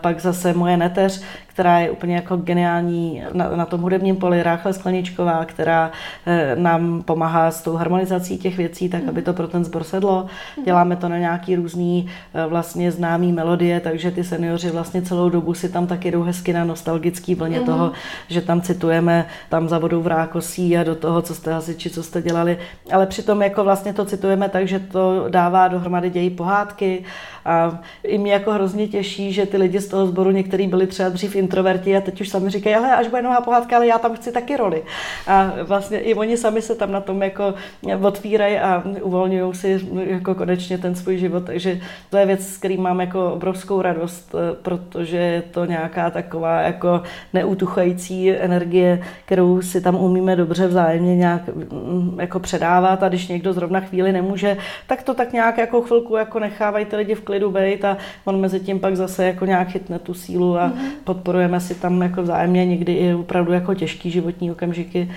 pak 0.00 0.19
zase 0.20 0.52
moje 0.54 0.76
neteř, 0.76 1.22
která 1.50 1.80
je 1.80 1.90
úplně 1.90 2.14
jako 2.14 2.36
geniální 2.36 3.22
na, 3.32 3.56
na 3.56 3.66
tom 3.66 3.80
hudebním 3.80 4.16
poli, 4.16 4.42
Ráchle 4.42 4.72
Skleničková, 4.72 5.44
která 5.44 5.90
eh, 6.26 6.56
nám 6.56 7.02
pomáhá 7.02 7.50
s 7.50 7.62
tou 7.62 7.76
harmonizací 7.76 8.38
těch 8.38 8.56
věcí, 8.56 8.88
tak 8.88 9.02
aby 9.08 9.22
to 9.22 9.32
pro 9.32 9.48
ten 9.48 9.64
sbor 9.64 9.84
sedlo. 9.84 10.26
Děláme 10.64 10.96
to 10.96 11.08
na 11.08 11.18
nějaký 11.18 11.56
různý 11.56 12.06
eh, 12.34 12.46
vlastně 12.46 12.92
známý 12.92 13.32
melodie, 13.32 13.80
takže 13.80 14.10
ty 14.10 14.24
seniori 14.24 14.70
vlastně 14.70 15.02
celou 15.02 15.28
dobu 15.28 15.54
si 15.54 15.68
tam 15.68 15.86
taky 15.86 16.10
jdou 16.10 16.22
hezky 16.22 16.52
na 16.52 16.64
nostalgický 16.64 17.34
vlně 17.34 17.60
mm-hmm. 17.60 17.66
toho, 17.66 17.92
že 18.28 18.40
tam 18.40 18.60
citujeme 18.60 19.26
tam 19.48 19.68
za 19.68 19.78
vodou 19.78 20.02
v 20.02 20.06
rákosí 20.06 20.78
a 20.78 20.84
do 20.84 20.94
toho, 20.94 21.22
co 21.22 21.34
jste 21.34 21.52
hasiči, 21.52 21.90
co 21.90 22.02
jste 22.02 22.22
dělali, 22.22 22.58
ale 22.92 23.06
přitom 23.06 23.42
jako 23.42 23.64
vlastně 23.64 23.92
to 23.92 24.04
citujeme 24.04 24.48
tak, 24.48 24.68
že 24.68 24.78
to 24.78 25.24
dává 25.28 25.68
dohromady 25.68 26.10
dějí 26.10 26.30
pohádky 26.30 27.04
a 27.44 27.80
i 28.02 28.18
mě 28.18 28.32
jako 28.32 28.52
hrozně 28.52 28.88
těší, 28.88 29.32
že 29.32 29.46
ty 29.46 29.56
lidi 29.56 29.80
z 29.80 29.88
toho 29.88 30.06
sboru, 30.06 30.30
některý 30.30 30.66
byli 30.66 30.86
třeba 30.86 31.08
dřív 31.08 31.36
introverti 31.40 31.96
a 31.96 32.00
teď 32.00 32.20
už 32.20 32.28
sami 32.28 32.50
říkají, 32.50 32.76
ale 32.76 32.96
až 32.96 33.08
bude 33.08 33.22
nová 33.22 33.40
pohádka, 33.40 33.76
ale 33.76 33.86
já 33.86 33.98
tam 33.98 34.16
chci 34.16 34.32
taky 34.32 34.56
roli. 34.56 34.82
A 35.26 35.52
vlastně 35.62 35.98
i 35.98 36.14
oni 36.14 36.36
sami 36.36 36.62
se 36.62 36.74
tam 36.74 36.92
na 36.92 37.00
tom 37.00 37.22
jako 37.22 37.54
otvírají 38.02 38.58
a 38.58 38.82
uvolňují 39.02 39.54
si 39.54 39.80
jako 40.06 40.34
konečně 40.34 40.78
ten 40.78 40.94
svůj 40.94 41.18
život, 41.18 41.44
takže 41.46 41.80
to 42.10 42.16
je 42.16 42.26
věc, 42.26 42.46
s 42.46 42.56
kterým 42.56 42.82
mám 42.82 43.00
jako 43.00 43.32
obrovskou 43.32 43.82
radost, 43.82 44.34
protože 44.62 45.16
je 45.16 45.42
to 45.42 45.64
nějaká 45.64 46.10
taková 46.10 46.60
jako 46.60 47.02
neutuchající 47.32 48.30
energie, 48.30 49.02
kterou 49.24 49.62
si 49.62 49.80
tam 49.80 49.94
umíme 49.96 50.36
dobře 50.36 50.66
vzájemně 50.66 51.16
nějak 51.16 51.42
mm, 51.48 52.16
jako 52.20 52.40
předávat 52.40 53.02
a 53.02 53.08
když 53.08 53.28
někdo 53.28 53.52
zrovna 53.52 53.80
chvíli 53.80 54.12
nemůže, 54.12 54.56
tak 54.86 55.02
to 55.02 55.14
tak 55.14 55.32
nějak 55.32 55.58
jako 55.58 55.82
chvilku 55.82 56.16
jako 56.16 56.38
nechávají 56.38 56.84
ty 56.84 56.96
lidi 56.96 57.14
v 57.14 57.20
klidu 57.20 57.50
být 57.50 57.84
a 57.84 57.96
on 58.24 58.40
mezi 58.40 58.60
tím 58.60 58.80
pak 58.80 58.96
zase 58.96 59.24
jako 59.24 59.44
nějak 59.44 59.68
chytne 59.68 59.98
tu 59.98 60.14
sílu 60.14 60.58
a 60.58 60.68
mm-hmm. 60.68 60.90
Podporujeme 61.30 61.60
si 61.60 61.74
tam 61.74 62.02
jako 62.02 62.22
vzájemně 62.22 62.66
někdy 62.66 62.92
i 62.92 63.14
opravdu 63.14 63.52
jako 63.52 63.74
těžký 63.74 64.10
životní 64.10 64.50
okamžiky. 64.50 65.12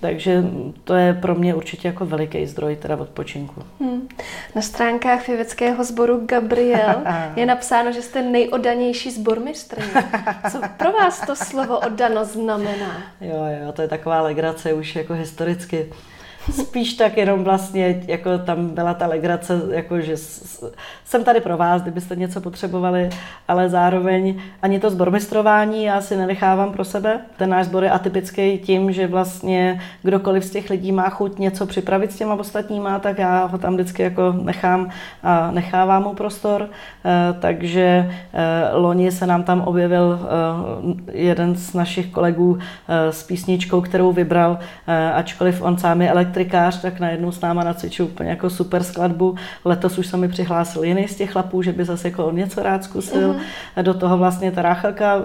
Takže 0.00 0.42
to 0.84 0.94
je 0.94 1.14
pro 1.14 1.34
mě 1.34 1.54
určitě 1.54 1.88
jako 1.88 2.06
veliký 2.06 2.46
zdroj 2.46 2.76
teda 2.76 2.96
odpočinku. 2.96 3.62
Hmm. 3.80 4.08
Na 4.54 4.62
stránkách 4.62 5.26
pěveckého 5.26 5.84
sboru 5.84 6.26
Gabriel 6.26 7.02
je 7.36 7.46
napsáno, 7.46 7.92
že 7.92 8.02
jste 8.02 8.22
nejodanější 8.22 9.10
sbormistrně. 9.10 10.04
Co 10.50 10.60
pro 10.76 10.92
vás 10.92 11.26
to 11.26 11.36
slovo 11.36 11.78
oddanost 11.78 12.32
znamená? 12.32 13.02
Jo, 13.20 13.44
jo, 13.64 13.72
to 13.72 13.82
je 13.82 13.88
taková 13.88 14.22
legrace 14.22 14.72
už 14.72 14.96
jako 14.96 15.14
historicky. 15.14 15.92
Spíš 16.52 16.94
tak 16.94 17.16
jenom 17.16 17.44
vlastně, 17.44 18.02
jako 18.06 18.38
tam 18.38 18.68
byla 18.68 18.94
ta 18.94 19.06
legrace, 19.06 19.62
jako 19.70 20.00
že 20.00 20.14
jsem 21.04 21.24
tady 21.24 21.40
pro 21.40 21.56
vás, 21.56 21.82
kdybyste 21.82 22.16
něco 22.16 22.40
potřebovali, 22.40 23.10
ale 23.48 23.68
zároveň 23.68 24.40
ani 24.62 24.80
to 24.80 24.90
zbormistrování 24.90 25.84
já 25.84 26.00
si 26.00 26.16
nenechávám 26.16 26.72
pro 26.72 26.84
sebe. 26.84 27.20
Ten 27.36 27.50
náš 27.50 27.66
sbor 27.66 27.84
je 27.84 27.90
atypický 27.90 28.58
tím, 28.58 28.92
že 28.92 29.06
vlastně 29.06 29.80
kdokoliv 30.02 30.44
z 30.44 30.50
těch 30.50 30.70
lidí 30.70 30.92
má 30.92 31.10
chuť 31.10 31.38
něco 31.38 31.66
připravit 31.66 32.12
s 32.12 32.16
těma 32.16 32.34
ostatníma, 32.34 32.98
tak 32.98 33.18
já 33.18 33.44
ho 33.44 33.58
tam 33.58 33.74
vždycky 33.74 34.02
jako 34.02 34.32
nechám 34.32 34.90
a 35.22 35.50
nechávám 35.50 36.02
mu 36.02 36.14
prostor. 36.14 36.68
Eh, 37.04 37.34
takže 37.40 38.10
eh, 38.32 38.70
loni 38.72 39.12
se 39.12 39.26
nám 39.26 39.42
tam 39.42 39.60
objevil 39.60 40.20
eh, 40.22 41.18
jeden 41.18 41.56
z 41.56 41.74
našich 41.74 42.06
kolegů 42.06 42.58
s 42.88 43.22
písničkou, 43.22 43.80
kterou 43.80 44.12
vybral, 44.12 44.58
ačkoliv 45.14 45.62
on 45.62 45.78
sám 45.78 46.02
je 46.02 46.10
elektrikář, 46.38 46.82
tak 46.82 47.00
najednou 47.00 47.32
s 47.32 47.40
náma 47.40 47.64
nacvičil 47.64 48.04
úplně 48.04 48.30
jako 48.30 48.50
super 48.50 48.82
skladbu. 48.82 49.34
Letos 49.64 49.98
už 49.98 50.06
se 50.06 50.16
mi 50.16 50.28
přihlásil 50.28 50.84
jiný 50.84 51.08
z 51.08 51.16
těch 51.16 51.30
chlapů, 51.30 51.62
že 51.62 51.72
by 51.72 51.84
zase 51.84 52.08
jako 52.08 52.26
on 52.26 52.36
něco 52.36 52.62
rád 52.62 52.84
zkusil. 52.84 53.32
Mm-hmm. 53.32 53.82
Do 53.82 53.94
toho 53.94 54.18
vlastně 54.18 54.52
ta 54.52 54.62
Ráchelka, 54.62 55.16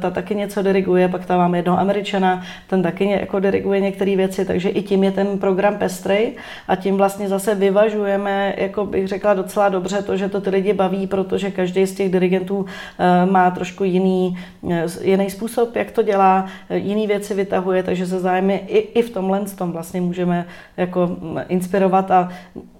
ta 0.00 0.10
taky 0.10 0.34
něco 0.34 0.62
diriguje, 0.62 1.08
pak 1.08 1.26
tam 1.26 1.38
máme 1.38 1.58
jednoho 1.58 1.78
Američana, 1.78 2.42
ten 2.66 2.82
taky 2.82 3.10
jako 3.10 3.40
diriguje 3.40 3.80
některé 3.80 4.16
věci, 4.16 4.44
takže 4.44 4.68
i 4.68 4.82
tím 4.82 5.04
je 5.04 5.10
ten 5.10 5.38
program 5.38 5.76
pestrej 5.78 6.36
a 6.68 6.76
tím 6.76 6.96
vlastně 6.96 7.28
zase 7.28 7.54
vyvažujeme, 7.54 8.54
jako 8.56 8.86
bych 8.86 9.08
řekla 9.08 9.34
docela 9.34 9.68
dobře 9.68 10.02
to, 10.02 10.16
že 10.16 10.28
to 10.28 10.40
ty 10.40 10.50
lidi 10.50 10.72
baví, 10.72 11.06
protože 11.06 11.50
každý 11.50 11.86
z 11.86 11.94
těch 11.94 12.12
dirigentů 12.12 12.66
eh, 12.98 13.26
má 13.26 13.50
trošku 13.50 13.84
jiný, 13.84 14.36
eh, 14.70 14.86
jiný 15.02 15.30
způsob, 15.30 15.76
jak 15.76 15.90
to 15.90 16.02
dělá, 16.02 16.46
eh, 16.70 16.76
jiný 16.76 17.06
věci 17.06 17.34
vytahuje, 17.34 17.82
takže 17.82 18.06
se 18.06 18.20
zájmy 18.20 18.64
i, 18.68 18.78
i 18.78 19.02
v 19.02 19.10
tomhle 19.10 19.40
tom 19.56 19.72
vlastně 19.72 20.00
můžeme 20.00 20.39
jako 20.76 21.06
mm, 21.06 21.38
inspirovat 21.48 22.10
a 22.10 22.28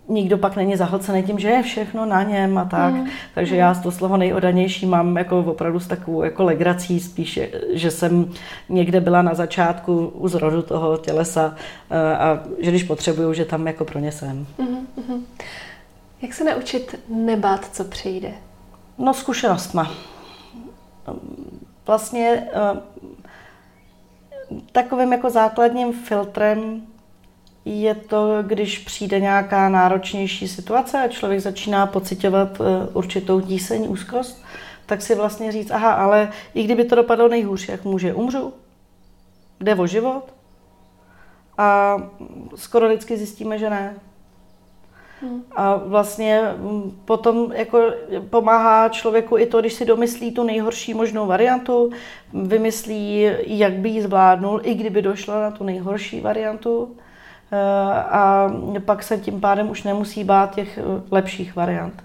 nikdo 0.09 0.39
pak 0.39 0.57
není 0.57 0.77
zahlcený 0.77 1.23
tím, 1.23 1.39
že 1.39 1.49
je 1.49 1.63
všechno 1.63 2.07
na 2.07 2.23
něm 2.23 2.59
a 2.59 2.65
tak. 2.65 2.95
Mm. 2.95 3.07
Takže 3.35 3.57
já 3.57 3.75
to 3.75 3.91
slovo 3.91 4.17
nejodanější 4.17 4.87
mám 4.87 5.17
jako 5.17 5.39
opravdu 5.39 5.81
s 5.81 5.87
takovou 5.87 6.23
jako 6.23 6.45
legrací 6.45 7.01
spíš, 7.01 7.41
že 7.73 7.91
jsem 7.91 8.33
někde 8.69 9.01
byla 9.01 9.23
na 9.23 9.35
začátku 9.35 10.07
u 10.07 10.29
zrodu 10.29 10.63
toho 10.63 10.97
tělesa 10.97 11.55
a 12.19 12.39
že 12.59 12.71
když 12.71 12.83
potřebuju, 12.83 13.33
že 13.33 13.45
tam 13.45 13.67
jako 13.67 13.85
pro 13.85 13.99
ně 13.99 14.13
jsem. 14.13 14.47
Mm-hmm. 14.59 15.21
Jak 16.23 16.35
se 16.35 16.45
naučit 16.45 17.01
nebát, 17.09 17.69
co 17.73 17.85
přijde? 17.85 18.33
No 18.99 19.15
zkušenostma. 19.15 19.91
Vlastně 21.87 22.47
eh, 22.53 22.81
takovým 24.73 25.13
jako 25.13 25.31
základním 25.31 25.93
filtrem 25.93 26.83
je 27.65 27.95
to, 27.95 28.43
když 28.43 28.79
přijde 28.79 29.21
nějaká 29.21 29.69
náročnější 29.69 30.49
situace 30.49 31.03
a 31.03 31.09
člověk 31.09 31.41
začíná 31.41 31.87
pocitovat 31.87 32.61
eh, 32.61 32.89
určitou 32.93 33.41
tíseň, 33.41 33.87
úzkost, 33.89 34.45
tak 34.87 35.03
si 35.03 35.15
vlastně 35.15 35.53
říct, 35.53 35.71
aha, 35.71 35.93
ale 35.93 36.33
i 36.55 36.63
kdyby 36.63 36.85
to 36.85 36.95
dopadlo 36.95 37.29
nejhůř, 37.29 37.69
jak 37.69 37.85
může, 37.85 38.15
umřu? 38.15 38.53
Jde 39.61 39.75
o 39.75 39.87
život? 39.87 40.35
A 41.59 41.97
skoro 42.55 42.89
vždycky 42.89 43.17
zjistíme, 43.17 43.59
že 43.59 43.71
ne. 43.71 43.95
A 45.57 45.77
vlastně 45.77 46.43
mm, 46.57 47.01
potom 47.05 47.53
jako 47.53 47.93
pomáhá 48.31 48.89
člověku 48.89 49.39
i 49.39 49.47
to, 49.47 49.61
když 49.61 49.73
si 49.73 49.85
domyslí 49.85 50.33
tu 50.33 50.45
nejhorší 50.45 50.95
možnou 50.95 51.27
variantu, 51.27 51.91
vymyslí, 52.33 53.31
jak 53.47 53.73
by 53.73 53.89
ji 53.89 54.03
zvládnul, 54.03 54.61
i 54.65 54.75
kdyby 54.75 55.03
došla 55.03 55.41
na 55.41 55.51
tu 55.51 55.65
nejhorší 55.65 56.21
variantu. 56.21 56.97
Eh, 57.53 58.03
a 58.03 58.51
pak 58.85 59.03
se 59.03 59.19
tím 59.19 59.41
pádem 59.41 59.71
už 59.71 59.83
nemusí 59.83 60.25
bát 60.25 60.55
těch 60.55 60.79
eh, 60.79 60.83
lepších 61.11 61.57
variant. 61.57 62.05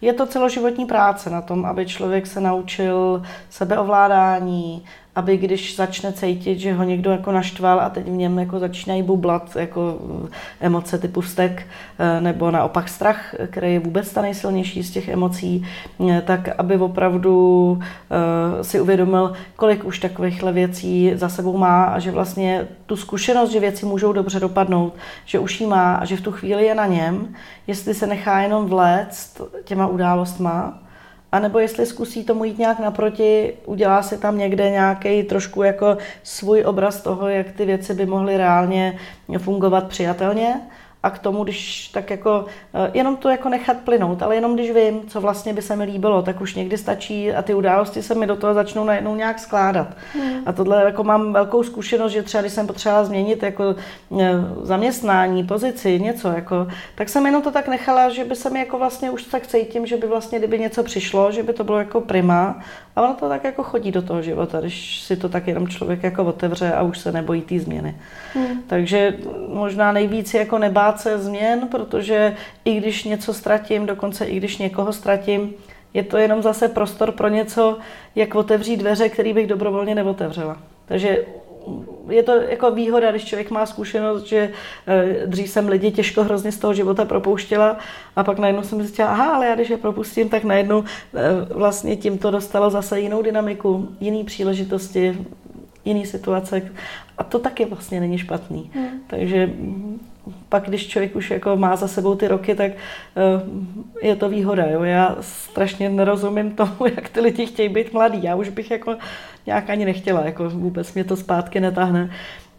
Je 0.00 0.12
to 0.12 0.26
celoživotní 0.26 0.86
práce 0.86 1.30
na 1.30 1.42
tom, 1.42 1.64
aby 1.64 1.86
člověk 1.86 2.26
se 2.26 2.40
naučil 2.40 3.22
sebeovládání, 3.50 4.84
aby 5.16 5.36
když 5.36 5.76
začne 5.76 6.12
cítit, 6.12 6.58
že 6.58 6.72
ho 6.72 6.84
někdo 6.84 7.10
jako 7.10 7.32
naštval 7.32 7.80
a 7.80 7.90
teď 7.90 8.06
v 8.06 8.10
něm 8.10 8.38
jako 8.38 8.58
začínají 8.58 9.02
bublat 9.02 9.56
jako 9.56 9.98
emoce 10.60 10.98
typu 10.98 11.20
vztek 11.20 11.66
eh, 11.98 12.20
nebo 12.20 12.50
naopak 12.50 12.88
strach, 12.88 13.34
který 13.50 13.72
je 13.72 13.78
vůbec 13.78 14.12
ta 14.12 14.22
nejsilnější 14.22 14.82
z 14.82 14.90
těch 14.90 15.08
emocí, 15.08 15.66
eh, 16.10 16.22
tak 16.26 16.48
aby 16.58 16.76
opravdu 16.76 17.78
eh, 17.80 18.64
si 18.64 18.80
uvědomil, 18.80 19.32
kolik 19.56 19.84
už 19.84 19.98
takovýchhle 19.98 20.52
věcí 20.52 21.12
za 21.14 21.28
sebou 21.28 21.58
má 21.58 21.84
a 21.84 21.98
že 21.98 22.10
vlastně 22.10 22.68
tu 22.86 22.96
zkušenost, 22.96 23.50
že 23.50 23.60
věci 23.60 23.86
můžou 23.86 24.12
dobře 24.12 24.40
dopadnout, 24.40 24.94
že 25.24 25.38
už 25.38 25.60
ji 25.60 25.66
má 25.66 25.94
a 25.94 26.04
že 26.04 26.16
v 26.16 26.20
tu 26.20 26.32
chvíli 26.32 26.64
je 26.64 26.74
na 26.74 26.86
něm, 26.86 27.28
jestli 27.66 27.94
se 27.94 28.06
nechá 28.06 28.40
jenom 28.40 28.66
vléct 28.66 29.40
těma 29.64 29.86
událostma, 29.86 30.85
a 31.36 31.38
nebo 31.38 31.58
jestli 31.58 31.86
zkusí 31.86 32.24
tomu 32.24 32.44
jít 32.44 32.58
nějak 32.58 32.78
naproti, 32.78 33.54
udělá 33.64 34.02
si 34.02 34.18
tam 34.18 34.38
někde 34.38 34.70
nějaký 34.70 35.22
trošku 35.22 35.62
jako 35.62 35.96
svůj 36.22 36.64
obraz 36.66 37.02
toho, 37.02 37.28
jak 37.28 37.52
ty 37.52 37.64
věci 37.64 37.94
by 37.94 38.06
mohly 38.06 38.36
reálně 38.36 38.98
fungovat 39.38 39.88
přijatelně 39.88 40.60
a 41.06 41.10
k 41.10 41.18
tomu, 41.18 41.44
když 41.44 41.88
tak 41.88 42.10
jako, 42.10 42.44
eh, 42.74 42.90
jenom 42.94 43.16
to 43.16 43.28
jako 43.28 43.48
nechat 43.48 43.76
plynout, 43.76 44.22
ale 44.22 44.34
jenom 44.34 44.54
když 44.54 44.70
vím, 44.70 45.00
co 45.08 45.20
vlastně 45.20 45.54
by 45.54 45.62
se 45.62 45.76
mi 45.76 45.84
líbilo, 45.84 46.22
tak 46.22 46.40
už 46.40 46.54
někdy 46.54 46.78
stačí 46.78 47.32
a 47.32 47.42
ty 47.42 47.54
události 47.54 48.02
se 48.02 48.14
mi 48.14 48.26
do 48.26 48.36
toho 48.36 48.54
začnou 48.54 48.84
najednou 48.84 49.14
nějak 49.14 49.38
skládat. 49.38 49.88
Hmm. 50.14 50.42
A 50.46 50.52
tohle 50.52 50.84
jako 50.84 51.04
mám 51.04 51.32
velkou 51.32 51.62
zkušenost, 51.62 52.12
že 52.12 52.22
třeba 52.22 52.42
když 52.42 52.52
jsem 52.52 52.66
potřebovala 52.66 53.04
změnit 53.04 53.42
jako 53.42 53.74
eh, 54.20 54.32
zaměstnání, 54.62 55.44
pozici, 55.44 56.00
něco, 56.00 56.28
jako, 56.28 56.66
tak 56.94 57.08
jsem 57.08 57.26
jenom 57.26 57.42
to 57.42 57.50
tak 57.50 57.68
nechala, 57.68 58.08
že 58.08 58.24
by 58.24 58.36
se 58.36 58.50
mi 58.50 58.58
jako 58.58 58.78
vlastně 58.78 59.10
už 59.10 59.22
tak 59.22 59.46
cítím, 59.46 59.86
že 59.86 59.96
by 59.96 60.06
vlastně, 60.06 60.38
kdyby 60.38 60.58
něco 60.58 60.82
přišlo, 60.82 61.32
že 61.32 61.42
by 61.42 61.52
to 61.52 61.64
bylo 61.64 61.78
jako 61.78 62.00
prima 62.00 62.62
a 62.96 63.02
ono 63.02 63.14
to 63.14 63.28
tak 63.28 63.44
jako 63.44 63.62
chodí 63.62 63.92
do 63.92 64.02
toho 64.02 64.22
života, 64.22 64.60
když 64.60 65.00
si 65.00 65.16
to 65.16 65.28
tak 65.28 65.46
jenom 65.46 65.68
člověk 65.68 66.02
jako 66.02 66.24
otevře 66.24 66.72
a 66.72 66.82
už 66.82 66.98
se 66.98 67.12
nebojí 67.12 67.42
té 67.42 67.58
změny. 67.58 67.96
Hmm. 68.34 68.62
Takže 68.66 69.16
možná 69.48 69.92
nejvíc 69.92 70.34
jako 70.34 70.58
nebát 70.58 70.95
se 71.00 71.18
změn, 71.18 71.68
protože 71.70 72.36
i 72.64 72.74
když 72.74 73.04
něco 73.04 73.34
ztratím, 73.34 73.86
dokonce 73.86 74.24
i 74.24 74.36
když 74.36 74.58
někoho 74.58 74.92
ztratím, 74.92 75.54
je 75.94 76.02
to 76.02 76.16
jenom 76.16 76.42
zase 76.42 76.68
prostor 76.68 77.12
pro 77.12 77.28
něco, 77.28 77.78
jak 78.14 78.34
otevřít 78.34 78.76
dveře, 78.76 79.08
který 79.08 79.32
bych 79.32 79.46
dobrovolně 79.46 79.94
neotevřela. 79.94 80.56
Takže 80.86 81.24
je 82.08 82.22
to 82.22 82.32
jako 82.32 82.70
výhoda, 82.70 83.10
když 83.10 83.24
člověk 83.24 83.50
má 83.50 83.66
zkušenost, 83.66 84.26
že 84.26 84.50
eh, 84.86 85.26
dřív 85.26 85.50
jsem 85.50 85.68
lidi 85.68 85.90
těžko 85.90 86.24
hrozně 86.24 86.52
z 86.52 86.58
toho 86.58 86.74
života 86.74 87.04
propouštěla 87.04 87.76
a 88.16 88.24
pak 88.24 88.38
najednou 88.38 88.62
jsem 88.62 88.78
zjistila, 88.82 89.08
aha, 89.08 89.34
ale 89.34 89.46
já 89.46 89.54
když 89.54 89.70
je 89.70 89.76
propustím, 89.76 90.28
tak 90.28 90.44
najednou 90.44 90.84
eh, 90.84 91.54
vlastně 91.54 91.96
tím 91.96 92.18
to 92.18 92.30
dostalo 92.30 92.70
zase 92.70 93.00
jinou 93.00 93.22
dynamiku, 93.22 93.88
jiný 94.00 94.24
příležitosti, 94.24 95.26
jiný 95.84 96.06
situace 96.06 96.62
a 97.18 97.24
to 97.24 97.38
taky 97.38 97.64
vlastně 97.64 98.00
není 98.00 98.18
špatný. 98.18 98.70
Hmm. 98.74 98.88
Takže 99.06 99.50
pak, 100.48 100.64
když 100.68 100.88
člověk 100.88 101.16
už 101.16 101.30
jako 101.30 101.56
má 101.56 101.76
za 101.76 101.88
sebou 101.88 102.14
ty 102.14 102.28
roky, 102.28 102.54
tak 102.54 102.72
uh, 102.72 104.02
je 104.02 104.16
to 104.16 104.28
výhoda. 104.28 104.66
Jo? 104.66 104.82
Já 104.82 105.16
strašně 105.20 105.90
nerozumím 105.90 106.50
tomu, 106.50 106.86
jak 106.96 107.08
ty 107.08 107.20
lidi 107.20 107.46
chtějí 107.46 107.68
být 107.68 107.92
mladí. 107.92 108.22
Já 108.22 108.34
už 108.34 108.48
bych 108.48 108.70
jako 108.70 108.96
nějak 109.46 109.70
ani 109.70 109.84
nechtěla, 109.84 110.24
jako 110.24 110.50
vůbec 110.50 110.94
mě 110.94 111.04
to 111.04 111.16
zpátky 111.16 111.60
netáhne. 111.60 112.10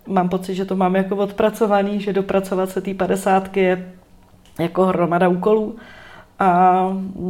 Mám 0.07 0.29
pocit, 0.29 0.55
že 0.55 0.65
to 0.65 0.75
mám 0.75 0.95
jako 0.95 1.15
odpracovaný, 1.15 2.01
že 2.01 2.13
dopracovat 2.13 2.69
se 2.69 2.81
té 2.81 2.93
padesátky 2.93 3.59
je 3.59 3.93
jako 4.59 4.85
hromada 4.85 5.27
úkolů. 5.27 5.75
A 6.39 6.81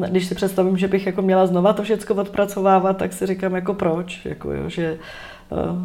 když 0.10 0.26
si 0.26 0.36
představím, 0.36 0.78
že 0.78 0.88
bych 0.88 1.06
jako 1.06 1.22
měla 1.22 1.48
znova 1.48 1.74
to 1.74 1.84
všechno 1.84 2.16
odpracovávat, 2.16 2.98
tak 2.98 3.14
si 3.14 3.26
říkám 3.26 3.56
jako 3.56 3.74
proč, 3.74 4.26
jako 4.26 4.52
jo, 4.52 4.70
že 4.70 4.98
Eh, 4.98 5.37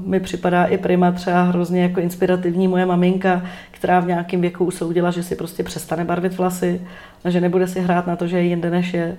mi 0.04 0.20
připadá 0.20 0.64
i 0.64 0.78
prima 0.78 1.12
třeba 1.12 1.42
hrozně 1.42 1.82
jako 1.82 2.00
inspirativní 2.00 2.68
moje 2.68 2.86
maminka, 2.86 3.42
která 3.70 4.00
v 4.00 4.06
nějakém 4.06 4.40
věku 4.40 4.64
usoudila, 4.64 5.10
že 5.10 5.22
si 5.22 5.36
prostě 5.36 5.62
přestane 5.62 6.04
barvit 6.04 6.38
vlasy 6.38 6.80
a 7.24 7.30
že 7.30 7.40
nebude 7.40 7.66
si 7.68 7.80
hrát 7.80 8.06
na 8.06 8.16
to, 8.16 8.26
že 8.26 8.36
je 8.36 8.42
jinde 8.42 8.70
než 8.70 8.94
je 8.94 9.16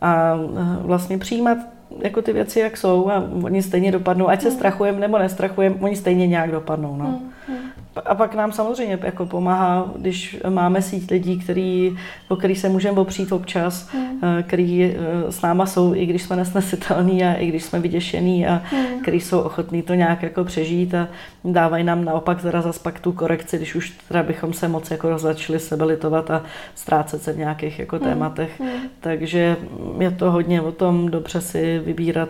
a 0.00 0.34
eh, 0.34 0.86
vlastně 0.86 1.18
přijímat 1.18 1.58
jako 2.02 2.22
ty 2.22 2.32
věci, 2.32 2.60
jak 2.60 2.76
jsou 2.76 3.10
a 3.10 3.24
oni 3.42 3.62
stejně 3.62 3.92
dopadnou, 3.92 4.28
ať 4.28 4.42
se 4.42 4.48
hmm. 4.48 4.56
strachujeme 4.56 5.00
nebo 5.00 5.18
nestrachujeme, 5.18 5.76
oni 5.80 5.96
stejně 5.96 6.26
nějak 6.26 6.50
dopadnou. 6.50 6.96
No. 6.96 7.04
Hmm, 7.04 7.32
hmm. 7.48 7.70
A 8.04 8.14
pak 8.14 8.34
nám 8.34 8.52
samozřejmě 8.52 8.98
jako 9.02 9.26
pomáhá, 9.26 9.90
když 9.96 10.36
máme 10.48 10.82
síť 10.82 11.10
lidí, 11.10 11.38
který, 11.38 11.98
o 12.28 12.36
který 12.36 12.56
se 12.56 12.68
můžeme 12.68 13.00
opřít 13.00 13.32
občas, 13.32 13.92
mm. 13.94 14.20
který 14.42 14.84
eh, 14.84 15.32
s 15.32 15.42
náma 15.42 15.66
jsou, 15.66 15.94
i 15.94 16.06
když 16.06 16.22
jsme 16.22 16.36
nesnesitelní 16.36 17.24
a 17.24 17.34
i 17.34 17.46
když 17.46 17.64
jsme 17.64 17.80
vyděšení 17.80 18.46
a 18.46 18.62
mm. 18.72 19.00
který 19.02 19.20
jsou 19.20 19.40
ochotní 19.40 19.82
to 19.82 19.94
nějak 19.94 20.22
jako 20.22 20.44
přežít 20.44 20.94
a 20.94 21.08
dávají 21.44 21.84
nám 21.84 22.04
naopak 22.04 22.42
teda 22.42 22.62
zase 22.62 22.80
pak 22.82 23.00
tu 23.00 23.12
korekci, 23.12 23.56
když 23.56 23.74
už 23.74 23.90
teda 24.08 24.22
bychom 24.22 24.52
se 24.52 24.68
moc 24.68 24.90
jako 24.90 25.18
začali 25.18 25.58
sebelitovat 25.58 26.30
a 26.30 26.42
ztrácet 26.74 27.22
se 27.22 27.32
v 27.32 27.38
nějakých 27.38 27.78
jako 27.78 27.96
mm. 27.96 28.02
tématech. 28.02 28.60
Mm. 28.60 28.68
Takže 29.00 29.56
je 29.98 30.10
to 30.10 30.30
hodně 30.30 30.60
o 30.60 30.72
tom 30.72 31.10
dobře 31.10 31.40
si 31.40 31.78
vybírat 31.78 32.28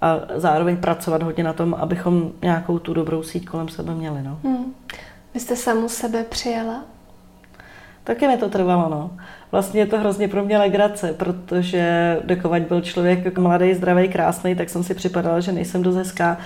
a 0.00 0.20
zároveň 0.34 0.76
pracovat 0.76 1.22
hodně 1.22 1.44
na 1.44 1.52
tom, 1.52 1.74
abychom 1.74 2.30
nějakou 2.42 2.78
tu 2.78 2.94
dobrou 2.94 3.22
síť 3.22 3.46
kolem 3.46 3.68
sebe 3.68 3.94
měli. 3.94 4.22
No. 4.22 4.38
Mm. 4.42 4.74
Vy 5.38 5.42
jste 5.42 5.56
samu 5.56 5.88
sebe 5.88 6.24
přijala? 6.24 6.84
Taky 8.04 8.28
mi 8.28 8.36
to 8.36 8.48
trvalo, 8.48 8.88
no. 8.88 9.10
Vlastně 9.52 9.80
je 9.80 9.86
to 9.86 9.98
hrozně 9.98 10.28
pro 10.28 10.44
mě 10.44 10.58
legrace, 10.58 11.12
protože 11.12 12.16
dokovať 12.24 12.62
byl 12.62 12.80
člověk 12.80 13.38
mladý, 13.38 13.74
zdravý, 13.74 14.08
krásný, 14.08 14.54
tak 14.54 14.70
jsem 14.70 14.84
si 14.84 14.94
připadala, 14.94 15.40
že 15.40 15.52
nejsem 15.52 15.82
dost 15.82 15.96
hezká 15.96 16.38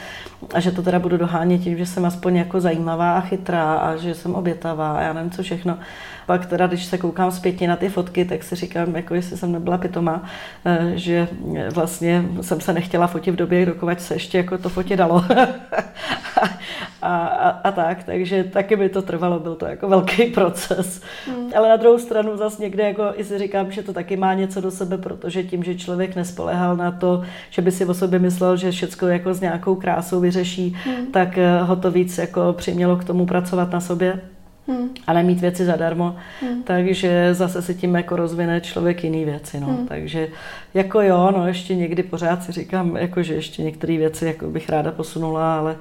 a 0.55 0.61
že 0.61 0.71
to 0.71 0.83
teda 0.83 0.99
budu 0.99 1.17
dohánět 1.17 1.61
tím, 1.61 1.79
že 1.79 1.87
jsem 1.87 2.05
aspoň 2.05 2.37
jako 2.37 2.61
zajímavá 2.61 3.17
a 3.17 3.21
chytrá 3.21 3.75
a 3.75 3.97
že 3.97 4.15
jsem 4.15 4.35
obětavá 4.35 4.97
a 4.99 5.01
já 5.03 5.13
nevím 5.13 5.31
co 5.31 5.43
všechno. 5.43 5.79
Pak 6.27 6.47
teda, 6.47 6.67
když 6.67 6.85
se 6.85 6.99
koukám 6.99 7.31
zpětně 7.31 7.69
na 7.69 7.77
ty 7.77 7.89
fotky, 7.89 8.25
tak 8.25 8.43
si 8.43 8.55
říkám, 8.57 8.97
jako 8.97 9.15
jestli 9.15 9.37
jsem 9.37 9.53
nebyla 9.53 9.79
pitoma, 9.79 10.23
eh, 10.65 10.93
že 10.95 11.29
vlastně 11.75 12.25
jsem 12.41 12.61
se 12.61 12.73
nechtěla 12.73 13.07
fotit 13.07 13.35
v 13.35 13.37
době, 13.37 13.67
dokud 13.67 14.01
se 14.01 14.15
ještě 14.15 14.39
jako 14.39 14.59
to 14.59 14.69
fotě 14.69 14.97
dalo. 14.97 15.25
a, 17.03 17.27
a, 17.27 17.49
a, 17.49 17.73
tak, 17.73 18.05
takže 18.05 18.45
taky 18.45 18.77
mi 18.77 18.89
to 18.89 19.03
trvalo, 19.03 19.41
byl 19.41 19.55
to 19.55 19.67
jako 19.67 19.89
velký 19.89 20.25
proces. 20.35 21.03
Hmm. 21.27 21.51
Ale 21.57 21.69
na 21.69 21.77
druhou 21.77 21.99
stranu 21.99 22.37
zase 22.37 22.63
někde 22.63 22.89
jako 22.89 23.03
i 23.17 23.25
si 23.25 23.39
říkám, 23.39 23.73
že 23.73 23.83
to 23.83 23.93
taky 23.93 24.17
má 24.17 24.35
něco 24.35 24.61
do 24.61 24.71
sebe, 24.71 24.99
protože 24.99 25.43
tím, 25.43 25.65
že 25.65 25.75
člověk 25.75 26.17
nespolehal 26.17 26.77
na 26.77 26.91
to, 26.91 27.23
že 27.51 27.63
by 27.63 27.71
si 27.73 27.85
o 27.85 27.95
sobě 27.95 28.19
myslel, 28.19 28.57
že 28.57 28.71
všechno 28.71 29.09
jako 29.09 29.35
s 29.35 29.41
nějakou 29.41 29.75
krásou 29.75 30.21
vyřeší, 30.21 30.77
hmm. 30.85 31.07
tak 31.07 31.39
eh, 31.39 31.63
ho 31.63 31.77
to 31.77 31.91
víc 31.91 32.19
jako 32.19 32.53
přimělo 32.53 32.97
k 32.97 33.05
tomu 33.05 33.27
pracovat 33.27 33.73
na 33.73 33.81
sobě 33.81 34.21
hmm. 34.69 34.89
a 35.07 35.13
nemít 35.13 35.41
věci 35.41 35.65
zadarmo, 35.65 36.17
hmm. 36.41 36.63
takže 36.63 37.35
zase 37.35 37.63
si 37.63 37.75
tím 37.75 37.95
jako 37.95 38.17
rozvine 38.17 38.61
člověk 38.61 39.05
jiný 39.05 39.25
věci, 39.25 39.61
no. 39.61 39.67
Hmm. 39.67 39.87
Takže 39.87 40.29
jako 40.75 41.01
jo, 41.01 41.31
no 41.37 41.47
ještě 41.47 41.75
někdy 41.75 42.03
pořád 42.03 42.45
si 42.45 42.53
říkám, 42.53 42.97
jako 42.97 43.23
že 43.23 43.35
ještě 43.35 43.63
některé 43.63 43.97
věci 43.97 44.27
jako 44.27 44.47
bych 44.47 44.69
ráda 44.69 44.93
posunula, 44.93 45.59
ale 45.59 45.77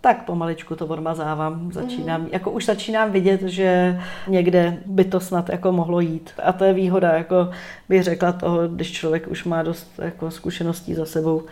tak 0.00 0.24
pomaličku 0.24 0.76
to 0.76 0.86
odmazávám. 0.86 1.72
Začínám, 1.72 2.20
mm. 2.20 2.28
jako 2.32 2.50
už 2.50 2.66
začínám 2.66 3.12
vidět, 3.12 3.42
že 3.42 4.00
někde 4.28 4.78
by 4.86 5.04
to 5.04 5.20
snad 5.20 5.48
jako 5.48 5.72
mohlo 5.72 6.00
jít. 6.00 6.30
A 6.42 6.52
to 6.52 6.64
je 6.64 6.72
výhoda, 6.72 7.12
jako 7.12 7.50
bych 7.88 8.02
řekla 8.02 8.32
toho, 8.32 8.68
když 8.68 8.92
člověk 8.92 9.28
už 9.28 9.44
má 9.44 9.62
dost 9.62 9.90
jako 9.98 10.30
zkušeností 10.30 10.94
za 10.94 11.06
sebou, 11.06 11.42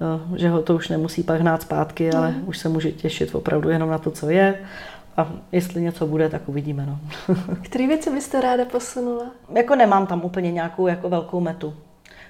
no, 0.00 0.20
že 0.36 0.48
ho 0.48 0.62
to 0.62 0.74
už 0.74 0.88
nemusí 0.88 1.22
pak 1.22 1.40
hnát 1.40 1.62
zpátky, 1.62 2.10
ale 2.12 2.30
mhm. 2.30 2.42
už 2.46 2.58
se 2.58 2.68
může 2.68 2.92
těšit 2.92 3.34
opravdu 3.34 3.68
jenom 3.68 3.90
na 3.90 3.98
to, 3.98 4.10
co 4.10 4.30
je 4.30 4.54
a 5.16 5.32
jestli 5.52 5.82
něco 5.82 6.06
bude, 6.06 6.28
tak 6.28 6.48
uvidíme. 6.48 6.86
No. 6.86 6.98
Které 7.62 7.86
věci 7.86 8.10
byste 8.10 8.40
ráda 8.40 8.64
posunula? 8.64 9.30
Jako 9.54 9.74
nemám 9.74 10.06
tam 10.06 10.24
úplně 10.24 10.52
nějakou 10.52 10.86
jako 10.86 11.08
velkou 11.08 11.40
metu. 11.40 11.74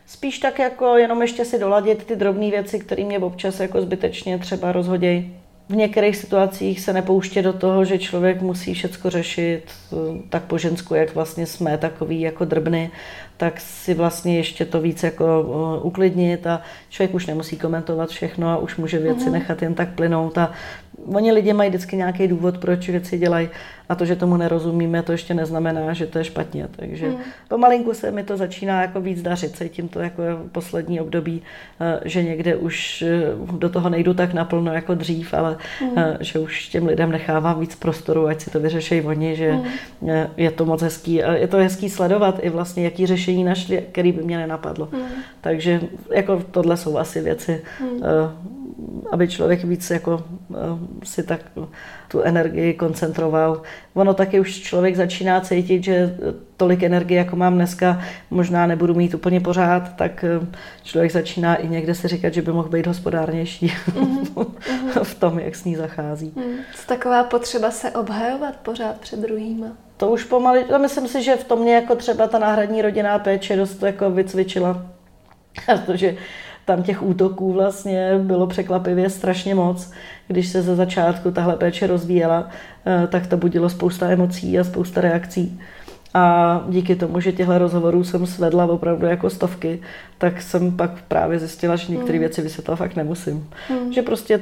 Spíš 0.07 0.39
tak 0.39 0.59
jako 0.59 0.97
jenom 0.97 1.22
ještě 1.22 1.45
si 1.45 1.59
doladit 1.59 2.05
ty 2.05 2.16
drobné 2.16 2.51
věci, 2.51 2.78
které 2.78 3.05
mě 3.05 3.18
občas 3.18 3.61
jako 3.61 3.80
zbytečně 3.80 4.39
třeba 4.39 4.72
rozhodějí. 4.72 5.37
V 5.68 5.76
některých 5.76 6.16
situacích 6.16 6.80
se 6.80 6.93
nepouště 6.93 7.43
do 7.43 7.53
toho, 7.53 7.85
že 7.85 7.99
člověk 7.99 8.43
musí 8.43 8.74
všecko 8.74 9.11
řešit 9.11 9.62
tak 10.30 10.43
po 10.43 10.59
žensku, 10.59 10.95
jak 10.95 11.14
vlastně 11.14 11.47
jsme, 11.47 11.78
takový 11.78 12.20
jako 12.20 12.45
drbny, 12.45 12.91
tak 13.37 13.61
si 13.61 13.95
vlastně 13.95 14.37
ještě 14.37 14.64
to 14.64 14.80
víc 14.80 15.03
jako 15.03 15.45
uklidnit 15.82 16.47
a 16.47 16.62
člověk 16.89 17.14
už 17.14 17.26
nemusí 17.26 17.57
komentovat 17.57 18.11
všechno 18.11 18.49
a 18.49 18.57
už 18.57 18.76
může 18.76 18.99
věci 18.99 19.26
mm-hmm. 19.26 19.32
nechat 19.32 19.62
jen 19.62 19.74
tak 19.74 19.95
plynout 19.95 20.39
a 20.39 20.53
oni 21.07 21.32
lidi 21.32 21.52
mají 21.52 21.70
vždycky 21.70 21.96
nějaký 21.96 22.28
důvod, 22.28 22.59
proč 22.59 22.88
věci 22.88 23.18
dělají 23.18 23.48
a 23.89 23.95
to, 23.95 24.05
že 24.05 24.16
tomu 24.16 24.37
nerozumíme, 24.37 25.03
to 25.03 25.12
ještě 25.12 25.35
neznamená, 25.35 25.93
že 25.93 26.07
to 26.07 26.18
je 26.18 26.24
špatně. 26.24 26.68
Takže 26.76 27.09
mm. 27.09 27.16
pomalinku 27.49 27.95
se 27.95 28.11
mi 28.11 28.24
to 28.24 28.37
začíná 28.37 28.82
jako 28.82 29.01
víc 29.01 29.22
dařit, 29.22 29.57
cítím 29.57 29.89
to 29.89 30.01
jako 30.01 30.22
poslední 30.53 31.01
období, 31.01 31.43
eh, 31.80 32.01
že 32.05 32.22
někde 32.22 32.57
už 32.57 33.03
eh, 33.03 33.57
do 33.59 33.68
toho 33.68 33.89
nejdu 33.89 34.14
tak 34.14 34.35
naplno 34.35 34.72
jako 34.72 34.95
dřív, 34.95 35.35
ale 35.35 35.57
mm. 35.82 35.97
že 36.20 36.39
už 36.39 36.68
těm 36.68 36.87
lidem 36.87 37.12
nechávám 37.12 37.61
víc 37.61 37.74
prostoru, 37.74 38.26
ať 38.26 38.41
si 38.41 38.51
to 38.51 38.61
vyřešejí 38.61 39.03
oni, 39.03 39.37
že 39.37 39.53
mm. 39.53 40.11
je 40.37 40.51
to 40.51 40.64
moc 40.64 40.82
hezký. 40.82 41.14
Je 41.14 41.49
to 41.49 41.57
hezký 41.57 41.91
sledovat 41.91 42.39
i 42.43 42.51
vlastně, 42.51 42.85
jaký 42.85 43.07
řešení 43.07 43.45
našli, 43.45 43.85
který 43.93 44.12
by 44.12 44.22
mě 44.22 44.37
nenapadlo. 44.37 44.89
Mm. 44.93 45.01
Takže 45.41 45.80
jako 46.14 46.43
tohle 46.51 46.76
jsou 46.76 46.99
asi 46.99 47.20
věci, 47.20 47.62
mm 47.80 48.01
aby 49.12 49.28
člověk 49.28 49.64
víc 49.64 49.91
jako 49.91 50.22
eh, 50.51 50.55
si 51.05 51.22
tak 51.22 51.41
tu 52.14 52.22
energii 52.22 52.74
koncentroval. 52.74 53.62
Ono 53.94 54.14
taky 54.14 54.40
už 54.40 54.60
člověk 54.60 54.96
začíná 54.96 55.40
cítit, 55.40 55.84
že 55.84 56.16
tolik 56.56 56.82
energie, 56.82 57.18
jako 57.18 57.36
mám 57.36 57.54
dneska, 57.54 58.00
možná 58.30 58.66
nebudu 58.66 58.94
mít 58.94 59.14
úplně 59.14 59.40
pořád, 59.40 59.96
tak 59.96 60.24
eh, 60.24 60.46
člověk 60.82 61.12
začíná 61.12 61.54
i 61.54 61.68
někde 61.68 61.94
si 61.94 62.08
říkat, 62.08 62.34
že 62.34 62.42
by 62.42 62.52
mohl 62.52 62.68
být 62.68 62.86
hospodárnější 62.86 63.66
mm-hmm. 63.66 64.54
v 65.02 65.14
tom, 65.14 65.38
jak 65.38 65.54
s 65.56 65.64
ní 65.64 65.76
zachází. 65.76 66.32
Mm. 66.36 66.56
Taková 66.86 67.24
potřeba 67.24 67.70
se 67.70 67.90
obhajovat 67.90 68.56
pořád 68.56 69.00
před 69.00 69.20
druhýma. 69.20 69.66
To 69.96 70.10
už 70.10 70.24
pomalu, 70.24 70.64
to 70.68 70.78
myslím 70.78 71.08
si, 71.08 71.22
že 71.22 71.36
v 71.36 71.44
tom 71.44 71.58
mě 71.58 71.74
jako 71.74 71.94
třeba 71.94 72.26
ta 72.26 72.38
náhradní 72.38 72.82
rodinná 72.82 73.18
péče 73.18 73.56
dost 73.56 73.82
jako 73.82 74.10
vycvičila. 74.10 74.86
Protože 75.86 76.16
tam 76.64 76.82
těch 76.82 77.02
útoků 77.02 77.52
vlastně 77.52 78.18
bylo 78.18 78.46
překvapivě 78.46 79.10
strašně 79.10 79.54
moc. 79.54 79.90
Když 80.28 80.48
se 80.48 80.62
ze 80.62 80.76
začátku 80.76 81.30
tahle 81.30 81.56
péče 81.56 81.86
rozvíjela, 81.86 82.48
eh, 82.86 83.06
tak 83.06 83.26
to 83.26 83.36
budilo 83.36 83.68
spousta 83.68 84.08
emocí 84.08 84.58
a 84.58 84.64
spousta 84.64 85.00
reakcí. 85.00 85.60
A 86.16 86.64
díky 86.68 86.96
tomu, 86.96 87.20
že 87.20 87.32
těchto 87.32 87.58
rozhovorů 87.58 88.04
jsem 88.04 88.26
svedla 88.26 88.66
opravdu 88.66 89.06
jako 89.06 89.30
stovky, 89.30 89.80
tak 90.18 90.42
jsem 90.42 90.76
pak 90.76 91.02
právě 91.02 91.38
zjistila, 91.38 91.76
že 91.76 91.92
některé 91.92 92.18
mm. 92.18 92.20
věci 92.20 92.42
vysvětlovat 92.42 92.76
fakt 92.76 92.96
nemusím. 92.96 93.48
Mm. 93.70 93.92
Že 93.92 94.02
prostě 94.02 94.40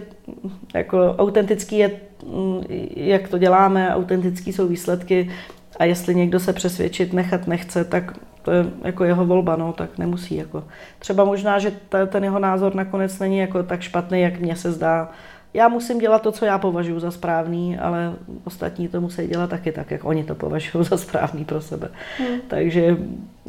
jako 0.74 1.14
autentický 1.18 1.78
je, 1.78 1.90
mm, 2.26 2.62
jak 2.96 3.28
to 3.28 3.38
děláme, 3.38 3.94
autentický 3.94 4.52
jsou 4.52 4.68
výsledky 4.68 5.30
a 5.76 5.84
jestli 5.84 6.14
někdo 6.14 6.40
se 6.40 6.52
přesvědčit 6.52 7.12
nechat 7.12 7.46
nechce, 7.46 7.84
tak 7.84 8.12
to 8.43 8.51
je 8.51 8.66
jako 8.84 9.05
jeho 9.05 9.26
volba, 9.26 9.57
no, 9.57 9.72
tak 9.72 9.99
nemusí. 9.99 10.36
Jako. 10.36 10.64
Třeba 10.99 11.24
možná, 11.24 11.59
že 11.59 11.72
ta, 11.88 12.07
ten 12.07 12.24
jeho 12.24 12.38
názor 12.38 12.74
nakonec 12.74 13.18
není 13.18 13.38
jako 13.38 13.62
tak 13.62 13.80
špatný, 13.80 14.20
jak 14.20 14.40
mně 14.40 14.57
se 14.57 14.72
zdá. 14.72 15.11
Já 15.55 15.68
musím 15.68 15.99
dělat 15.99 16.22
to, 16.22 16.32
co 16.32 16.45
já 16.45 16.59
považuji 16.59 17.01
za 17.01 17.11
správný, 17.11 17.78
ale 17.78 18.12
ostatní 18.45 18.88
to 18.88 19.01
musí 19.01 19.26
dělat 19.26 19.51
taky 19.51 19.72
tak, 19.72 19.90
jak 19.90 20.05
oni 20.05 20.24
to 20.24 20.34
považují 20.34 20.84
za 20.90 20.97
správný 20.97 21.45
pro 21.45 21.61
sebe. 21.61 21.88
Hmm. 22.18 22.40
Takže 22.49 22.97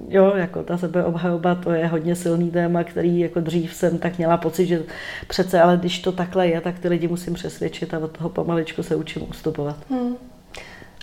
jo, 0.09 0.33
jako 0.35 0.63
ta 0.63 0.77
sebeobhajoba, 0.77 1.55
to 1.55 1.71
je 1.71 1.87
hodně 1.87 2.15
silný 2.15 2.51
téma, 2.51 2.83
který 2.83 3.19
jako 3.19 3.39
dřív 3.39 3.73
jsem 3.73 3.97
tak 3.97 4.17
měla 4.17 4.37
pocit, 4.37 4.65
že 4.65 4.83
přece, 5.27 5.61
ale 5.61 5.77
když 5.77 5.99
to 5.99 6.11
takhle 6.11 6.47
je, 6.47 6.61
tak 6.61 6.79
ty 6.79 6.87
lidi 6.87 7.07
musím 7.07 7.33
přesvědčit 7.33 7.93
a 7.93 7.99
od 7.99 8.17
toho 8.17 8.29
pomaličku 8.29 8.83
se 8.83 8.95
učím 8.95 9.29
ustupovat. 9.29 9.77
Hmm. 9.89 10.15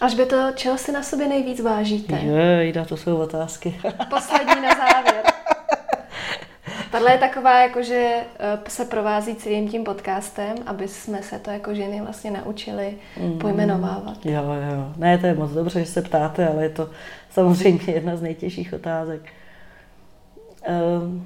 Až 0.01 0.15
by 0.15 0.27
to, 0.27 0.37
čeho 0.55 0.79
si 0.79 0.93
na 0.93 1.03
sobě 1.03 1.29
nejvíc 1.29 1.61
vážíte? 1.61 2.17
Jejda, 2.17 2.85
to 2.85 2.97
jsou 2.97 3.17
otázky. 3.17 3.81
Poslední 4.11 4.63
na 4.63 4.69
závěr. 4.69 5.23
Tahle 6.91 7.13
je 7.13 7.19
taková, 7.19 7.63
jako 7.63 7.83
že 7.83 8.15
eh, 8.39 8.59
se 8.69 8.85
provází 8.85 9.35
celým 9.35 9.69
tím 9.69 9.85
podcastem, 9.85 10.57
aby 10.67 10.89
jsme 10.89 11.23
se 11.23 11.39
to 11.39 11.51
jako 11.51 11.75
ženy 11.75 12.01
vlastně 12.01 12.31
naučili 12.31 12.97
mm. 13.21 13.39
pojmenovávat. 13.39 14.27
Jo, 14.27 14.43
jo. 14.43 14.93
Ne, 14.97 15.19
to 15.19 15.27
je 15.27 15.35
moc 15.35 15.51
dobře, 15.51 15.81
že 15.81 15.87
se 15.87 16.03
ptáte, 16.03 16.49
ale 16.49 16.63
je 16.63 16.69
to 16.69 16.91
samozřejmě 17.31 17.93
jedna 17.93 18.17
z 18.17 18.23
nejtěžších 18.23 18.73
otázek. 18.73 19.21
Ehm, 20.63 21.25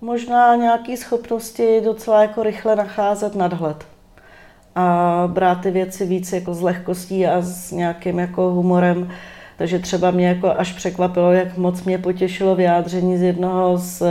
možná 0.00 0.56
nějaké 0.56 0.96
schopnosti 0.96 1.80
docela 1.84 2.22
jako 2.22 2.42
rychle 2.42 2.76
nacházet 2.76 3.34
nadhled 3.34 3.93
a 4.74 5.28
brát 5.32 5.60
ty 5.60 5.70
věci 5.70 6.06
víc 6.06 6.32
jako 6.32 6.54
s 6.54 6.62
lehkostí 6.62 7.26
a 7.26 7.40
s 7.40 7.72
nějakým 7.72 8.18
jako 8.18 8.50
humorem. 8.50 9.10
Takže 9.56 9.78
třeba 9.78 10.10
mě 10.10 10.28
jako 10.28 10.50
až 10.50 10.72
překvapilo, 10.72 11.32
jak 11.32 11.56
moc 11.56 11.82
mě 11.84 11.98
potěšilo 11.98 12.54
vyjádření 12.54 13.18
z 13.18 13.22
jednoho 13.22 13.78
z 13.78 14.02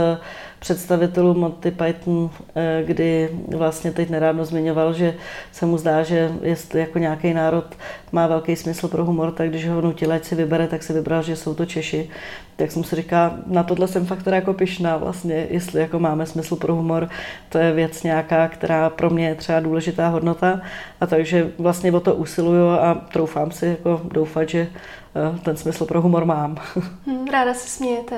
představitelů 0.64 1.34
Monty 1.34 1.70
Python, 1.70 2.30
eh, 2.56 2.82
kdy 2.86 3.28
vlastně 3.56 3.92
teď 3.92 4.10
nedávno 4.10 4.44
zmiňoval, 4.44 4.92
že 4.92 5.14
se 5.52 5.66
mu 5.66 5.78
zdá, 5.78 6.02
že 6.02 6.32
jestli 6.42 6.80
jako 6.80 6.98
nějaký 6.98 7.34
národ 7.34 7.64
má 8.12 8.26
velký 8.26 8.56
smysl 8.56 8.88
pro 8.88 9.04
humor, 9.04 9.32
tak 9.32 9.48
když 9.48 9.68
ho 9.68 9.80
nutil, 9.80 10.12
ať 10.12 10.24
si 10.24 10.34
vybere, 10.34 10.68
tak 10.68 10.82
si 10.82 10.92
vybral, 10.92 11.22
že 11.22 11.36
jsou 11.36 11.54
to 11.54 11.66
Češi. 11.66 12.08
Tak 12.56 12.72
jsem 12.72 12.84
si 12.84 12.96
říkal, 12.96 13.32
na 13.46 13.62
tohle 13.62 13.88
jsem 13.88 14.06
fakt 14.06 14.22
teda 14.22 14.36
jako 14.36 14.54
pišná 14.54 14.96
vlastně, 14.96 15.46
jestli 15.50 15.80
jako 15.80 15.98
máme 15.98 16.26
smysl 16.26 16.56
pro 16.56 16.74
humor, 16.74 17.08
to 17.48 17.58
je 17.58 17.72
věc 17.72 18.02
nějaká, 18.02 18.48
která 18.48 18.90
pro 18.90 19.10
mě 19.10 19.28
je 19.28 19.34
třeba 19.34 19.60
důležitá 19.60 20.08
hodnota 20.08 20.60
a 21.00 21.06
takže 21.06 21.50
vlastně 21.58 21.92
o 21.92 22.00
to 22.00 22.14
usiluju 22.14 22.68
a 22.68 22.94
troufám 22.94 23.50
si 23.50 23.66
jako 23.66 24.00
doufat, 24.12 24.48
že 24.48 24.68
eh, 24.68 25.38
ten 25.38 25.56
smysl 25.56 25.84
pro 25.84 26.02
humor 26.02 26.24
mám. 26.24 26.56
Hm, 27.06 27.26
ráda 27.32 27.54
se 27.54 27.68
smějete. 27.68 28.16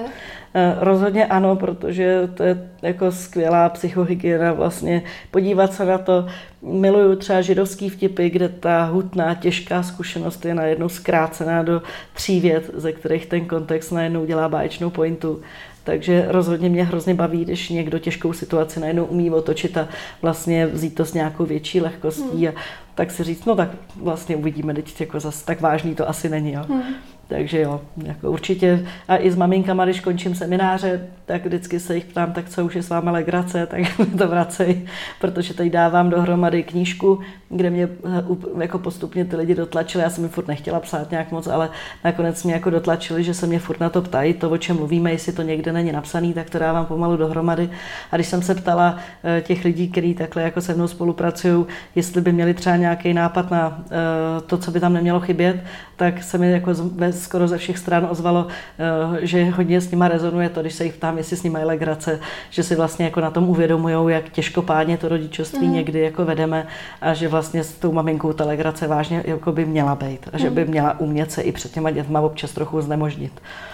Eh, 0.59 0.77
rozhodně 0.81 1.27
ano, 1.27 1.57
protože 1.57 2.29
to 2.35 2.43
je 2.43 2.71
jako 2.83 3.13
skvělá 3.13 3.69
psychohygiena 3.69 4.53
vlastně 4.53 5.03
podívat 5.31 5.73
se 5.73 5.85
na 5.85 5.99
to. 5.99 6.27
Miluju 6.63 7.17
třeba 7.17 7.41
židovský 7.41 7.89
vtipy, 7.89 8.31
kde 8.31 8.49
ta 8.49 8.85
hutná, 8.85 9.35
těžká 9.35 9.83
zkušenost 9.83 10.45
je 10.45 10.55
najednou 10.55 10.89
zkrácená 10.89 11.63
do 11.63 11.83
tří 12.15 12.41
vět, 12.41 12.71
ze 12.75 12.93
kterých 12.93 13.27
ten 13.27 13.45
kontext 13.45 13.93
najednou 13.93 14.27
dělá 14.27 14.49
báječnou 14.49 14.91
pointu. 14.91 15.41
Takže 15.85 16.25
rozhodně 16.29 16.69
mě 16.69 16.85
hrozně 16.85 17.15
baví, 17.15 17.45
když 17.45 17.69
někdo 17.69 17.99
těžkou 17.99 18.33
situaci 18.33 18.81
najednou 18.81 19.05
umí 19.05 19.31
otočit 19.31 19.77
a 19.77 19.89
vlastně 20.23 20.67
vzít 20.67 20.95
to 20.95 21.05
s 21.05 21.15
nějakou 21.15 21.45
větší 21.45 21.81
lehkostí 21.81 22.47
hmm. 22.47 22.57
a 22.57 22.61
tak 22.95 23.11
si 23.11 23.25
říct, 23.25 23.45
no 23.45 23.55
tak 23.55 23.69
vlastně 23.97 24.37
uvidíme, 24.37 24.75
teď 24.75 25.01
jako 25.01 25.21
zase 25.21 25.45
tak 25.45 25.61
vážný 25.61 25.95
to 25.95 26.09
asi 26.09 26.29
není. 26.29 26.53
Jo. 26.53 26.63
Hmm. 26.69 26.83
Takže 27.29 27.61
jo, 27.61 27.81
jako 28.05 28.31
určitě. 28.31 28.87
A 29.09 29.17
i 29.17 29.31
s 29.31 29.37
maminkama, 29.37 29.85
když 29.85 30.01
končím 30.01 30.35
semináře, 30.35 31.07
tak 31.25 31.47
vždycky 31.47 31.81
se 31.81 31.95
jich 31.95 32.05
ptám, 32.05 32.33
tak 32.33 32.49
co 32.49 32.65
už 32.65 32.75
je 32.75 32.83
s 32.83 32.89
vámi 32.89 33.11
legrace, 33.11 33.67
tak 33.71 33.81
to 34.19 34.29
vracej, 34.29 34.83
protože 35.21 35.55
teď 35.55 35.73
dávám 35.73 36.11
dohromady 36.11 36.63
knížku, 36.63 37.21
kde 37.49 37.71
mě 37.71 37.89
eh, 38.05 38.63
jako 38.63 38.79
postupně 38.79 39.25
ty 39.25 39.37
lidi 39.37 39.55
dotlačili. 39.55 40.05
Já 40.05 40.11
jsem 40.11 40.23
mi 40.23 40.29
furt 40.29 40.49
nechtěla 40.49 40.81
psát 40.81 41.11
nějak 41.11 41.33
moc, 41.33 41.47
ale 41.47 41.71
nakonec 42.05 42.45
mě 42.45 42.55
jako 42.55 42.71
dotlačili, 42.71 43.25
že 43.25 43.35
se 43.35 43.47
mě 43.47 43.59
furt 43.59 43.81
na 43.81 43.91
to 43.91 44.03
ptají, 44.03 44.35
to, 44.35 44.51
o 44.51 44.59
čem 44.59 44.77
mluvíme, 44.77 45.13
jestli 45.13 45.33
to 45.33 45.43
někde 45.43 45.73
není 45.73 45.93
napsaný, 45.93 46.35
tak 46.35 46.51
to 46.51 46.59
dávám 46.59 46.87
pomalu 46.87 47.17
dohromady. 47.17 47.71
A 48.11 48.17
když 48.17 48.27
jsem 48.27 48.43
se 48.43 48.55
ptala 48.55 48.97
eh, 49.25 49.41
těch 49.41 49.65
lidí, 49.65 49.89
kteří 49.89 50.15
takhle 50.15 50.43
jako 50.43 50.61
se 50.61 50.75
mnou 50.75 50.89
spolupracují, 50.89 51.67
jestli 51.95 52.21
by 52.21 52.33
měli 52.33 52.55
třeba 52.55 52.77
nějaký 52.77 53.15
nápad 53.15 53.51
na 53.51 53.85
eh, 53.85 54.41
to, 54.41 54.59
co 54.59 54.71
by 54.71 54.81
tam 54.81 54.93
nemělo 54.93 55.21
chybět, 55.21 55.65
tak 55.97 56.23
se 56.23 56.39
mi 56.39 56.53
jako 56.53 56.75
skoro 57.17 57.49
ze 57.49 57.59
všech 57.59 57.79
stran 57.79 58.07
ozvalo, 58.11 58.47
eh, 58.79 59.27
že 59.27 59.45
hodně 59.45 59.81
s 59.81 59.91
nima 59.91 60.09
rezonuje 60.09 60.49
to, 60.49 60.61
když 60.61 60.75
se 60.75 60.85
jich 60.85 60.95
ptám, 60.95 61.19
jestli 61.19 61.37
s 61.37 61.43
nimi 61.43 61.59
je 61.59 61.65
legrace, 61.65 62.21
že 62.51 62.63
si 62.63 62.75
vlastně 62.75 63.05
jako 63.05 63.21
na 63.21 63.31
tom 63.31 63.49
uvědomují, 63.49 64.15
jak 64.15 64.29
těžkopádně 64.29 64.99
to 64.99 65.09
rodičovství 65.09 65.67
mm. 65.67 65.75
někdy 65.75 66.01
jako 66.01 66.25
vedeme 66.25 66.67
a 67.01 67.15
že 67.15 67.29
vlastně 67.29 67.65
s 67.65 67.73
tou 67.73 67.93
maminkou 67.93 68.33
ta 68.33 68.45
legrace 68.45 68.87
vážně 68.87 69.23
jako 69.27 69.53
by 69.53 69.65
měla 69.65 69.95
být 69.95 70.29
a 70.33 70.39
že 70.39 70.51
by 70.51 70.61
mhm. 70.61 70.71
měla 70.71 71.01
umět 71.01 71.33
se 71.33 71.43
i 71.43 71.53
před 71.53 71.73
těma 71.73 71.91
dětma 71.91 72.21
občas 72.21 72.53
trochu 72.53 72.81
znemožnit. 72.81 73.33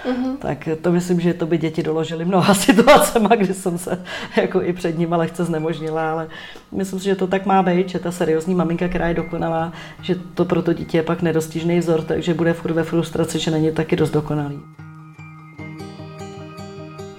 Mm. 0.08 0.36
Tak 0.36 0.68
to 0.82 0.92
myslím, 0.92 1.20
že 1.20 1.34
to 1.34 1.46
by 1.46 1.58
děti 1.58 1.82
doložily 1.82 2.24
mnoha 2.24 2.54
situacemi, 2.66 3.28
kdy 3.36 3.54
jsem 3.54 3.78
se 3.78 4.04
jako 4.36 4.62
i 4.62 4.72
před 4.72 4.98
nimi 4.98 5.16
lehce 5.16 5.44
znemožnila, 5.44 6.12
ale 6.12 6.28
myslím 6.72 6.98
si, 6.98 7.04
že 7.04 7.16
to 7.16 7.26
tak 7.26 7.46
má 7.46 7.62
být, 7.62 7.88
že 7.88 7.98
ta 7.98 8.12
seriózní 8.12 8.54
maminka, 8.54 8.88
která 8.88 9.08
je 9.08 9.14
dokonalá, 9.14 9.72
že 10.02 10.14
to 10.34 10.44
pro 10.44 10.62
to 10.62 10.72
dítě 10.72 10.98
je 10.98 11.02
pak 11.02 11.22
nedostižný 11.22 11.78
vzor, 11.78 12.02
takže 12.02 12.34
bude 12.34 12.52
furt 12.52 12.72
ve 12.72 12.84
frustraci, 12.84 13.31
že 13.38 13.50
není 13.50 13.72
taky 13.72 13.96
dost 13.96 14.10
dokonalý. 14.10 14.60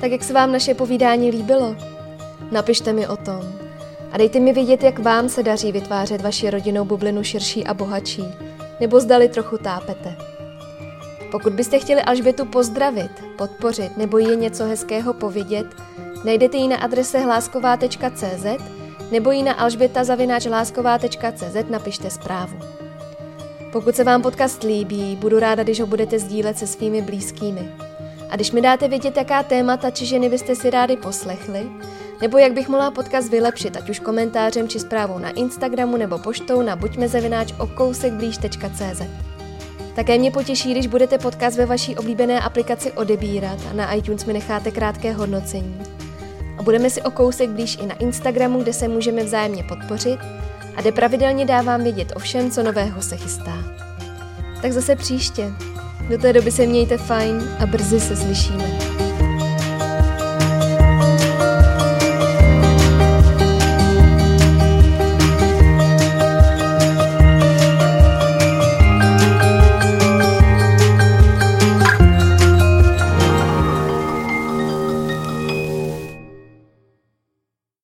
Tak 0.01 0.11
jak 0.11 0.23
se 0.23 0.33
vám 0.33 0.51
naše 0.51 0.73
povídání 0.73 1.31
líbilo? 1.31 1.75
Napište 2.51 2.93
mi 2.93 3.07
o 3.07 3.17
tom. 3.17 3.41
A 4.11 4.17
dejte 4.17 4.39
mi 4.39 4.53
vědět, 4.53 4.83
jak 4.83 4.99
vám 4.99 5.29
se 5.29 5.43
daří 5.43 5.71
vytvářet 5.71 6.21
vaši 6.21 6.49
rodinnou 6.49 6.85
bublinu 6.85 7.23
širší 7.23 7.67
a 7.67 7.73
bohatší, 7.73 8.23
nebo 8.79 8.99
zdali 8.99 9.29
trochu 9.29 9.57
tápete. 9.57 10.15
Pokud 11.31 11.53
byste 11.53 11.79
chtěli 11.79 12.01
Alžbětu 12.01 12.45
pozdravit, 12.45 13.11
podpořit 13.37 13.97
nebo 13.97 14.17
jí 14.17 14.35
něco 14.35 14.65
hezkého 14.65 15.13
povědět, 15.13 15.65
najdete 16.25 16.57
ji 16.57 16.67
na 16.67 16.77
adrese 16.77 17.19
hlásková.cz 17.19 18.45
nebo 19.11 19.31
ji 19.31 19.43
na 19.43 19.53
alžběta.cz 19.53 20.15
napište 21.69 22.09
zprávu. 22.09 22.72
Pokud 23.73 23.95
se 23.95 24.03
vám 24.03 24.21
podcast 24.21 24.63
líbí, 24.63 25.15
budu 25.15 25.39
ráda, 25.39 25.63
když 25.63 25.79
ho 25.79 25.87
budete 25.87 26.19
sdílet 26.19 26.57
se 26.57 26.67
svými 26.67 27.01
blízkými. 27.01 27.69
A 28.29 28.35
když 28.35 28.51
mi 28.51 28.61
dáte 28.61 28.87
vědět, 28.87 29.17
jaká 29.17 29.43
témata 29.43 29.89
či 29.89 30.05
ženy 30.05 30.29
byste 30.29 30.55
si 30.55 30.69
rádi 30.69 30.97
poslechli, 30.97 31.69
nebo 32.21 32.37
jak 32.37 32.53
bych 32.53 32.69
mohla 32.69 32.91
podcast 32.91 33.29
vylepšit, 33.29 33.77
ať 33.77 33.89
už 33.89 33.99
komentářem 33.99 34.67
či 34.67 34.79
zprávou 34.79 35.19
na 35.19 35.29
Instagramu 35.29 35.97
nebo 35.97 36.17
poštou 36.17 36.61
na 36.61 36.75
buďmezavináč 36.75 37.53
okousekblíž.cz. 37.59 39.01
Také 39.95 40.17
mě 40.17 40.31
potěší, 40.31 40.71
když 40.71 40.87
budete 40.87 41.17
podcast 41.17 41.57
ve 41.57 41.65
vaší 41.65 41.95
oblíbené 41.95 42.39
aplikaci 42.39 42.91
odebírat 42.91 43.59
a 43.69 43.73
na 43.73 43.93
iTunes 43.93 44.25
mi 44.25 44.33
necháte 44.33 44.71
krátké 44.71 45.13
hodnocení. 45.13 45.81
A 46.57 46.63
budeme 46.63 46.89
si 46.89 47.01
o 47.01 47.11
kousek 47.11 47.49
blíž 47.49 47.77
i 47.81 47.85
na 47.85 47.95
Instagramu, 47.95 48.63
kde 48.63 48.73
se 48.73 48.87
můžeme 48.87 49.23
vzájemně 49.23 49.63
podpořit 49.63 50.19
a 50.75 50.81
kde 50.81 50.91
pravidelně 50.91 51.45
dávám 51.45 51.83
vědět 51.83 52.13
o 52.15 52.19
všem, 52.19 52.51
co 52.51 52.63
nového 52.63 53.01
se 53.01 53.17
chystá. 53.17 53.57
Tak 54.61 54.71
zase 54.71 54.95
příště. 54.95 55.51
Do 56.09 56.17
té 56.17 56.33
doby 56.33 56.51
se 56.51 56.65
mějte 56.65 56.97
fajn 56.97 57.55
a 57.59 57.65
brzy 57.65 57.99
se 57.99 58.15
slyšíme. 58.15 58.82